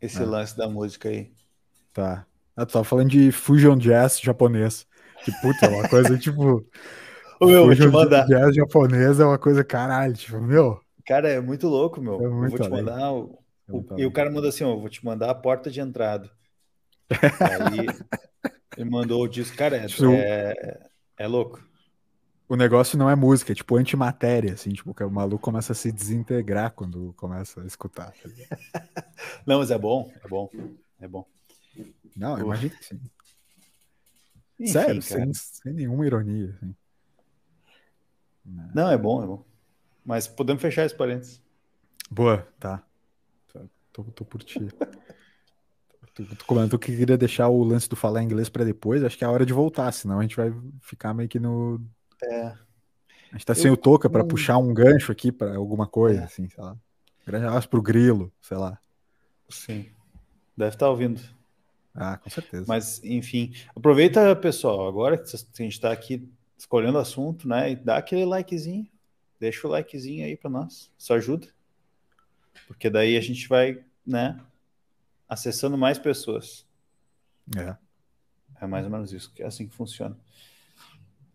Esse 0.00 0.22
é. 0.22 0.24
lance 0.24 0.56
da 0.56 0.68
música 0.68 1.08
aí. 1.08 1.30
Tá. 1.92 2.26
Ah, 2.56 2.66
tu 2.66 2.72
tava 2.72 2.84
falando 2.84 3.10
de 3.10 3.32
fusion 3.32 3.76
jazz 3.76 4.20
japonês. 4.20 4.86
Que 5.24 5.32
puta, 5.40 5.66
é 5.66 5.68
uma 5.68 5.88
coisa 5.88 6.16
tipo. 6.18 6.64
Ô, 7.40 7.46
meu, 7.46 7.66
vou 7.66 7.74
te 7.74 7.86
mandar. 7.86 8.26
Jazz 8.26 8.54
japonês 8.54 9.20
é 9.20 9.24
uma 9.24 9.38
coisa 9.38 9.64
caralho, 9.64 10.14
tipo, 10.14 10.40
meu. 10.40 10.80
Cara, 11.06 11.28
é 11.28 11.40
muito 11.40 11.68
louco, 11.68 12.00
meu. 12.00 12.14
É 12.14 12.28
muito 12.28 12.54
eu 12.54 12.58
vou 12.58 12.66
te 12.66 12.70
mandar 12.70 13.12
o, 13.12 13.38
o, 13.68 13.84
e 13.98 14.06
o 14.06 14.12
cara 14.12 14.30
manda 14.30 14.48
assim: 14.48 14.64
ó, 14.64 14.76
vou 14.76 14.88
te 14.88 15.04
mandar 15.04 15.30
a 15.30 15.34
porta 15.34 15.70
de 15.70 15.80
entrada. 15.80 16.30
Aí 17.10 17.86
ele 18.76 18.88
mandou 18.88 19.22
o 19.22 19.28
disco, 19.28 19.56
cara, 19.56 19.76
é, 19.76 19.86
é, 19.86 20.80
é, 21.18 21.26
louco. 21.26 21.60
O 22.50 22.56
negócio 22.56 22.98
não 22.98 23.08
é 23.08 23.14
música, 23.14 23.52
é 23.52 23.54
tipo 23.54 23.76
antimatéria, 23.76 24.54
assim, 24.54 24.72
tipo, 24.72 24.92
que 24.92 25.04
o 25.04 25.10
maluco 25.10 25.40
começa 25.40 25.70
a 25.70 25.74
se 25.74 25.92
desintegrar 25.92 26.72
quando 26.72 27.12
começa 27.16 27.62
a 27.62 27.64
escutar. 27.64 28.12
Tá 28.12 29.04
não, 29.46 29.60
mas 29.60 29.70
é 29.70 29.78
bom, 29.78 30.12
é 30.20 30.26
bom, 30.26 30.50
é 31.00 31.06
bom. 31.06 31.24
Não, 32.16 32.36
eu 32.36 32.46
imagino 32.46 32.76
que 32.76 32.84
sim. 32.84 33.00
Enfim, 34.58 34.72
Sério, 34.72 35.00
sem, 35.00 35.32
sem, 35.32 35.72
nenhuma 35.72 36.04
ironia. 36.04 36.52
Assim. 36.56 36.74
Não, 38.74 38.90
é 38.90 38.98
bom, 38.98 39.22
é 39.22 39.26
bom. 39.28 39.44
Mas 40.04 40.26
podemos 40.26 40.60
fechar 40.60 40.84
esse 40.84 40.96
parênteses. 40.96 41.40
Boa, 42.10 42.48
tá. 42.58 42.82
Tô, 43.92 44.02
tô 44.02 44.24
por 44.24 44.42
ti. 44.42 44.58
tu, 46.14 46.24
tu 46.24 46.44
comentou 46.44 46.80
que 46.80 46.96
queria 46.96 47.16
deixar 47.16 47.48
o 47.48 47.62
lance 47.62 47.88
do 47.88 47.94
falar 47.94 48.24
inglês 48.24 48.48
para 48.48 48.64
depois. 48.64 49.04
Acho 49.04 49.16
que 49.16 49.22
é 49.22 49.26
a 49.28 49.30
hora 49.30 49.46
de 49.46 49.52
voltar, 49.52 49.92
senão 49.92 50.18
a 50.18 50.22
gente 50.22 50.36
vai 50.36 50.52
ficar 50.80 51.14
meio 51.14 51.28
que 51.28 51.38
no. 51.38 51.80
É. 52.24 52.46
A 52.46 53.32
gente 53.32 53.46
tá 53.46 53.54
sem 53.54 53.68
eu, 53.68 53.74
o 53.74 53.76
toca 53.76 54.10
para 54.10 54.24
puxar 54.24 54.58
um 54.58 54.74
gancho 54.74 55.12
aqui 55.12 55.30
para 55.30 55.56
alguma 55.56 55.86
coisa, 55.86 56.22
é. 56.22 56.24
assim, 56.24 56.48
sei 56.48 56.62
lá. 56.62 56.76
Grande 57.26 57.46
abraço 57.46 57.68
pro 57.68 57.82
Grilo, 57.82 58.32
sei 58.42 58.56
lá. 58.56 58.78
Sim. 59.48 59.86
Deve 60.56 60.74
estar 60.74 60.86
tá 60.86 60.90
ouvindo. 60.90 61.20
Ah, 61.94 62.16
com 62.16 62.30
certeza. 62.30 62.64
Mas, 62.66 63.02
enfim, 63.04 63.52
aproveita, 63.74 64.34
pessoal, 64.36 64.86
agora 64.86 65.16
que 65.18 65.24
a 65.24 65.62
gente 65.62 65.72
está 65.72 65.92
aqui 65.92 66.28
escolhendo 66.56 66.98
o 66.98 67.00
assunto, 67.00 67.48
né? 67.48 67.72
E 67.72 67.76
dá 67.76 67.96
aquele 67.96 68.24
likezinho. 68.24 68.86
Deixa 69.38 69.66
o 69.66 69.70
likezinho 69.70 70.24
aí 70.24 70.36
para 70.36 70.50
nós. 70.50 70.90
Isso 70.98 71.12
ajuda. 71.14 71.48
Porque 72.66 72.90
daí 72.90 73.16
a 73.16 73.20
gente 73.20 73.48
vai, 73.48 73.82
né, 74.06 74.38
acessando 75.28 75.78
mais 75.78 75.98
pessoas. 75.98 76.66
É. 77.56 77.76
É 78.60 78.66
mais 78.66 78.84
ou 78.84 78.90
menos 78.90 79.12
isso, 79.12 79.32
é 79.38 79.46
assim 79.46 79.66
que 79.66 79.74
funciona. 79.74 80.16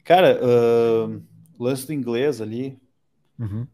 Cara, 0.06 0.40
uh, 0.40 1.22
lance 1.60 1.88
do 1.88 1.94
inglês 1.94 2.40
ali. 2.40 2.80
Uhum. 3.40 3.68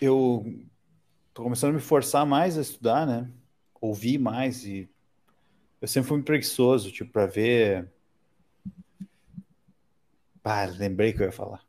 Eu 0.00 0.64
tô 1.34 1.42
começando 1.42 1.70
a 1.70 1.74
me 1.74 1.80
forçar 1.80 2.24
mais 2.24 2.56
a 2.56 2.60
estudar, 2.60 3.06
né? 3.06 3.28
Ouvir 3.80 4.18
mais 4.18 4.64
e 4.64 4.88
eu 5.80 5.88
sempre 5.88 6.08
fui 6.08 6.22
preguiçoso, 6.22 6.92
tipo, 6.92 7.12
para 7.12 7.26
ver. 7.26 7.90
Ah, 10.44 10.64
lembrei 10.64 11.12
que 11.12 11.20
eu 11.20 11.26
ia 11.26 11.32
falar. 11.32 11.60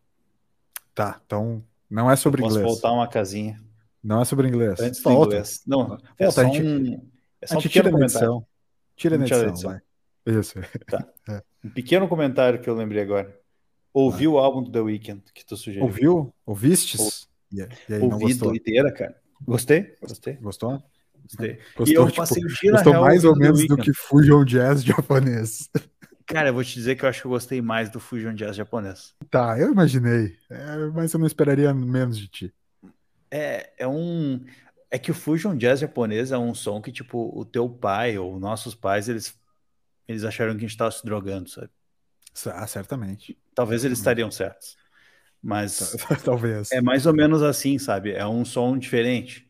Tá, 0.93 1.19
então 1.25 1.63
não 1.89 2.11
é 2.11 2.15
sobre 2.15 2.43
inglês. 2.43 2.61
Posso 2.61 2.73
voltar 2.75 2.91
uma 2.91 3.07
casinha. 3.07 3.59
Não 4.03 4.21
é 4.21 4.25
sobre 4.25 4.47
inglês. 4.47 4.79
Antes 4.79 5.01
do 5.01 5.11
inglês. 5.11 5.63
Não, 5.65 5.97
é 6.17 6.29
só, 6.29 6.43
um, 6.43 7.09
é 7.41 7.47
só 7.47 7.57
um 7.57 7.61
pequeno 7.61 7.91
comentário. 7.91 8.45
Tira 8.95 9.17
na 9.17 9.25
edição, 9.25 9.47
edição, 9.47 9.71
vai. 9.71 9.81
Isso. 10.27 10.59
Tá. 10.85 11.07
É. 11.29 11.43
Um 11.67 11.73
pequeno 11.73 12.07
comentário 12.07 12.59
que 12.59 12.69
eu 12.69 12.75
lembrei 12.75 13.01
agora. 13.01 13.37
Ouviu 13.93 14.31
ah. 14.31 14.41
o 14.41 14.43
álbum 14.43 14.63
do 14.63 14.71
The 14.71 14.79
Weeknd 14.79 15.21
que 15.33 15.45
tu 15.45 15.55
sugeriu? 15.55 15.83
Ouviu? 15.83 16.33
Ouvistes? 16.45 16.99
Ou... 16.99 17.11
E 17.51 17.61
aí, 17.61 18.01
Ouvi 18.01 18.33
doideira, 18.33 18.91
cara. 18.91 19.15
Gostei? 19.41 19.95
Gostei. 20.01 20.33
Gostou? 20.35 20.83
Gostei. 21.23 21.59
Gostou, 21.75 21.87
e 21.87 21.93
eu 21.93 22.05
tipo, 22.05 22.17
passei 22.17 22.43
o 22.43 22.47
dia 22.47 22.71
gostou 22.71 22.93
mais 22.93 23.23
ou 23.23 23.35
menos 23.35 23.65
do 23.67 23.77
que 23.77 23.93
Fusion 23.93 24.43
Jazz 24.43 24.83
japonês. 24.83 25.69
Cara, 26.25 26.49
eu 26.49 26.53
vou 26.53 26.63
te 26.63 26.73
dizer 26.73 26.95
que 26.95 27.05
eu 27.05 27.09
acho 27.09 27.21
que 27.21 27.27
eu 27.27 27.31
gostei 27.31 27.61
mais 27.61 27.89
do 27.89 28.01
Fusion 28.01 28.33
Jazz 28.33 28.55
japonês. 28.55 29.13
Tá, 29.29 29.57
eu 29.57 29.71
imaginei. 29.71 30.35
É, 30.49 30.75
mas 30.93 31.13
eu 31.13 31.19
não 31.19 31.25
esperaria 31.25 31.73
menos 31.73 32.17
de 32.17 32.27
ti 32.27 32.53
é, 33.31 33.73
é 33.77 33.87
um. 33.87 34.43
É 34.89 34.97
que 34.97 35.11
o 35.11 35.13
Fusion 35.13 35.55
Jazz 35.55 35.81
japonês 35.81 36.31
é 36.31 36.37
um 36.37 36.55
som 36.55 36.81
que, 36.81 36.91
tipo, 36.91 37.31
o 37.37 37.43
teu 37.43 37.69
pai 37.69 38.17
ou 38.17 38.39
nossos 38.39 38.73
pais, 38.73 39.09
eles, 39.09 39.37
eles 40.07 40.23
acharam 40.23 40.53
que 40.53 40.57
a 40.57 40.61
gente 40.61 40.71
estava 40.71 40.91
se 40.91 41.03
drogando, 41.03 41.49
sabe? 41.49 41.69
Ah, 42.47 42.67
certamente. 42.67 43.37
Talvez 43.55 43.83
eles 43.83 43.97
estariam 43.97 44.29
certos. 44.29 44.77
Mas. 45.41 45.95
Talvez. 46.23 46.71
É 46.71 46.81
mais 46.81 47.05
ou 47.05 47.13
menos 47.13 47.41
assim, 47.41 47.79
sabe? 47.79 48.11
É 48.11 48.25
um 48.27 48.45
som 48.45 48.77
diferente. 48.77 49.49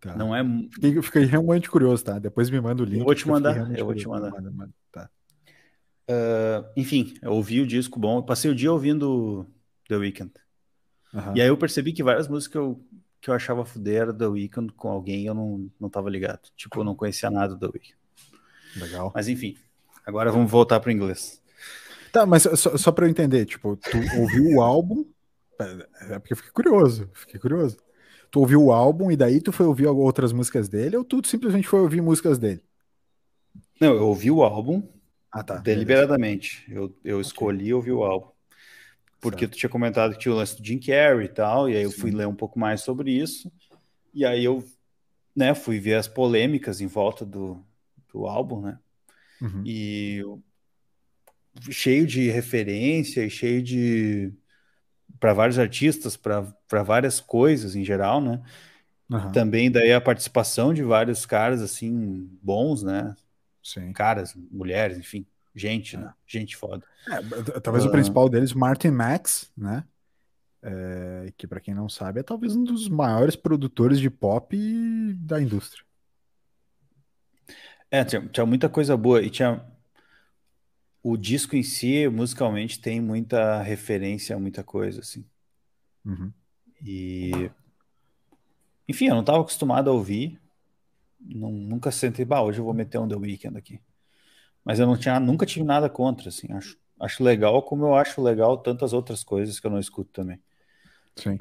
Tá. 0.00 0.16
Não 0.16 0.34
é. 0.34 0.42
Fiquei, 0.72 1.02
fiquei, 1.02 1.24
realmente 1.24 1.70
curioso, 1.70 2.04
tá? 2.04 2.18
Depois 2.18 2.50
me 2.50 2.60
manda 2.60 2.82
o 2.82 2.86
link. 2.86 2.98
Eu 2.98 3.04
vou 3.04 3.14
te 3.14 3.28
mandar. 3.28 3.76
Eu 3.76 3.84
vou 3.84 3.94
te 3.94 4.06
mandar. 4.08 4.30
Manda, 4.30 4.50
manda. 4.50 4.74
Tá. 4.90 5.10
Uh, 6.08 6.64
enfim, 6.76 7.14
eu 7.22 7.32
ouvi 7.32 7.60
o 7.60 7.66
disco 7.66 7.98
bom. 7.98 8.18
Eu 8.18 8.22
passei 8.22 8.50
o 8.50 8.54
dia 8.54 8.72
ouvindo 8.72 9.46
The 9.88 9.96
Weeknd. 9.96 10.32
Uhum. 11.14 11.36
E 11.36 11.40
aí 11.40 11.48
eu 11.48 11.56
percebi 11.56 11.92
que 11.92 12.02
várias 12.02 12.28
músicas 12.28 12.52
que 12.52 12.58
eu 12.58 12.84
que 13.18 13.30
eu 13.30 13.34
achava 13.34 13.64
fuder 13.64 14.12
The 14.12 14.26
Weeknd 14.26 14.72
com 14.74 14.88
alguém 14.88 15.26
eu 15.26 15.34
não, 15.34 15.68
não 15.80 15.90
tava 15.90 16.08
ligado. 16.08 16.48
Tipo, 16.56 16.80
eu 16.80 16.84
não 16.84 16.94
conhecia 16.94 17.30
nada 17.30 17.54
do 17.54 17.58
The 17.58 17.66
Weeknd. 17.66 17.96
Legal. 18.76 19.10
Mas 19.14 19.26
enfim, 19.26 19.56
agora 20.06 20.32
vamos 20.32 20.50
voltar 20.50 20.80
para 20.80 20.88
o 20.88 20.92
inglês. 20.92 21.42
Tá, 22.12 22.24
mas 22.24 22.44
só, 22.44 22.76
só 22.78 22.92
para 22.92 23.04
eu 23.04 23.10
entender, 23.10 23.44
tipo, 23.44 23.76
tu 23.76 23.98
ouviu 24.18 24.56
o 24.56 24.62
álbum, 24.62 25.04
é, 25.60 26.14
é 26.14 26.18
porque 26.18 26.32
eu 26.32 26.36
fiquei 26.36 26.52
curioso, 26.52 27.10
fiquei 27.12 27.38
curioso. 27.38 27.76
Tu 28.30 28.40
ouviu 28.40 28.64
o 28.64 28.72
álbum 28.72 29.10
e 29.10 29.16
daí 29.16 29.40
tu 29.40 29.52
foi 29.52 29.66
ouvir 29.66 29.86
outras 29.86 30.32
músicas 30.32 30.68
dele 30.68 30.96
ou 30.96 31.04
tu 31.04 31.26
simplesmente 31.26 31.68
foi 31.68 31.80
ouvir 31.80 32.00
músicas 32.00 32.38
dele? 32.38 32.62
Não, 33.80 33.94
eu 33.94 34.06
ouvi 34.06 34.30
o 34.30 34.42
álbum 34.42 34.82
ah, 35.30 35.42
tá, 35.42 35.56
deliberadamente. 35.56 36.64
Eu, 36.68 36.94
eu 37.04 37.18
okay. 37.18 37.20
escolhi 37.20 37.74
ouvir 37.74 37.92
o 37.92 38.02
álbum. 38.02 38.30
Porque 39.20 39.40
certo. 39.40 39.52
tu 39.52 39.58
tinha 39.58 39.70
comentado 39.70 40.12
que 40.12 40.18
tinha 40.18 40.32
o 40.32 40.36
lance 40.36 40.56
do 40.56 40.66
Jim 40.66 40.78
Carrey 40.78 41.26
e 41.26 41.28
tal, 41.28 41.68
e 41.68 41.76
aí 41.76 41.82
eu 41.82 41.90
Sim. 41.90 42.00
fui 42.00 42.10
ler 42.10 42.26
um 42.26 42.34
pouco 42.34 42.58
mais 42.58 42.80
sobre 42.80 43.10
isso. 43.10 43.50
E 44.14 44.24
aí 44.24 44.44
eu 44.44 44.64
né, 45.34 45.54
fui 45.54 45.78
ver 45.78 45.94
as 45.94 46.08
polêmicas 46.08 46.80
em 46.80 46.86
volta 46.86 47.24
do, 47.24 47.62
do 48.12 48.26
álbum, 48.26 48.62
né? 48.62 48.78
Uhum. 49.40 49.62
E 49.64 50.22
cheio 51.70 52.06
de 52.06 52.30
referência 52.30 53.24
e 53.24 53.30
cheio 53.30 53.62
de 53.62 54.32
para 55.18 55.32
vários 55.32 55.58
artistas, 55.58 56.16
para 56.16 56.82
várias 56.82 57.20
coisas 57.20 57.74
em 57.74 57.84
geral, 57.84 58.20
né? 58.20 58.42
Uhum. 59.10 59.32
Também 59.32 59.70
daí 59.70 59.92
a 59.92 60.00
participação 60.00 60.74
de 60.74 60.82
vários 60.82 61.24
caras 61.24 61.62
assim 61.62 62.28
bons, 62.42 62.82
né? 62.82 63.14
Sim. 63.62 63.92
Caras, 63.92 64.34
mulheres, 64.50 64.98
enfim, 64.98 65.26
gente, 65.54 65.96
é. 65.96 66.00
né? 66.00 66.12
Gente 66.26 66.56
foda. 66.56 66.84
É, 67.08 67.60
talvez 67.60 67.84
uh... 67.84 67.88
o 67.88 67.90
principal 67.90 68.28
deles, 68.28 68.52
Martin 68.52 68.90
Max, 68.90 69.50
né? 69.56 69.84
É, 70.62 71.32
que 71.36 71.46
para 71.46 71.60
quem 71.60 71.74
não 71.74 71.88
sabe 71.88 72.20
é 72.20 72.22
talvez 72.24 72.56
um 72.56 72.64
dos 72.64 72.88
maiores 72.88 73.36
produtores 73.36 74.00
de 74.00 74.10
pop 74.10 74.56
da 75.14 75.40
indústria. 75.40 75.84
É, 77.90 78.04
tinha, 78.04 78.26
tinha 78.28 78.46
muita 78.46 78.68
coisa 78.68 78.96
boa 78.96 79.22
e 79.22 79.30
tinha 79.30 79.64
o 81.02 81.16
disco 81.16 81.54
em 81.54 81.62
si, 81.62 82.08
musicalmente, 82.08 82.80
tem 82.80 83.00
muita 83.00 83.62
referência 83.62 84.34
a 84.34 84.40
muita 84.40 84.64
coisa, 84.64 85.00
assim. 85.00 85.24
Uhum. 86.04 86.32
E. 86.84 87.30
Enfim, 88.88 89.06
eu 89.06 89.14
não 89.14 89.20
estava 89.20 89.40
acostumado 89.40 89.88
a 89.88 89.92
ouvir. 89.92 90.40
Não, 91.20 91.52
nunca 91.52 91.92
sentei, 91.92 92.24
bah, 92.24 92.42
hoje 92.42 92.58
eu 92.58 92.64
vou 92.64 92.74
meter 92.74 92.98
um 92.98 93.06
The 93.06 93.14
Weeknd 93.14 93.56
aqui. 93.56 93.80
Mas 94.64 94.80
eu 94.80 94.86
não 94.86 94.96
tinha, 94.96 95.20
nunca 95.20 95.46
tive 95.46 95.64
nada 95.64 95.88
contra, 95.88 96.28
assim. 96.28 96.52
Acho, 96.52 96.76
acho 96.98 97.22
legal, 97.22 97.62
como 97.62 97.84
eu 97.86 97.94
acho 97.94 98.20
legal 98.20 98.58
tantas 98.58 98.92
outras 98.92 99.22
coisas 99.22 99.60
que 99.60 99.66
eu 99.66 99.70
não 99.70 99.78
escuto 99.78 100.10
também. 100.12 100.40
Sim. 101.14 101.38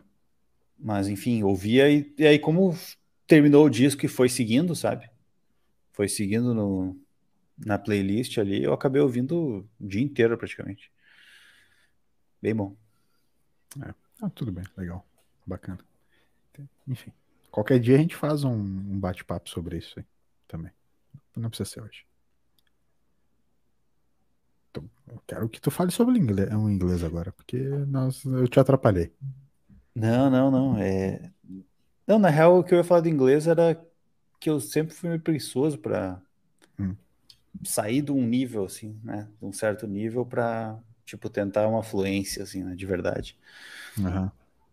Mas, 0.78 1.08
enfim, 1.08 1.42
ouvia 1.42 1.90
e, 1.90 2.14
e 2.20 2.28
aí, 2.28 2.38
como 2.38 2.78
terminou 3.26 3.66
o 3.66 3.70
disco 3.70 4.06
e 4.06 4.10
foi 4.10 4.30
seguindo, 4.30 4.76
sabe? 4.76 5.10
Foi 5.96 6.10
seguindo 6.10 6.54
no, 6.54 6.94
na 7.58 7.80
playlist 7.80 8.38
ali, 8.38 8.62
eu 8.62 8.74
acabei 8.74 9.02
ouvindo 9.02 9.66
o 9.80 9.88
dia 9.88 10.02
inteiro 10.02 10.38
praticamente. 10.38 10.92
Bem 12.42 12.54
bom. 12.54 12.76
É. 13.82 13.94
Ah, 14.22 14.30
tudo 14.30 14.52
bem, 14.52 14.66
legal, 14.76 15.08
bacana. 15.46 15.80
Enfim, 16.86 17.14
qualquer 17.50 17.80
dia 17.80 17.96
a 17.96 17.98
gente 17.98 18.14
faz 18.14 18.44
um, 18.44 18.52
um 18.52 19.00
bate-papo 19.00 19.50
sobre 19.50 19.78
isso 19.78 19.98
aí 19.98 20.06
também. 20.50 20.72
Não 21.34 21.50
precisa 21.50 21.70
ser 21.70 21.82
hoje. 21.82 22.06
Então, 24.70 24.84
eu 25.08 25.24
quero 25.26 25.48
que 25.48 25.62
tu 25.62 25.72
fale 25.72 25.92
sobre 25.92 26.16
o 26.16 26.18
inglês, 26.18 26.54
um 26.54 26.70
inglês 26.70 27.06
agora, 27.06 27.32
porque 27.32 27.58
nós, 27.58 28.26
eu 28.26 28.50
te 28.50 28.60
atrapalhei. 28.60 29.14
Não, 29.96 30.30
não, 30.30 30.52
não. 30.52 30.78
É... 30.78 31.32
Não, 32.06 32.20
na 32.20 32.30
real, 32.30 32.60
o 32.60 32.64
que 32.66 32.74
eu 32.74 32.80
ia 32.80 32.84
falar 32.84 33.00
do 33.00 33.08
inglês 33.08 33.48
era 33.48 33.82
que 34.46 34.50
eu 34.50 34.60
sempre 34.60 34.94
fui 34.94 35.10
meio 35.10 35.22
preguiçoso 35.22 35.78
para 35.78 36.22
hum 36.80 36.96
sair 37.64 38.02
de 38.02 38.12
um 38.12 38.26
nível, 38.26 38.66
assim, 38.66 39.00
né? 39.04 39.28
De 39.40 39.46
um 39.46 39.52
certo 39.52 39.88
nível 39.88 40.26
para, 40.26 40.78
tipo, 41.06 41.30
tentar 41.30 41.68
uma 41.68 41.84
fluência, 41.84 42.44
assim, 42.44 42.64
né? 42.64 42.76
De 42.76 42.86
verdade. 42.86 43.38
Uhum. 43.98 44.30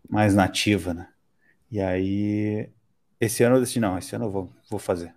Mais 0.09 0.35
nativa, 0.35 0.93
né? 0.93 1.09
E 1.71 1.81
aí, 1.81 2.69
esse 3.21 3.43
ano 3.43 3.57
eu 3.57 3.63
disse, 3.63 3.79
não, 3.79 3.97
esse 3.97 4.15
ano 4.15 4.27
eu 4.27 4.31
vou, 4.31 4.53
vou 4.69 4.79
fazer. 4.79 5.15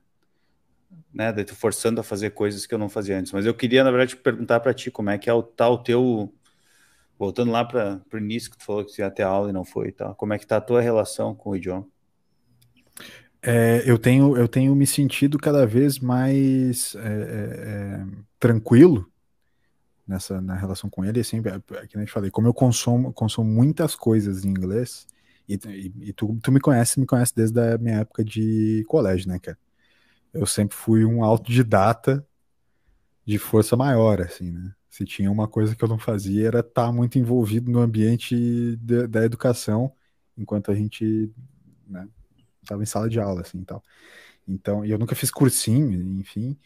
Né? 1.13 1.31
Daí 1.31 1.43
tô 1.43 1.55
forçando 1.55 1.99
a 1.99 2.03
fazer 2.03 2.31
coisas 2.31 2.65
que 2.65 2.73
eu 2.73 2.77
não 2.77 2.89
fazia 2.89 3.17
antes. 3.17 3.31
Mas 3.31 3.45
eu 3.45 3.53
queria, 3.53 3.83
na 3.83 3.91
verdade, 3.91 4.15
perguntar 4.15 4.59
para 4.59 4.73
ti 4.73 4.91
como 4.91 5.09
é 5.09 5.17
que 5.17 5.29
é 5.29 5.33
o 5.33 5.43
tal 5.43 5.77
tá 5.77 5.83
teu... 5.85 6.33
Voltando 7.17 7.49
lá 7.49 7.63
para 7.63 8.01
o 8.13 8.17
início 8.17 8.51
que 8.51 8.57
tu 8.57 8.65
falou 8.65 8.83
que 8.83 8.93
tu 8.93 8.99
ia 8.99 9.09
ter 9.09 9.23
aula 9.23 9.49
e 9.49 9.53
não 9.53 9.63
foi 9.63 9.87
e 9.87 9.91
tal. 9.93 10.13
Como 10.15 10.33
é 10.33 10.37
que 10.37 10.45
tá 10.45 10.57
a 10.57 10.61
tua 10.61 10.81
relação 10.81 11.33
com 11.33 11.51
o 11.51 11.55
idioma? 11.55 11.87
É, 13.47 13.83
eu, 13.85 13.99
tenho, 13.99 14.35
eu 14.35 14.47
tenho 14.47 14.75
me 14.75 14.87
sentido 14.87 15.37
cada 15.37 15.67
vez 15.67 15.99
mais 15.99 16.95
é, 16.95 16.99
é, 16.99 18.01
é 18.01 18.05
tranquilo 18.39 19.07
nessa 20.07 20.41
na 20.41 20.55
relação 20.55 20.89
com 20.89 21.05
ele, 21.05 21.19
assim, 21.19 21.41
que 21.41 21.95
nem 21.95 22.05
eu 22.05 22.11
falei, 22.11 22.31
como 22.31 22.47
eu 22.47 22.53
consumo, 22.53 23.13
consumo 23.13 23.49
muitas 23.49 23.95
coisas 23.95 24.43
em 24.43 24.49
inglês, 24.49 25.07
e, 25.47 25.59
e, 25.67 26.09
e, 26.09 26.13
tu, 26.13 26.39
tu 26.41 26.51
me 26.51 26.59
conhece, 26.59 26.99
me 26.99 27.05
conhece 27.05 27.33
desde 27.35 27.59
a 27.59 27.77
minha 27.77 27.97
época 27.99 28.23
de 28.23 28.83
colégio, 28.87 29.27
né, 29.29 29.37
cara? 29.37 29.57
Eu 30.33 30.45
sempre 30.47 30.75
fui 30.75 31.05
um 31.05 31.23
autodidata 31.23 32.25
de 33.25 33.37
força 33.37 33.75
maior, 33.75 34.21
assim, 34.21 34.51
né? 34.51 34.73
Se 34.89 35.05
tinha 35.05 35.31
uma 35.31 35.47
coisa 35.47 35.75
que 35.75 35.83
eu 35.83 35.87
não 35.89 35.99
fazia 35.99 36.47
era 36.47 36.59
estar 36.61 36.87
tá 36.87 36.91
muito 36.91 37.19
envolvido 37.19 37.69
no 37.71 37.79
ambiente 37.79 38.35
de, 38.77 39.07
da 39.07 39.23
educação, 39.23 39.91
enquanto 40.37 40.71
a 40.71 40.75
gente 40.75 41.31
né, 41.87 42.07
estava 42.66 42.84
em 42.84 42.86
sala 42.86 43.09
de 43.09 43.20
aula, 43.20 43.41
assim, 43.41 43.63
tal. 43.63 43.84
Então, 44.47 44.86
eu 44.86 44.97
nunca 44.97 45.16
fiz 45.16 45.32
cursinho, 45.32 46.20
enfim, 46.20 46.57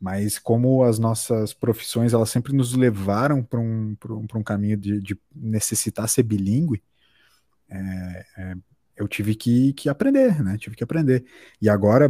mas 0.00 0.38
como 0.38 0.84
as 0.84 0.98
nossas 0.98 1.54
profissões, 1.54 2.12
elas 2.12 2.30
sempre 2.30 2.54
nos 2.54 2.74
levaram 2.74 3.42
para 3.42 3.60
um, 3.60 3.96
um, 4.08 4.26
um 4.34 4.42
caminho 4.42 4.76
de, 4.76 5.00
de, 5.00 5.18
necessitar 5.34 6.08
ser 6.08 6.22
bilíngue, 6.22 6.82
é, 7.68 8.26
é, 8.38 8.54
eu 8.96 9.06
tive 9.06 9.34
que, 9.34 9.72
que 9.74 9.88
aprender, 9.88 10.42
né? 10.42 10.56
Tive 10.56 10.74
que 10.74 10.82
aprender. 10.82 11.24
E 11.60 11.68
agora, 11.68 12.08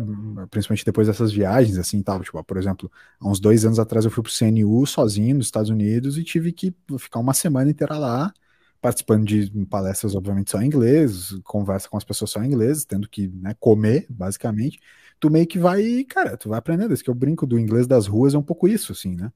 principalmente 0.50 0.84
depois 0.84 1.08
dessas 1.08 1.32
viagens, 1.32 1.78
assim, 1.78 2.00
tal, 2.02 2.22
tipo, 2.22 2.42
por 2.44 2.56
exemplo, 2.56 2.90
há 3.20 3.28
uns 3.28 3.40
dois 3.40 3.64
anos 3.64 3.78
atrás 3.78 4.04
eu 4.04 4.10
fui 4.10 4.22
para 4.22 4.30
o 4.30 4.32
CNU 4.32 4.86
sozinho 4.86 5.36
nos 5.36 5.46
Estados 5.46 5.70
Unidos 5.70 6.16
e 6.16 6.24
tive 6.24 6.52
que 6.52 6.74
ficar 6.98 7.18
uma 7.18 7.34
semana 7.34 7.70
inteira 7.70 7.98
lá, 7.98 8.32
participando 8.80 9.24
de 9.24 9.50
palestras, 9.66 10.14
obviamente, 10.14 10.50
só 10.50 10.60
em 10.60 10.66
inglês, 10.66 11.30
conversa 11.44 11.88
com 11.88 11.96
as 11.96 12.04
pessoas 12.04 12.30
só 12.30 12.42
em 12.42 12.46
inglês, 12.46 12.84
tendo 12.84 13.08
que 13.08 13.28
né, 13.28 13.54
comer, 13.58 14.06
basicamente, 14.08 14.80
tu 15.18 15.30
meio 15.30 15.46
que 15.46 15.58
vai, 15.58 16.04
cara, 16.04 16.36
tu 16.36 16.48
vai 16.48 16.58
aprendendo. 16.58 16.92
Esse 16.92 17.04
que 17.04 17.10
eu 17.10 17.14
brinco 17.14 17.46
do 17.46 17.58
inglês 17.58 17.86
das 17.86 18.06
ruas 18.06 18.34
é 18.34 18.38
um 18.38 18.42
pouco 18.42 18.68
isso, 18.68 18.92
assim, 18.92 19.14
né? 19.16 19.32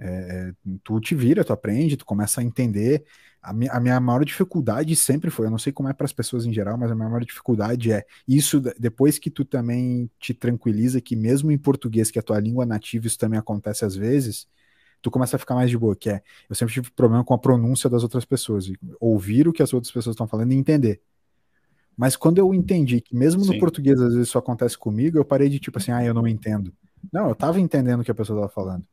É, 0.00 0.52
tu 0.84 1.00
te 1.00 1.14
vira, 1.14 1.44
tu 1.44 1.52
aprende, 1.52 1.96
tu 1.96 2.06
começa 2.06 2.40
a 2.40 2.44
entender. 2.44 3.04
A 3.42 3.52
minha, 3.52 3.72
a 3.72 3.80
minha 3.80 4.00
maior 4.00 4.24
dificuldade 4.24 4.94
sempre 4.96 5.30
foi, 5.30 5.46
eu 5.46 5.50
não 5.50 5.58
sei 5.58 5.72
como 5.72 5.88
é 5.88 5.92
para 5.92 6.04
as 6.04 6.12
pessoas 6.12 6.44
em 6.44 6.52
geral, 6.52 6.76
mas 6.76 6.90
a 6.90 6.94
minha 6.94 7.08
maior 7.08 7.24
dificuldade 7.24 7.92
é 7.92 8.04
isso 8.26 8.60
depois 8.78 9.18
que 9.18 9.30
tu 9.30 9.44
também 9.44 10.10
te 10.18 10.34
tranquiliza 10.34 11.00
que 11.00 11.16
mesmo 11.16 11.50
em 11.50 11.58
português, 11.58 12.10
que 12.10 12.18
é 12.18 12.20
a 12.20 12.22
tua 12.22 12.40
língua 12.40 12.66
nativa, 12.66 13.06
isso 13.06 13.18
também 13.18 13.38
acontece 13.38 13.84
às 13.84 13.94
vezes, 13.96 14.46
tu 15.00 15.10
começa 15.10 15.36
a 15.36 15.38
ficar 15.38 15.54
mais 15.54 15.70
de 15.70 15.78
boa, 15.78 15.94
que 15.94 16.10
é, 16.10 16.22
eu 16.48 16.54
sempre 16.54 16.74
tive 16.74 16.90
problema 16.90 17.24
com 17.24 17.34
a 17.34 17.38
pronúncia 17.38 17.88
das 17.88 18.02
outras 18.02 18.24
pessoas, 18.24 18.70
ouvir 19.00 19.48
o 19.48 19.52
que 19.52 19.62
as 19.62 19.72
outras 19.72 19.92
pessoas 19.92 20.14
estão 20.14 20.26
falando 20.26 20.52
e 20.52 20.56
entender. 20.56 21.00
Mas 21.96 22.16
quando 22.16 22.38
eu 22.38 22.54
entendi 22.54 23.00
que 23.00 23.16
mesmo 23.16 23.44
Sim. 23.44 23.54
no 23.54 23.58
português 23.58 24.00
às 24.00 24.12
vezes 24.12 24.28
isso 24.28 24.38
acontece 24.38 24.78
comigo, 24.78 25.18
eu 25.18 25.24
parei 25.24 25.48
de 25.48 25.58
tipo 25.58 25.78
assim, 25.78 25.90
ah, 25.90 26.04
eu 26.04 26.14
não 26.14 26.26
entendo. 26.28 26.72
Não, 27.12 27.28
eu 27.28 27.34
tava 27.34 27.60
entendendo 27.60 28.00
o 28.00 28.04
que 28.04 28.10
a 28.10 28.14
pessoa 28.14 28.38
estava 28.38 28.52
falando. 28.52 28.84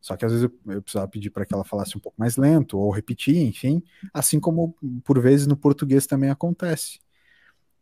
Só 0.00 0.16
que 0.16 0.24
às 0.24 0.32
vezes 0.32 0.48
eu, 0.48 0.72
eu 0.74 0.82
precisava 0.82 1.08
pedir 1.08 1.30
para 1.30 1.44
que 1.44 1.52
ela 1.52 1.64
falasse 1.64 1.96
um 1.96 2.00
pouco 2.00 2.16
mais 2.18 2.36
lento 2.36 2.78
ou 2.78 2.90
repetir, 2.90 3.38
enfim, 3.38 3.82
assim 4.14 4.38
como 4.38 4.74
por 5.04 5.20
vezes 5.20 5.46
no 5.46 5.56
português 5.56 6.06
também 6.06 6.30
acontece. 6.30 7.00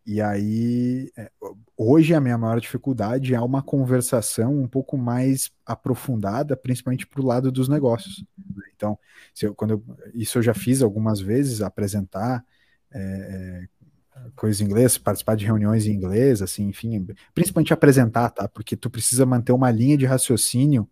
E 0.07 0.21
aí, 0.21 1.11
é, 1.17 1.31
hoje 1.77 2.15
a 2.15 2.21
minha 2.21 2.37
maior 2.37 2.61
dificuldade 2.61 3.35
é 3.35 3.41
uma 3.41 3.63
conversação 3.63 4.55
um 4.55 4.69
pouco 4.69 4.99
mais 4.99 5.51
aprofundada, 5.65 6.57
principalmente 6.57 7.07
para 7.07 7.23
o 7.23 7.25
lado 7.27 7.51
dos 7.51 7.69
negócios. 7.69 8.23
Né? 8.39 8.65
Então, 8.77 8.99
eu, 9.41 9.55
quando 9.55 9.71
eu, 9.73 9.85
isso 10.13 10.39
eu 10.39 10.43
já 10.43 10.53
fiz 10.53 10.83
algumas 10.83 11.21
vezes, 11.21 11.63
apresentar 11.63 12.45
é, 12.93 13.01
é, 13.01 14.31
coisas 14.37 14.61
em 14.61 14.65
inglês, 14.65 14.99
participar 14.99 15.37
de 15.37 15.47
reuniões 15.47 15.87
em 15.87 15.93
inglês, 15.93 16.43
assim, 16.43 16.69
enfim, 16.69 17.07
principalmente 17.35 17.73
apresentar, 17.73 18.31
tá? 18.31 18.47
Porque 18.47 18.77
tu 18.77 18.91
precisa 18.91 19.25
manter 19.25 19.53
uma 19.53 19.71
linha 19.71 19.97
de 19.97 20.05
raciocínio 20.05 20.89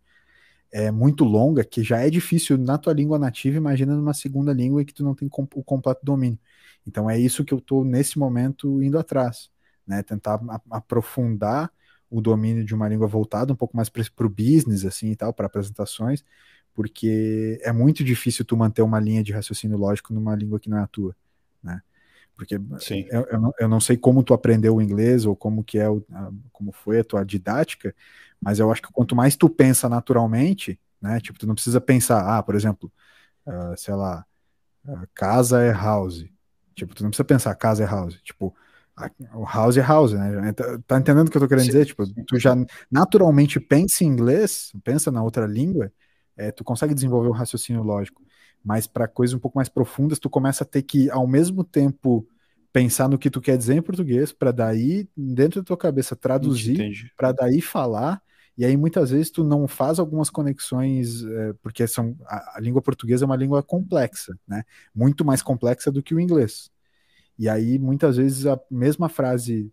é, 0.73 0.91
muito 0.91 1.23
longa, 1.23 1.63
que 1.65 1.83
já 1.83 2.01
é 2.01 2.09
difícil 2.09 2.57
na 2.57 2.79
tua 2.79 2.95
língua 2.95 3.19
nativa, 3.19 3.59
imagina 3.59 3.95
numa 3.95 4.15
segunda 4.15 4.55
língua 4.55 4.85
que 4.85 4.95
tu 4.95 5.05
não 5.05 5.15
tem 5.15 5.29
o 5.31 5.63
completo 5.63 6.01
domínio. 6.03 6.39
Então 6.87 7.09
é 7.09 7.19
isso 7.19 7.45
que 7.45 7.55
eu 7.55 7.59
estou 7.59 7.85
nesse 7.85 8.19
momento 8.19 8.83
indo 8.83 8.99
atrás, 8.99 9.51
né? 9.87 10.03
Tentar 10.03 10.41
aprofundar 10.71 11.71
o 12.11 12.21
domínio 12.21 12.65
de 12.65 12.75
uma 12.75 12.89
língua 12.89 13.07
voltada 13.07 13.53
um 13.53 13.57
pouco 13.57 13.77
mais 13.77 13.89
para 13.89 14.27
o 14.27 14.29
business 14.29 14.85
assim 14.85 15.11
e 15.13 15.17
tal, 15.17 15.33
para 15.33 15.47
apresentações, 15.47 16.23
porque 16.75 17.59
é 17.63 17.73
muito 17.73 18.05
difícil 18.05 18.45
tu 18.45 18.57
manter 18.57 18.83
uma 18.83 19.01
linha 19.01 19.23
de 19.23 19.33
raciocínio 19.33 19.79
lógico 19.79 20.13
numa 20.13 20.35
língua 20.35 20.61
que 20.61 20.69
não 20.69 20.79
é 20.79 20.83
a 20.83 20.87
tua, 20.87 21.17
né? 21.63 21.81
Porque 22.37 22.59
Sim. 22.81 23.07
Eu, 23.11 23.27
eu, 23.31 23.41
não, 23.41 23.53
eu 23.61 23.69
não 23.69 23.81
sei 23.81 23.97
como 23.97 24.23
tu 24.23 24.35
aprendeu 24.35 24.77
o 24.77 24.83
inglês 24.83 25.25
ou 25.25 25.37
como 25.37 25.63
que 25.63 25.79
é 25.79 25.89
o, 25.89 26.05
a, 26.13 26.31
como 26.53 26.73
foi 26.73 27.01
a 27.01 27.05
tua 27.05 27.25
didática, 27.25 27.95
mas 28.41 28.59
eu 28.59 28.71
acho 28.71 28.83
que 28.83 28.93
quanto 28.93 29.15
mais 29.15 29.37
tu 29.37 29.49
pensa 29.49 29.89
naturalmente, 29.89 30.79
né? 31.01 31.21
Tipo, 31.21 31.39
tu 31.39 31.47
não 31.47 31.55
precisa 31.55 31.81
pensar, 31.81 32.39
ah, 32.39 32.43
por 32.43 32.55
exemplo, 32.55 32.93
uh, 33.47 33.77
sei 33.77 33.95
lá, 33.95 34.27
uh, 34.87 35.07
casa 35.15 35.63
é 35.63 35.73
house. 35.73 36.25
Tipo, 36.75 36.95
tu 36.95 37.03
não 37.03 37.11
precisa 37.11 37.25
pensar 37.25 37.55
casa 37.55 37.85
é 37.85 37.87
house. 37.87 38.21
Tipo, 38.23 38.55
o 39.35 39.45
house 39.45 39.77
é 39.77 39.83
house, 39.83 40.13
né? 40.13 40.53
Tá, 40.53 40.79
tá 40.87 40.99
entendendo 40.99 41.29
o 41.29 41.31
que 41.31 41.37
eu 41.37 41.41
tô 41.41 41.49
querendo 41.49 41.65
sim, 41.65 41.71
dizer? 41.71 41.87
Tipo, 41.87 42.05
sim. 42.07 42.25
tu 42.27 42.39
já 42.39 42.55
naturalmente 42.91 43.59
pensa 43.59 44.05
em 44.05 44.09
inglês, 44.09 44.73
pensa 44.85 45.11
na 45.11 45.23
outra 45.23 45.47
língua, 45.47 45.93
é, 46.37 46.51
tu 46.51 46.63
consegue 46.63 46.95
desenvolver 46.95 47.29
um 47.29 47.33
raciocínio 47.33 47.83
lógico. 47.83 48.23
Mas 48.65 48.87
para 48.87 49.09
coisas 49.09 49.35
um 49.35 49.39
pouco 49.41 49.59
mais 49.59 49.69
profundas, 49.69 50.19
tu 50.19 50.31
começa 50.31 50.63
a 50.63 50.67
ter 50.67 50.83
que, 50.83 51.11
ao 51.11 51.27
mesmo 51.27 51.65
tempo, 51.65 52.27
pensar 52.73 53.09
no 53.09 53.19
que 53.19 53.31
tu 53.31 53.41
quer 53.41 53.57
dizer 53.59 53.75
em 53.75 53.83
português, 53.83 54.33
para 54.33 54.53
daí, 54.53 55.09
dentro 55.17 55.61
da 55.61 55.67
tua 55.67 55.77
cabeça, 55.77 56.15
traduzir, 56.15 57.13
para 57.17 57.33
daí 57.33 57.61
falar. 57.61 58.23
E 58.57 58.65
aí, 58.65 58.77
muitas 58.77 59.11
vezes, 59.11 59.31
tu 59.31 59.43
não 59.45 59.67
faz 59.67 59.99
algumas 59.99 60.29
conexões, 60.29 61.25
é, 61.25 61.53
porque 61.63 61.87
são, 61.87 62.17
a, 62.27 62.59
a 62.59 62.61
língua 62.61 62.83
portuguesa 62.83 63.25
é 63.25 63.27
uma 63.27 63.37
língua 63.37 63.63
complexa, 63.63 64.37
né? 64.47 64.63
Muito 64.95 65.25
mais 65.25 65.43
complexa 65.43 65.91
do 65.91 66.03
que 66.03 66.15
o 66.15 66.21
inglês. 66.21 66.71
E 67.39 67.49
aí, 67.49 67.79
muitas 67.79 68.17
vezes, 68.19 68.47
a 68.47 68.61
mesma 68.71 69.09
frase 69.09 69.73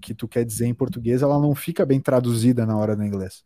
que 0.00 0.14
tu 0.14 0.26
quer 0.28 0.44
dizer 0.44 0.66
em 0.66 0.74
português, 0.74 1.22
ela 1.22 1.38
não 1.40 1.54
fica 1.54 1.86
bem 1.86 2.00
traduzida 2.00 2.66
na 2.66 2.76
hora 2.76 2.96
do 2.96 3.04
inglês. 3.04 3.44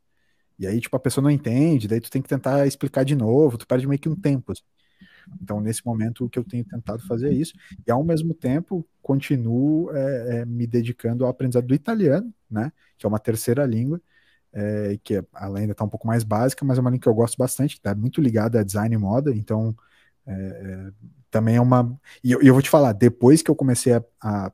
E 0.58 0.66
aí, 0.66 0.80
tipo, 0.80 0.96
a 0.96 1.00
pessoa 1.00 1.22
não 1.22 1.30
entende, 1.30 1.86
daí 1.86 2.00
tu 2.00 2.10
tem 2.10 2.22
que 2.22 2.28
tentar 2.28 2.66
explicar 2.66 3.04
de 3.04 3.14
novo, 3.14 3.58
tu 3.58 3.66
perde 3.66 3.86
meio 3.86 4.00
que 4.00 4.08
um 4.08 4.16
tempo. 4.16 4.52
Assim. 4.52 4.62
Então, 5.42 5.60
nesse 5.60 5.84
momento, 5.84 6.24
o 6.24 6.30
que 6.30 6.38
eu 6.38 6.44
tenho 6.44 6.64
tentado 6.64 7.06
fazer 7.06 7.28
é 7.28 7.34
isso. 7.34 7.52
E, 7.86 7.90
ao 7.90 8.02
mesmo 8.02 8.32
tempo, 8.34 8.86
continuo 9.02 9.90
é, 9.94 10.38
é, 10.38 10.44
me 10.46 10.66
dedicando 10.66 11.24
ao 11.24 11.30
aprendizado 11.30 11.66
do 11.66 11.74
italiano, 11.74 12.32
né? 12.50 12.72
Que 12.96 13.06
é 13.06 13.08
uma 13.08 13.18
terceira 13.18 13.66
língua, 13.66 14.00
é, 14.56 14.98
que 15.04 15.22
ela 15.34 15.58
ainda 15.58 15.72
está 15.72 15.84
um 15.84 15.88
pouco 15.88 16.06
mais 16.06 16.24
básica, 16.24 16.64
mas 16.64 16.78
é 16.78 16.80
uma 16.80 16.88
língua 16.88 17.02
que 17.02 17.08
eu 17.08 17.14
gosto 17.14 17.36
bastante, 17.36 17.74
que 17.74 17.80
está 17.80 17.94
muito 17.94 18.22
ligada 18.22 18.58
a 18.58 18.64
design 18.64 18.94
e 18.94 18.98
moda. 18.98 19.30
Então, 19.30 19.76
é, 20.26 20.32
é, 20.32 20.92
também 21.30 21.56
é 21.56 21.60
uma. 21.60 21.94
E 22.24 22.32
eu, 22.32 22.40
eu, 22.40 22.54
vou 22.54 22.62
te 22.62 22.70
falar, 22.70 22.94
depois 22.94 23.42
que 23.42 23.50
eu 23.50 23.54
comecei 23.54 23.92
a, 23.92 24.02
a, 24.18 24.52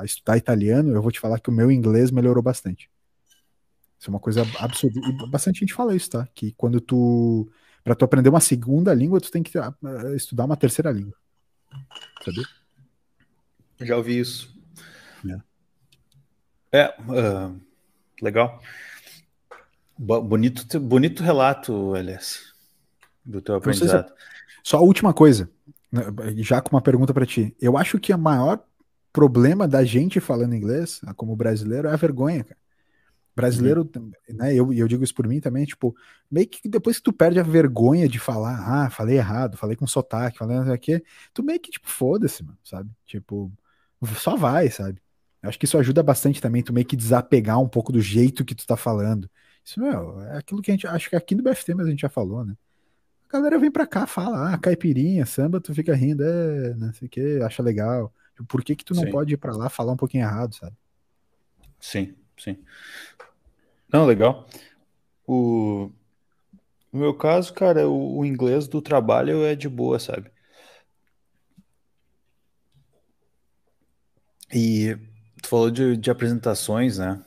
a 0.00 0.04
estudar 0.04 0.36
italiano, 0.36 0.94
eu 0.94 1.02
vou 1.02 1.10
te 1.10 1.18
falar 1.18 1.40
que 1.40 1.50
o 1.50 1.52
meu 1.52 1.72
inglês 1.72 2.12
melhorou 2.12 2.40
bastante. 2.42 2.88
Isso 3.98 4.08
é 4.08 4.10
uma 4.10 4.20
coisa 4.20 4.42
absurda. 4.60 5.00
E 5.00 5.28
bastante 5.28 5.60
gente 5.60 5.74
fala 5.74 5.94
isso, 5.94 6.10
tá? 6.10 6.28
Que 6.34 6.52
quando 6.52 6.80
tu. 6.80 7.50
Para 7.82 7.96
tu 7.96 8.04
aprender 8.04 8.28
uma 8.28 8.40
segunda 8.40 8.94
língua, 8.94 9.20
tu 9.20 9.28
tem 9.28 9.42
que 9.42 9.58
uh, 9.58 10.14
estudar 10.14 10.44
uma 10.44 10.56
terceira 10.56 10.92
língua. 10.92 11.16
Sabia? 12.24 12.44
Já 13.80 13.96
ouvi 13.96 14.20
isso. 14.20 14.56
É, 16.70 16.78
é 16.78 16.94
uh, 17.00 17.60
legal. 18.22 18.62
Bonito, 20.04 20.80
bonito 20.80 21.22
relato, 21.22 21.94
LS, 21.94 22.40
do 23.24 23.40
teu 23.40 23.54
aprendizado. 23.54 24.12
Só 24.64 24.78
a 24.78 24.82
última 24.82 25.14
coisa, 25.14 25.48
né, 25.92 26.02
já 26.38 26.60
com 26.60 26.74
uma 26.74 26.82
pergunta 26.82 27.14
para 27.14 27.24
ti. 27.24 27.54
Eu 27.60 27.78
acho 27.78 28.00
que 28.00 28.12
o 28.12 28.18
maior 28.18 28.60
problema 29.12 29.68
da 29.68 29.84
gente 29.84 30.18
falando 30.18 30.56
inglês, 30.56 31.00
como 31.16 31.36
brasileiro, 31.36 31.86
é 31.86 31.92
a 31.92 31.96
vergonha, 31.96 32.42
cara. 32.42 32.60
Brasileiro, 33.34 33.88
uhum. 33.96 34.10
né? 34.30 34.52
Eu, 34.52 34.72
eu 34.72 34.88
digo 34.88 35.04
isso 35.04 35.14
por 35.14 35.26
mim 35.28 35.40
também, 35.40 35.64
tipo, 35.64 35.94
meio 36.28 36.48
que 36.48 36.68
depois 36.68 36.96
que 36.96 37.04
tu 37.04 37.12
perde 37.12 37.38
a 37.38 37.44
vergonha 37.44 38.08
de 38.08 38.18
falar, 38.18 38.58
ah, 38.58 38.90
falei 38.90 39.16
errado, 39.16 39.56
falei 39.56 39.76
com 39.76 39.86
sotaque, 39.86 40.36
falei 40.36 40.56
não 40.56 40.64
sei 40.64 40.74
o 40.74 40.78
quê, 40.78 41.04
tu 41.32 41.44
meio 41.44 41.60
que, 41.60 41.70
tipo, 41.70 41.88
foda-se, 41.88 42.42
mano, 42.42 42.58
sabe? 42.64 42.90
Tipo, 43.06 43.50
só 44.18 44.36
vai, 44.36 44.68
sabe? 44.68 45.00
Eu 45.40 45.48
acho 45.48 45.58
que 45.58 45.64
isso 45.64 45.78
ajuda 45.78 46.02
bastante 46.02 46.42
também, 46.42 46.62
tu 46.62 46.72
meio 46.72 46.84
que 46.84 46.96
desapegar 46.96 47.60
um 47.60 47.68
pouco 47.68 47.92
do 47.92 48.00
jeito 48.00 48.44
que 48.44 48.54
tu 48.54 48.66
tá 48.66 48.76
falando. 48.76 49.30
Isso, 49.64 49.80
meu, 49.80 50.20
é 50.22 50.38
aquilo 50.38 50.60
que 50.60 50.70
a 50.70 50.74
gente, 50.74 50.86
acho 50.86 51.08
que 51.08 51.16
aqui 51.16 51.34
no 51.34 51.42
BFT 51.42 51.74
mas 51.74 51.86
a 51.86 51.90
gente 51.90 52.00
já 52.00 52.08
falou, 52.08 52.44
né? 52.44 52.56
A 53.28 53.32
galera 53.32 53.58
vem 53.58 53.70
pra 53.70 53.86
cá, 53.86 54.06
fala, 54.06 54.52
ah, 54.52 54.58
caipirinha, 54.58 55.24
samba, 55.24 55.60
tu 55.60 55.74
fica 55.74 55.94
rindo, 55.94 56.22
é, 56.22 56.74
não 56.74 56.92
sei 56.92 57.06
o 57.06 57.10
que, 57.10 57.40
acha 57.42 57.62
legal. 57.62 58.12
Por 58.48 58.62
que 58.62 58.76
que 58.76 58.84
tu 58.84 58.94
não 58.94 59.04
sim. 59.04 59.10
pode 59.10 59.34
ir 59.34 59.36
pra 59.36 59.56
lá 59.56 59.68
falar 59.68 59.92
um 59.92 59.96
pouquinho 59.96 60.24
errado, 60.24 60.54
sabe? 60.54 60.76
Sim, 61.80 62.14
sim. 62.36 62.58
Não, 63.90 64.04
legal. 64.04 64.46
O... 65.26 65.90
No 66.92 67.00
meu 67.00 67.14
caso, 67.14 67.54
cara, 67.54 67.88
o, 67.88 68.18
o 68.18 68.24
inglês 68.24 68.68
do 68.68 68.82
trabalho 68.82 69.44
é 69.44 69.54
de 69.54 69.68
boa, 69.68 69.98
sabe? 69.98 70.30
E 74.52 74.96
tu 75.40 75.48
falou 75.48 75.70
de, 75.70 75.96
de 75.96 76.10
apresentações, 76.10 76.98
né? 76.98 77.24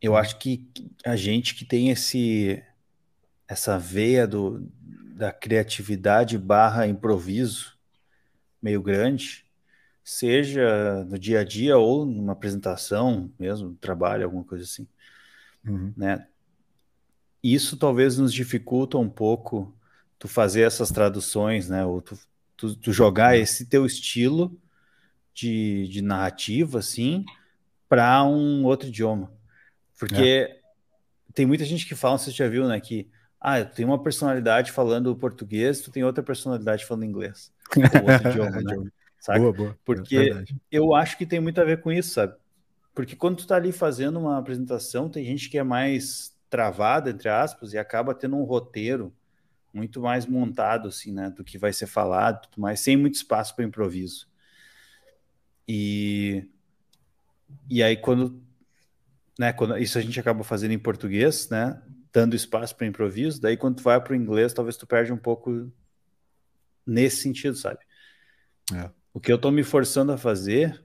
Eu 0.00 0.16
acho 0.16 0.38
que 0.38 0.66
a 1.04 1.16
gente 1.16 1.54
que 1.54 1.64
tem 1.64 1.90
esse 1.90 2.62
essa 3.48 3.78
veia 3.78 4.26
do, 4.26 4.68
da 5.14 5.32
criatividade 5.32 6.36
barra 6.36 6.86
improviso 6.86 7.76
meio 8.60 8.82
grande, 8.82 9.46
seja 10.02 11.04
no 11.04 11.18
dia 11.18 11.40
a 11.40 11.44
dia 11.44 11.78
ou 11.78 12.04
numa 12.04 12.32
apresentação 12.32 13.32
mesmo, 13.38 13.74
trabalho, 13.80 14.24
alguma 14.24 14.44
coisa 14.44 14.64
assim. 14.64 14.86
Uhum. 15.64 15.92
Né? 15.96 16.26
Isso 17.42 17.76
talvez 17.76 18.18
nos 18.18 18.32
dificulta 18.32 18.98
um 18.98 19.08
pouco 19.08 19.74
tu 20.18 20.26
fazer 20.26 20.62
essas 20.62 20.90
traduções, 20.90 21.68
né? 21.68 21.84
Ou 21.84 22.00
tu, 22.00 22.18
tu, 22.56 22.74
tu 22.74 22.92
jogar 22.92 23.34
uhum. 23.34 23.40
esse 23.42 23.66
teu 23.66 23.86
estilo 23.86 24.56
de, 25.34 25.86
de 25.88 26.02
narrativa, 26.02 26.78
assim, 26.78 27.24
para 27.88 28.24
um 28.24 28.64
outro 28.64 28.88
idioma. 28.88 29.30
Porque 29.98 30.48
é. 30.50 30.60
tem 31.34 31.46
muita 31.46 31.64
gente 31.64 31.86
que 31.86 31.94
fala, 31.94 32.18
você 32.18 32.30
já 32.30 32.48
viu, 32.48 32.68
né? 32.68 32.80
Que 32.80 33.08
ah, 33.40 33.64
tem 33.64 33.84
uma 33.84 34.02
personalidade 34.02 34.72
falando 34.72 35.14
português, 35.16 35.80
tu 35.80 35.90
tem 35.90 36.04
outra 36.04 36.22
personalidade 36.22 36.84
falando 36.84 37.04
inglês. 37.04 37.52
Ou 37.76 38.12
outro 38.12 38.30
idioma, 38.30 38.62
né? 38.62 38.90
Saca? 39.18 39.40
Boa, 39.40 39.52
boa. 39.52 39.78
Porque 39.84 40.16
é 40.16 40.44
eu 40.70 40.94
acho 40.94 41.16
que 41.16 41.26
tem 41.26 41.40
muito 41.40 41.60
a 41.60 41.64
ver 41.64 41.80
com 41.80 41.90
isso, 41.90 42.10
sabe? 42.10 42.34
Porque 42.94 43.14
quando 43.14 43.36
tu 43.36 43.40
está 43.42 43.56
ali 43.56 43.72
fazendo 43.72 44.18
uma 44.18 44.38
apresentação, 44.38 45.10
tem 45.10 45.24
gente 45.24 45.50
que 45.50 45.58
é 45.58 45.62
mais 45.62 46.34
travada, 46.48 47.10
entre 47.10 47.28
aspas, 47.28 47.72
e 47.72 47.78
acaba 47.78 48.14
tendo 48.14 48.36
um 48.36 48.44
roteiro 48.44 49.12
muito 49.72 50.00
mais 50.00 50.24
montado, 50.24 50.88
assim, 50.88 51.12
né, 51.12 51.28
do 51.28 51.44
que 51.44 51.58
vai 51.58 51.72
ser 51.72 51.86
falado, 51.86 52.48
mas 52.56 52.80
sem 52.80 52.96
muito 52.96 53.14
espaço 53.14 53.54
para 53.54 53.64
improviso. 53.64 54.26
E, 55.68 56.48
e 57.68 57.82
aí, 57.82 57.96
quando, 57.96 58.42
né, 59.38 59.52
quando 59.52 59.76
isso 59.78 59.98
a 59.98 60.00
gente 60.00 60.18
acaba 60.18 60.42
fazendo 60.42 60.72
em 60.72 60.78
português, 60.78 61.48
né, 61.48 61.80
dando 62.12 62.34
espaço 62.34 62.74
para 62.74 62.86
improviso, 62.86 63.40
daí 63.40 63.56
quando 63.56 63.76
tu 63.76 63.82
vai 63.82 64.00
para 64.00 64.12
o 64.12 64.16
inglês, 64.16 64.52
talvez 64.52 64.76
tu 64.76 64.86
perde 64.86 65.12
um 65.12 65.18
pouco 65.18 65.70
nesse 66.86 67.18
sentido, 67.18 67.56
sabe? 67.56 67.80
É. 68.72 68.90
O 69.12 69.20
que 69.20 69.30
eu 69.30 69.36
estou 69.36 69.50
me 69.50 69.62
forçando 69.62 70.12
a 70.12 70.18
fazer 70.18 70.82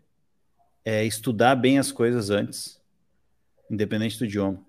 é 0.84 1.06
estudar 1.06 1.56
bem 1.56 1.80
as 1.80 1.92
coisas 1.92 2.30
antes, 2.30 2.82
independente 3.70 4.18
do 4.18 4.26
idioma. 4.26 4.64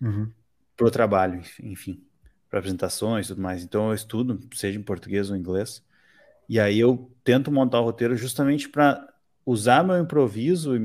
Uhum. 0.00 0.30
Para 0.76 0.86
o 0.86 0.90
trabalho, 0.90 1.42
enfim, 1.60 2.04
para 2.48 2.60
apresentações 2.60 3.26
e 3.26 3.28
tudo 3.30 3.42
mais. 3.42 3.64
Então 3.64 3.88
eu 3.88 3.94
estudo, 3.94 4.38
seja 4.54 4.78
em 4.78 4.82
português 4.82 5.30
ou 5.30 5.36
em 5.36 5.40
inglês, 5.40 5.82
e 6.48 6.60
aí 6.60 6.78
eu 6.78 7.10
tento 7.24 7.50
montar 7.50 7.80
o 7.80 7.84
roteiro 7.84 8.16
justamente 8.16 8.68
para 8.68 9.06
usar 9.44 9.82
meu 9.82 9.98
improviso 9.98 10.76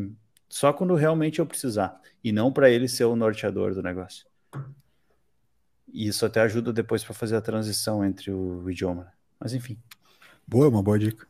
só 0.54 0.72
quando 0.72 0.94
realmente 0.94 1.40
eu 1.40 1.48
precisar, 1.48 2.00
e 2.24 2.32
não 2.32 2.54
para 2.54 2.70
ele 2.70 2.88
ser 2.88 3.06
o 3.06 3.16
norteador 3.16 3.74
do 3.74 3.82
negócio. 3.82 4.28
E 5.92 6.08
isso 6.08 6.24
até 6.28 6.42
ajuda 6.42 6.72
depois 6.72 7.04
para 7.04 7.16
fazer 7.16 7.36
a 7.36 7.42
transição 7.42 8.06
entre 8.06 8.30
o, 8.30 8.70
idioma. 8.70 9.12
Mas 9.40 9.56
enfim. 9.56 9.80
Boa, 10.48 10.70
uma 10.70 10.84
boa 10.84 11.00
dica. 11.00 11.26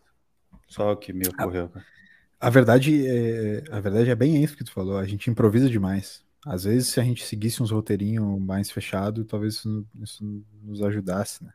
Só 0.67 0.91
o 0.91 0.97
que 0.97 1.13
me 1.13 1.26
ocorreu. 1.26 1.71
Ah, 1.74 2.47
a 2.47 2.49
verdade 2.49 3.07
é, 3.07 3.63
a 3.71 3.80
verdade 3.80 4.09
é 4.09 4.15
bem 4.15 4.43
isso 4.43 4.57
que 4.57 4.63
tu 4.65 4.74
falou. 4.74 4.97
A 4.97 5.05
gente 5.05 5.30
improvisa 5.30 5.69
demais. 5.69 6.21
Às 6.45 6.65
vezes, 6.65 6.89
se 6.89 6.99
a 6.99 7.03
gente 7.03 7.24
seguisse 7.24 7.63
uns 7.63 7.71
roteirinhos 7.71 8.41
mais 8.41 8.71
fechados, 8.71 9.26
talvez 9.26 9.53
isso, 9.53 9.88
isso, 10.01 10.45
nos 10.61 10.82
ajudasse, 10.82 11.45
né? 11.45 11.53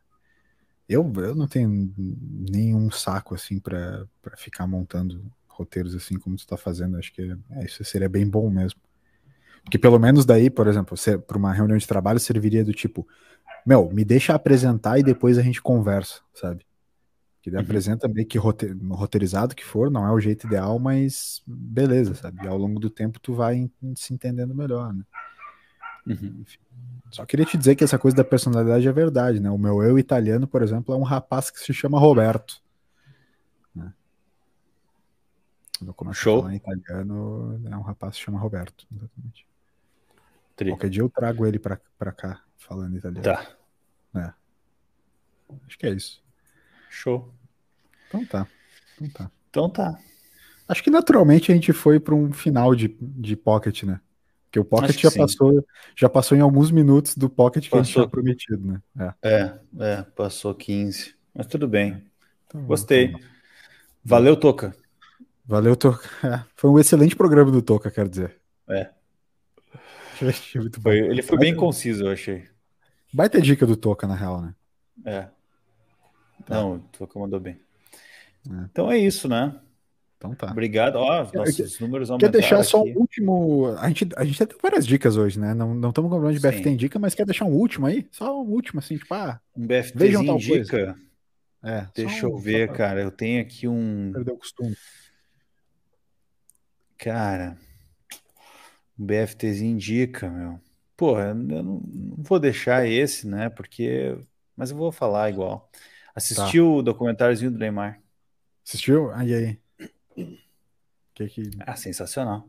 Eu, 0.88 1.12
eu 1.18 1.34
não 1.34 1.46
tenho 1.46 1.92
nenhum 1.98 2.90
saco 2.90 3.34
assim 3.34 3.60
para 3.60 4.08
ficar 4.38 4.66
montando 4.66 5.30
roteiros 5.58 5.94
assim 5.94 6.18
como 6.18 6.36
tu 6.36 6.46
tá 6.46 6.56
fazendo. 6.56 6.96
Acho 6.96 7.12
que 7.12 7.36
é, 7.50 7.64
isso 7.64 7.84
seria 7.84 8.08
bem 8.08 8.26
bom 8.26 8.48
mesmo. 8.48 8.80
Porque 9.62 9.78
pelo 9.78 9.98
menos 9.98 10.24
daí, 10.24 10.48
por 10.48 10.66
exemplo, 10.66 10.96
para 11.26 11.36
uma 11.36 11.52
reunião 11.52 11.76
de 11.76 11.86
trabalho 11.86 12.18
serviria 12.18 12.64
do 12.64 12.72
tipo, 12.72 13.06
meu, 13.66 13.90
me 13.90 14.04
deixa 14.04 14.34
apresentar 14.34 14.98
e 14.98 15.02
depois 15.02 15.36
a 15.36 15.42
gente 15.42 15.60
conversa, 15.60 16.20
sabe? 16.32 16.64
Que 17.42 17.50
ele 17.50 17.56
uhum. 17.56 17.62
apresenta 17.62 18.08
meio 18.08 18.26
que 18.26 18.38
roteirizado 18.38 19.54
que 19.54 19.64
for, 19.64 19.90
não 19.90 20.06
é 20.06 20.12
o 20.12 20.20
jeito 20.20 20.46
ideal, 20.46 20.78
mas 20.78 21.42
beleza, 21.46 22.14
sabe? 22.14 22.44
E 22.44 22.48
ao 22.48 22.56
longo 22.56 22.80
do 22.80 22.88
tempo 22.88 23.20
tu 23.20 23.34
vai 23.34 23.70
se 23.94 24.14
entendendo 24.14 24.54
melhor, 24.54 24.94
né? 24.94 25.02
Uhum. 26.06 26.44
Só 27.10 27.26
queria 27.26 27.44
te 27.44 27.56
dizer 27.56 27.74
que 27.74 27.84
essa 27.84 27.98
coisa 27.98 28.16
da 28.16 28.24
personalidade 28.24 28.86
é 28.86 28.92
verdade, 28.92 29.40
né? 29.40 29.50
O 29.50 29.58
meu 29.58 29.82
eu 29.82 29.98
italiano, 29.98 30.46
por 30.46 30.62
exemplo, 30.62 30.94
é 30.94 30.98
um 30.98 31.02
rapaz 31.02 31.50
que 31.50 31.58
se 31.58 31.72
chama 31.72 31.98
Roberto. 31.98 32.62
Né? 33.74 33.92
Quando 35.94 36.10
eu 36.10 36.14
Show. 36.14 36.38
a 36.38 36.42
falar 36.42 36.54
em 36.54 36.56
italiano, 36.56 37.60
é 37.70 37.76
um 37.76 37.82
rapaz 37.82 38.12
que 38.12 38.18
se 38.18 38.24
chama 38.24 38.38
Roberto, 38.38 38.86
exatamente. 38.94 39.46
Tri. 40.56 40.70
Qualquer 40.70 40.90
dia 40.90 41.02
eu 41.02 41.08
trago 41.08 41.46
ele 41.46 41.58
pra, 41.58 41.80
pra 41.98 42.12
cá, 42.12 42.42
falando 42.56 42.96
italiano. 42.96 43.22
Tá. 43.22 43.46
É. 44.14 44.32
Acho 45.66 45.78
que 45.78 45.86
é 45.86 45.90
isso. 45.90 46.22
Show. 46.90 47.32
Então 48.08 48.24
tá. 48.24 48.46
Então 48.96 49.10
tá. 49.10 49.30
Então 49.50 49.70
tá. 49.70 49.98
Acho 50.66 50.82
que 50.82 50.90
naturalmente 50.90 51.50
a 51.50 51.54
gente 51.54 51.72
foi 51.72 51.98
para 51.98 52.14
um 52.14 52.32
final 52.32 52.74
de, 52.74 52.96
de 53.00 53.36
Pocket, 53.36 53.84
né? 53.84 54.00
Porque 54.44 54.58
o 54.58 54.64
Pocket 54.64 54.98
já 54.98 55.10
passou, 55.10 55.64
já 55.94 56.08
passou 56.08 56.36
em 56.36 56.40
alguns 56.40 56.70
minutos 56.70 57.14
do 57.14 57.28
Pocket 57.28 57.64
que 57.64 57.70
passou. 57.70 57.80
a 57.80 57.84
gente 57.84 57.94
tinha 57.94 58.08
prometido, 58.08 58.66
né? 58.66 59.14
É. 59.22 59.30
é, 59.30 59.58
é, 59.78 60.02
passou 60.02 60.54
15. 60.54 61.14
Mas 61.34 61.46
tudo 61.46 61.68
bem. 61.68 62.02
Então, 62.46 62.64
Gostei. 62.64 63.06
Então, 63.06 63.20
Valeu, 64.04 64.36
Toca. 64.36 64.74
Valeu, 65.48 65.74
Toca. 65.74 66.06
Foi 66.54 66.68
um 66.68 66.78
excelente 66.78 67.16
programa 67.16 67.50
do 67.50 67.62
Toca, 67.62 67.90
quero 67.90 68.10
dizer. 68.10 68.36
É. 68.68 68.90
Foi, 70.82 70.98
ele 70.98 71.22
foi 71.22 71.38
bem 71.38 71.54
conciso, 71.54 72.04
eu 72.04 72.10
achei. 72.10 72.44
Baita 73.12 73.40
dica 73.40 73.64
do 73.64 73.76
Toca, 73.76 74.06
na 74.06 74.16
real, 74.16 74.42
né? 74.42 74.54
É. 75.04 75.22
Tá. 76.44 76.56
Não, 76.56 76.74
o 76.74 76.78
Toca 76.98 77.18
mandou 77.18 77.38
bem. 77.38 77.58
É. 78.50 78.64
Então 78.70 78.90
é 78.90 78.98
isso, 78.98 79.28
né? 79.28 79.54
Então 80.16 80.34
tá. 80.34 80.50
Obrigado. 80.50 80.96
Ó, 80.96 81.30
nossos 81.32 81.78
números 81.78 82.10
aumentaram. 82.10 82.32
Quer 82.32 82.40
deixar 82.40 82.62
só 82.64 82.80
aqui. 82.80 82.92
um 82.92 82.98
último. 82.98 83.76
A 83.78 83.88
gente, 83.88 84.08
a 84.16 84.24
gente 84.24 84.44
tem 84.44 84.58
várias 84.60 84.84
dicas 84.84 85.16
hoje, 85.16 85.38
né? 85.38 85.54
Não, 85.54 85.72
não 85.72 85.90
estamos 85.90 86.10
falando 86.10 86.34
de 86.34 86.40
BFT 86.40 86.68
Indica, 86.68 86.98
mas 86.98 87.14
quer 87.14 87.24
deixar 87.24 87.44
um 87.44 87.54
último 87.54 87.86
aí? 87.86 88.06
Só 88.10 88.42
um 88.42 88.48
último, 88.48 88.80
assim, 88.80 88.98
tipo, 88.98 89.14
ah. 89.14 89.40
Um 89.56 89.66
BFT 89.66 89.96
vejam 89.96 90.26
tal 90.26 90.34
Indica. 90.34 90.68
Coisa. 90.68 90.96
É, 91.62 91.86
Deixa 91.94 92.26
um, 92.26 92.30
eu 92.30 92.36
ver, 92.36 92.72
cara. 92.72 93.00
Eu 93.00 93.12
tenho 93.12 93.40
aqui 93.40 93.68
um. 93.68 94.10
Perdeu 94.12 94.34
o 94.34 94.38
costume. 94.38 94.76
Cara. 96.98 97.56
Um 98.98 99.06
BFTzinho 99.06 99.72
indica, 99.72 100.28
meu. 100.28 100.60
Porra, 100.96 101.26
eu 101.28 101.34
não, 101.34 101.62
não 101.62 102.16
vou 102.18 102.40
deixar 102.40 102.86
esse, 102.86 103.26
né? 103.26 103.48
Porque. 103.48 104.18
Mas 104.56 104.70
eu 104.70 104.76
vou 104.76 104.90
falar 104.90 105.30
igual. 105.30 105.70
Assistiu 106.14 106.64
tá. 106.64 106.70
o 106.70 106.82
documentáriozinho 106.82 107.52
do 107.52 107.58
Neymar? 107.58 108.00
Assistiu? 108.66 109.12
Aí, 109.12 109.32
aí. 109.32 109.58
Que 111.14 111.28
que... 111.28 111.50
Ah, 111.60 111.76
sensacional. 111.76 112.48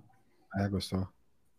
É, 0.58 0.68
gostou. 0.68 1.08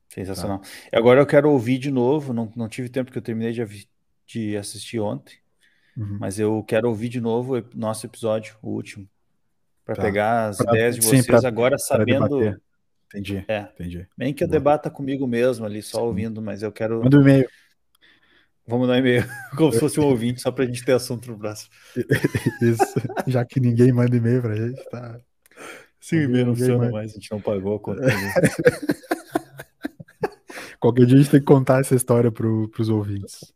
Sensacional. 0.08 0.58
Tá. 0.58 0.68
Agora 0.92 1.20
eu 1.20 1.26
quero 1.26 1.50
ouvir 1.50 1.78
de 1.78 1.90
novo. 1.90 2.32
Não, 2.32 2.52
não 2.56 2.68
tive 2.68 2.88
tempo 2.88 3.06
porque 3.06 3.18
eu 3.18 3.22
terminei 3.22 3.52
de, 3.52 3.88
de 4.26 4.56
assistir 4.56 4.98
ontem. 4.98 5.38
Uhum. 5.96 6.18
Mas 6.18 6.40
eu 6.40 6.64
quero 6.64 6.88
ouvir 6.88 7.08
de 7.08 7.20
novo 7.20 7.58
o 7.58 7.64
nosso 7.74 8.06
episódio, 8.06 8.56
o 8.60 8.70
último. 8.70 9.08
Para 9.84 9.94
tá. 9.94 10.02
pegar 10.02 10.48
as 10.48 10.58
pra, 10.58 10.72
ideias 10.72 10.96
de 10.96 11.02
vocês 11.02 11.24
sim, 11.24 11.26
pra, 11.26 11.46
agora 11.46 11.78
sabendo. 11.78 12.60
Entendi. 13.10 13.44
É. 13.48 13.68
Entendi. 13.74 14.06
Bem 14.16 14.32
que 14.32 14.44
eu 14.44 14.48
Boa. 14.48 14.58
debata 14.58 14.88
comigo 14.88 15.26
mesmo 15.26 15.66
ali, 15.66 15.82
só 15.82 15.98
sim. 15.98 16.04
ouvindo, 16.04 16.40
mas 16.40 16.62
eu 16.62 16.70
quero. 16.70 17.02
Manda 17.02 17.18
um 17.18 17.22
e-mail. 17.22 17.48
Vamos 18.66 18.86
dar 18.86 18.94
um 18.94 18.98
e-mail, 18.98 19.24
como 19.56 19.72
se 19.72 19.80
fosse 19.80 19.98
um 19.98 20.04
ouvinte, 20.04 20.40
só 20.40 20.52
para 20.52 20.62
a 20.62 20.66
gente 20.66 20.84
ter 20.84 20.92
assunto 20.92 21.28
no 21.28 21.36
braço. 21.36 21.68
Isso, 22.62 22.84
já 23.26 23.44
que 23.44 23.58
ninguém 23.58 23.92
manda 23.92 24.16
e-mail 24.16 24.40
para 24.40 24.52
a 24.52 24.56
gente, 24.56 24.90
tá. 24.90 25.20
Se 25.98 26.16
o 26.16 26.22
e-mail 26.22 26.46
não 26.46 26.56
funciona 26.56 26.88
mais, 26.90 27.10
a 27.10 27.14
gente 27.14 27.30
não 27.32 27.40
pagou 27.40 27.74
a 27.74 27.80
conta. 27.80 28.00
Qualquer 30.78 31.04
dia 31.04 31.16
a 31.16 31.18
gente 31.18 31.30
tem 31.30 31.40
que 31.40 31.46
contar 31.46 31.80
essa 31.80 31.96
história 31.96 32.30
para 32.30 32.46
os 32.46 32.88
ouvintes. 32.88 33.52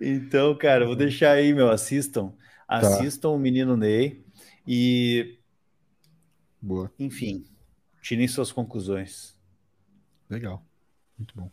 Então, 0.00 0.54
cara, 0.58 0.84
vou 0.84 0.96
deixar 0.96 1.32
aí, 1.32 1.54
meu. 1.54 1.70
Assistam. 1.70 2.34
Tá. 2.68 2.78
Assistam 2.78 3.28
tá. 3.28 3.34
o 3.34 3.38
Menino 3.38 3.76
Ney 3.76 4.26
e. 4.66 5.38
Boa. 6.60 6.92
Enfim, 6.98 7.44
tirem 8.02 8.26
suas 8.26 8.50
conclusões. 8.52 9.34
Legal. 10.28 10.62
Muito 11.16 11.34
bom. 11.36 11.50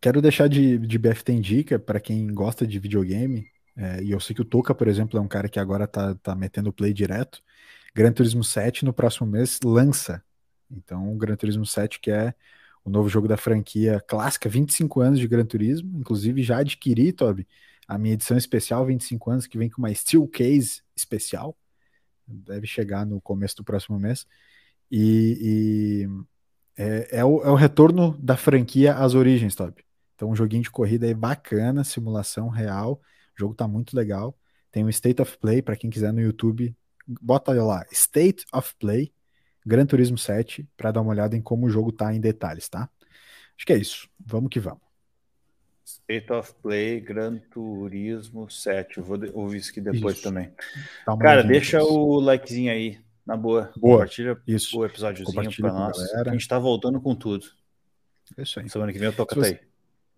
Quero 0.00 0.22
deixar 0.22 0.48
de, 0.48 0.78
de 0.78 0.98
BFT 0.98 1.38
dica 1.40 1.78
para 1.78 2.00
quem 2.00 2.32
gosta 2.32 2.66
de 2.66 2.78
videogame. 2.78 3.46
É, 3.76 4.02
e 4.02 4.10
eu 4.10 4.20
sei 4.20 4.34
que 4.34 4.42
o 4.42 4.44
Toca, 4.44 4.74
por 4.74 4.88
exemplo, 4.88 5.18
é 5.18 5.20
um 5.20 5.28
cara 5.28 5.48
que 5.48 5.58
agora 5.58 5.86
tá, 5.86 6.14
tá 6.16 6.34
metendo 6.34 6.72
play 6.72 6.92
direto. 6.92 7.42
Gran 7.94 8.12
Turismo 8.12 8.42
7 8.42 8.84
no 8.84 8.92
próximo 8.92 9.26
mês 9.26 9.58
lança. 9.64 10.22
Então, 10.70 11.12
o 11.12 11.16
Gran 11.16 11.36
Turismo 11.36 11.66
7, 11.66 12.00
que 12.00 12.10
é 12.10 12.34
o 12.84 12.90
novo 12.90 13.08
jogo 13.08 13.28
da 13.28 13.36
franquia 13.36 14.00
clássica, 14.06 14.48
25 14.48 15.00
anos 15.00 15.18
de 15.18 15.28
Gran 15.28 15.44
Turismo. 15.44 15.98
Inclusive, 15.98 16.42
já 16.42 16.58
adquiri, 16.58 17.12
Toby, 17.12 17.46
a 17.86 17.98
minha 17.98 18.14
edição 18.14 18.36
especial 18.36 18.84
25 18.86 19.30
anos, 19.30 19.46
que 19.46 19.58
vem 19.58 19.68
com 19.68 19.78
uma 19.82 19.92
Steel 19.94 20.26
Case 20.28 20.82
especial. 20.96 21.56
Deve 22.26 22.66
chegar 22.66 23.04
no 23.04 23.20
começo 23.20 23.56
do 23.56 23.64
próximo 23.64 23.98
mês. 23.98 24.26
E, 24.92 26.06
e 26.76 26.82
é, 26.82 27.18
é, 27.18 27.24
o, 27.24 27.42
é, 27.42 27.50
o, 27.50 27.54
retorno 27.54 28.16
da 28.18 28.36
franquia 28.36 28.94
às 28.94 29.14
origens, 29.14 29.54
Toby. 29.54 29.82
Então, 30.14 30.30
um 30.30 30.36
joguinho 30.36 30.62
de 30.62 30.70
corrida 30.70 31.06
aí 31.06 31.14
bacana, 31.14 31.82
simulação 31.82 32.48
real. 32.48 33.00
O 33.34 33.40
jogo 33.40 33.54
tá 33.54 33.66
muito 33.66 33.96
legal. 33.96 34.36
Tem 34.70 34.84
um 34.84 34.88
State 34.90 35.22
of 35.22 35.38
Play, 35.38 35.62
para 35.62 35.76
quem 35.76 35.88
quiser 35.88 36.12
no 36.12 36.20
YouTube, 36.20 36.76
bota 37.06 37.52
lá, 37.52 37.84
State 37.90 38.44
of 38.52 38.74
Play 38.78 39.12
Gran 39.64 39.86
Turismo 39.86 40.18
7 40.18 40.68
para 40.76 40.90
dar 40.90 41.00
uma 41.00 41.10
olhada 41.10 41.36
em 41.36 41.40
como 41.40 41.66
o 41.66 41.70
jogo 41.70 41.92
tá 41.92 42.12
em 42.12 42.20
detalhes, 42.20 42.68
tá? 42.68 42.90
Acho 43.56 43.66
que 43.66 43.72
é 43.72 43.78
isso. 43.78 44.08
Vamos 44.18 44.50
que 44.50 44.58
vamos. 44.58 44.82
State 45.84 46.32
of 46.32 46.54
Play, 46.62 47.00
Gran 47.00 47.38
Turismo 47.50 48.50
7. 48.50 48.98
Eu 48.98 49.04
vou 49.04 49.18
ouvir 49.34 49.58
isso 49.58 49.70
aqui 49.70 49.80
depois 49.80 50.16
isso. 50.16 50.24
também. 50.24 50.52
Cara, 51.20 51.42
deixa 51.42 51.78
depois. 51.78 51.94
o 51.94 52.20
likezinho 52.20 52.72
aí, 52.72 52.98
na 53.26 53.36
boa. 53.36 53.72
boa. 53.76 53.98
Compartilha 53.98 54.40
isso. 54.46 54.78
o 54.78 54.84
episódiozinho 54.84 55.56
para 55.56 55.72
nós. 55.72 55.98
A, 56.14 56.30
a 56.30 56.32
gente 56.32 56.48
tá 56.48 56.58
voltando 56.58 57.00
com 57.00 57.14
tudo. 57.14 57.46
É 58.36 58.42
isso 58.42 58.60
aí. 58.60 58.68
Semana 58.68 58.92
que 58.92 58.98
vem 58.98 59.08
eu 59.08 59.16
toco 59.16 59.38
até 59.38 59.48
aí. 59.48 59.60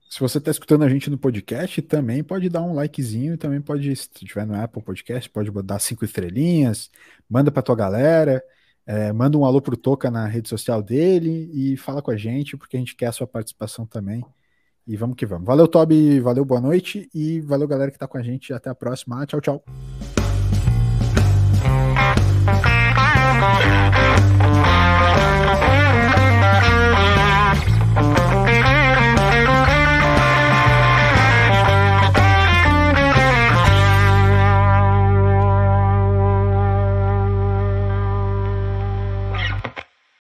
Se 0.08 0.20
você 0.20 0.38
está 0.38 0.50
escutando 0.50 0.84
a 0.84 0.88
gente 0.88 1.10
no 1.10 1.18
podcast, 1.18 1.82
também 1.82 2.22
pode 2.22 2.48
dar 2.48 2.62
um 2.62 2.74
likezinho, 2.74 3.36
também 3.36 3.60
pode, 3.60 3.94
se 3.96 4.08
tiver 4.08 4.46
no 4.46 4.54
Apple 4.54 4.82
Podcast, 4.82 5.28
pode 5.28 5.50
dar 5.62 5.80
cinco 5.80 6.04
estrelinhas, 6.04 6.90
manda 7.28 7.50
para 7.50 7.62
tua 7.62 7.74
galera. 7.74 8.42
É, 8.86 9.12
manda 9.12 9.36
um 9.38 9.44
alô 9.44 9.62
pro 9.62 9.76
Toca 9.76 10.10
na 10.10 10.26
rede 10.26 10.48
social 10.48 10.82
dele 10.82 11.50
e 11.52 11.76
fala 11.76 12.02
com 12.02 12.10
a 12.10 12.16
gente, 12.16 12.56
porque 12.56 12.76
a 12.76 12.78
gente 12.78 12.94
quer 12.94 13.06
a 13.06 13.12
sua 13.12 13.26
participação 13.26 13.86
também. 13.86 14.22
E 14.86 14.96
vamos 14.96 15.16
que 15.16 15.24
vamos. 15.24 15.46
Valeu, 15.46 15.66
Toby, 15.66 16.20
valeu, 16.20 16.44
boa 16.44 16.60
noite 16.60 17.08
e 17.14 17.40
valeu, 17.40 17.66
galera 17.66 17.90
que 17.90 17.98
tá 17.98 18.06
com 18.06 18.18
a 18.18 18.22
gente. 18.22 18.52
Até 18.52 18.68
a 18.68 18.74
próxima. 18.74 19.24
Tchau, 19.26 19.40
tchau. 19.40 19.64
Yeah. 23.44 23.93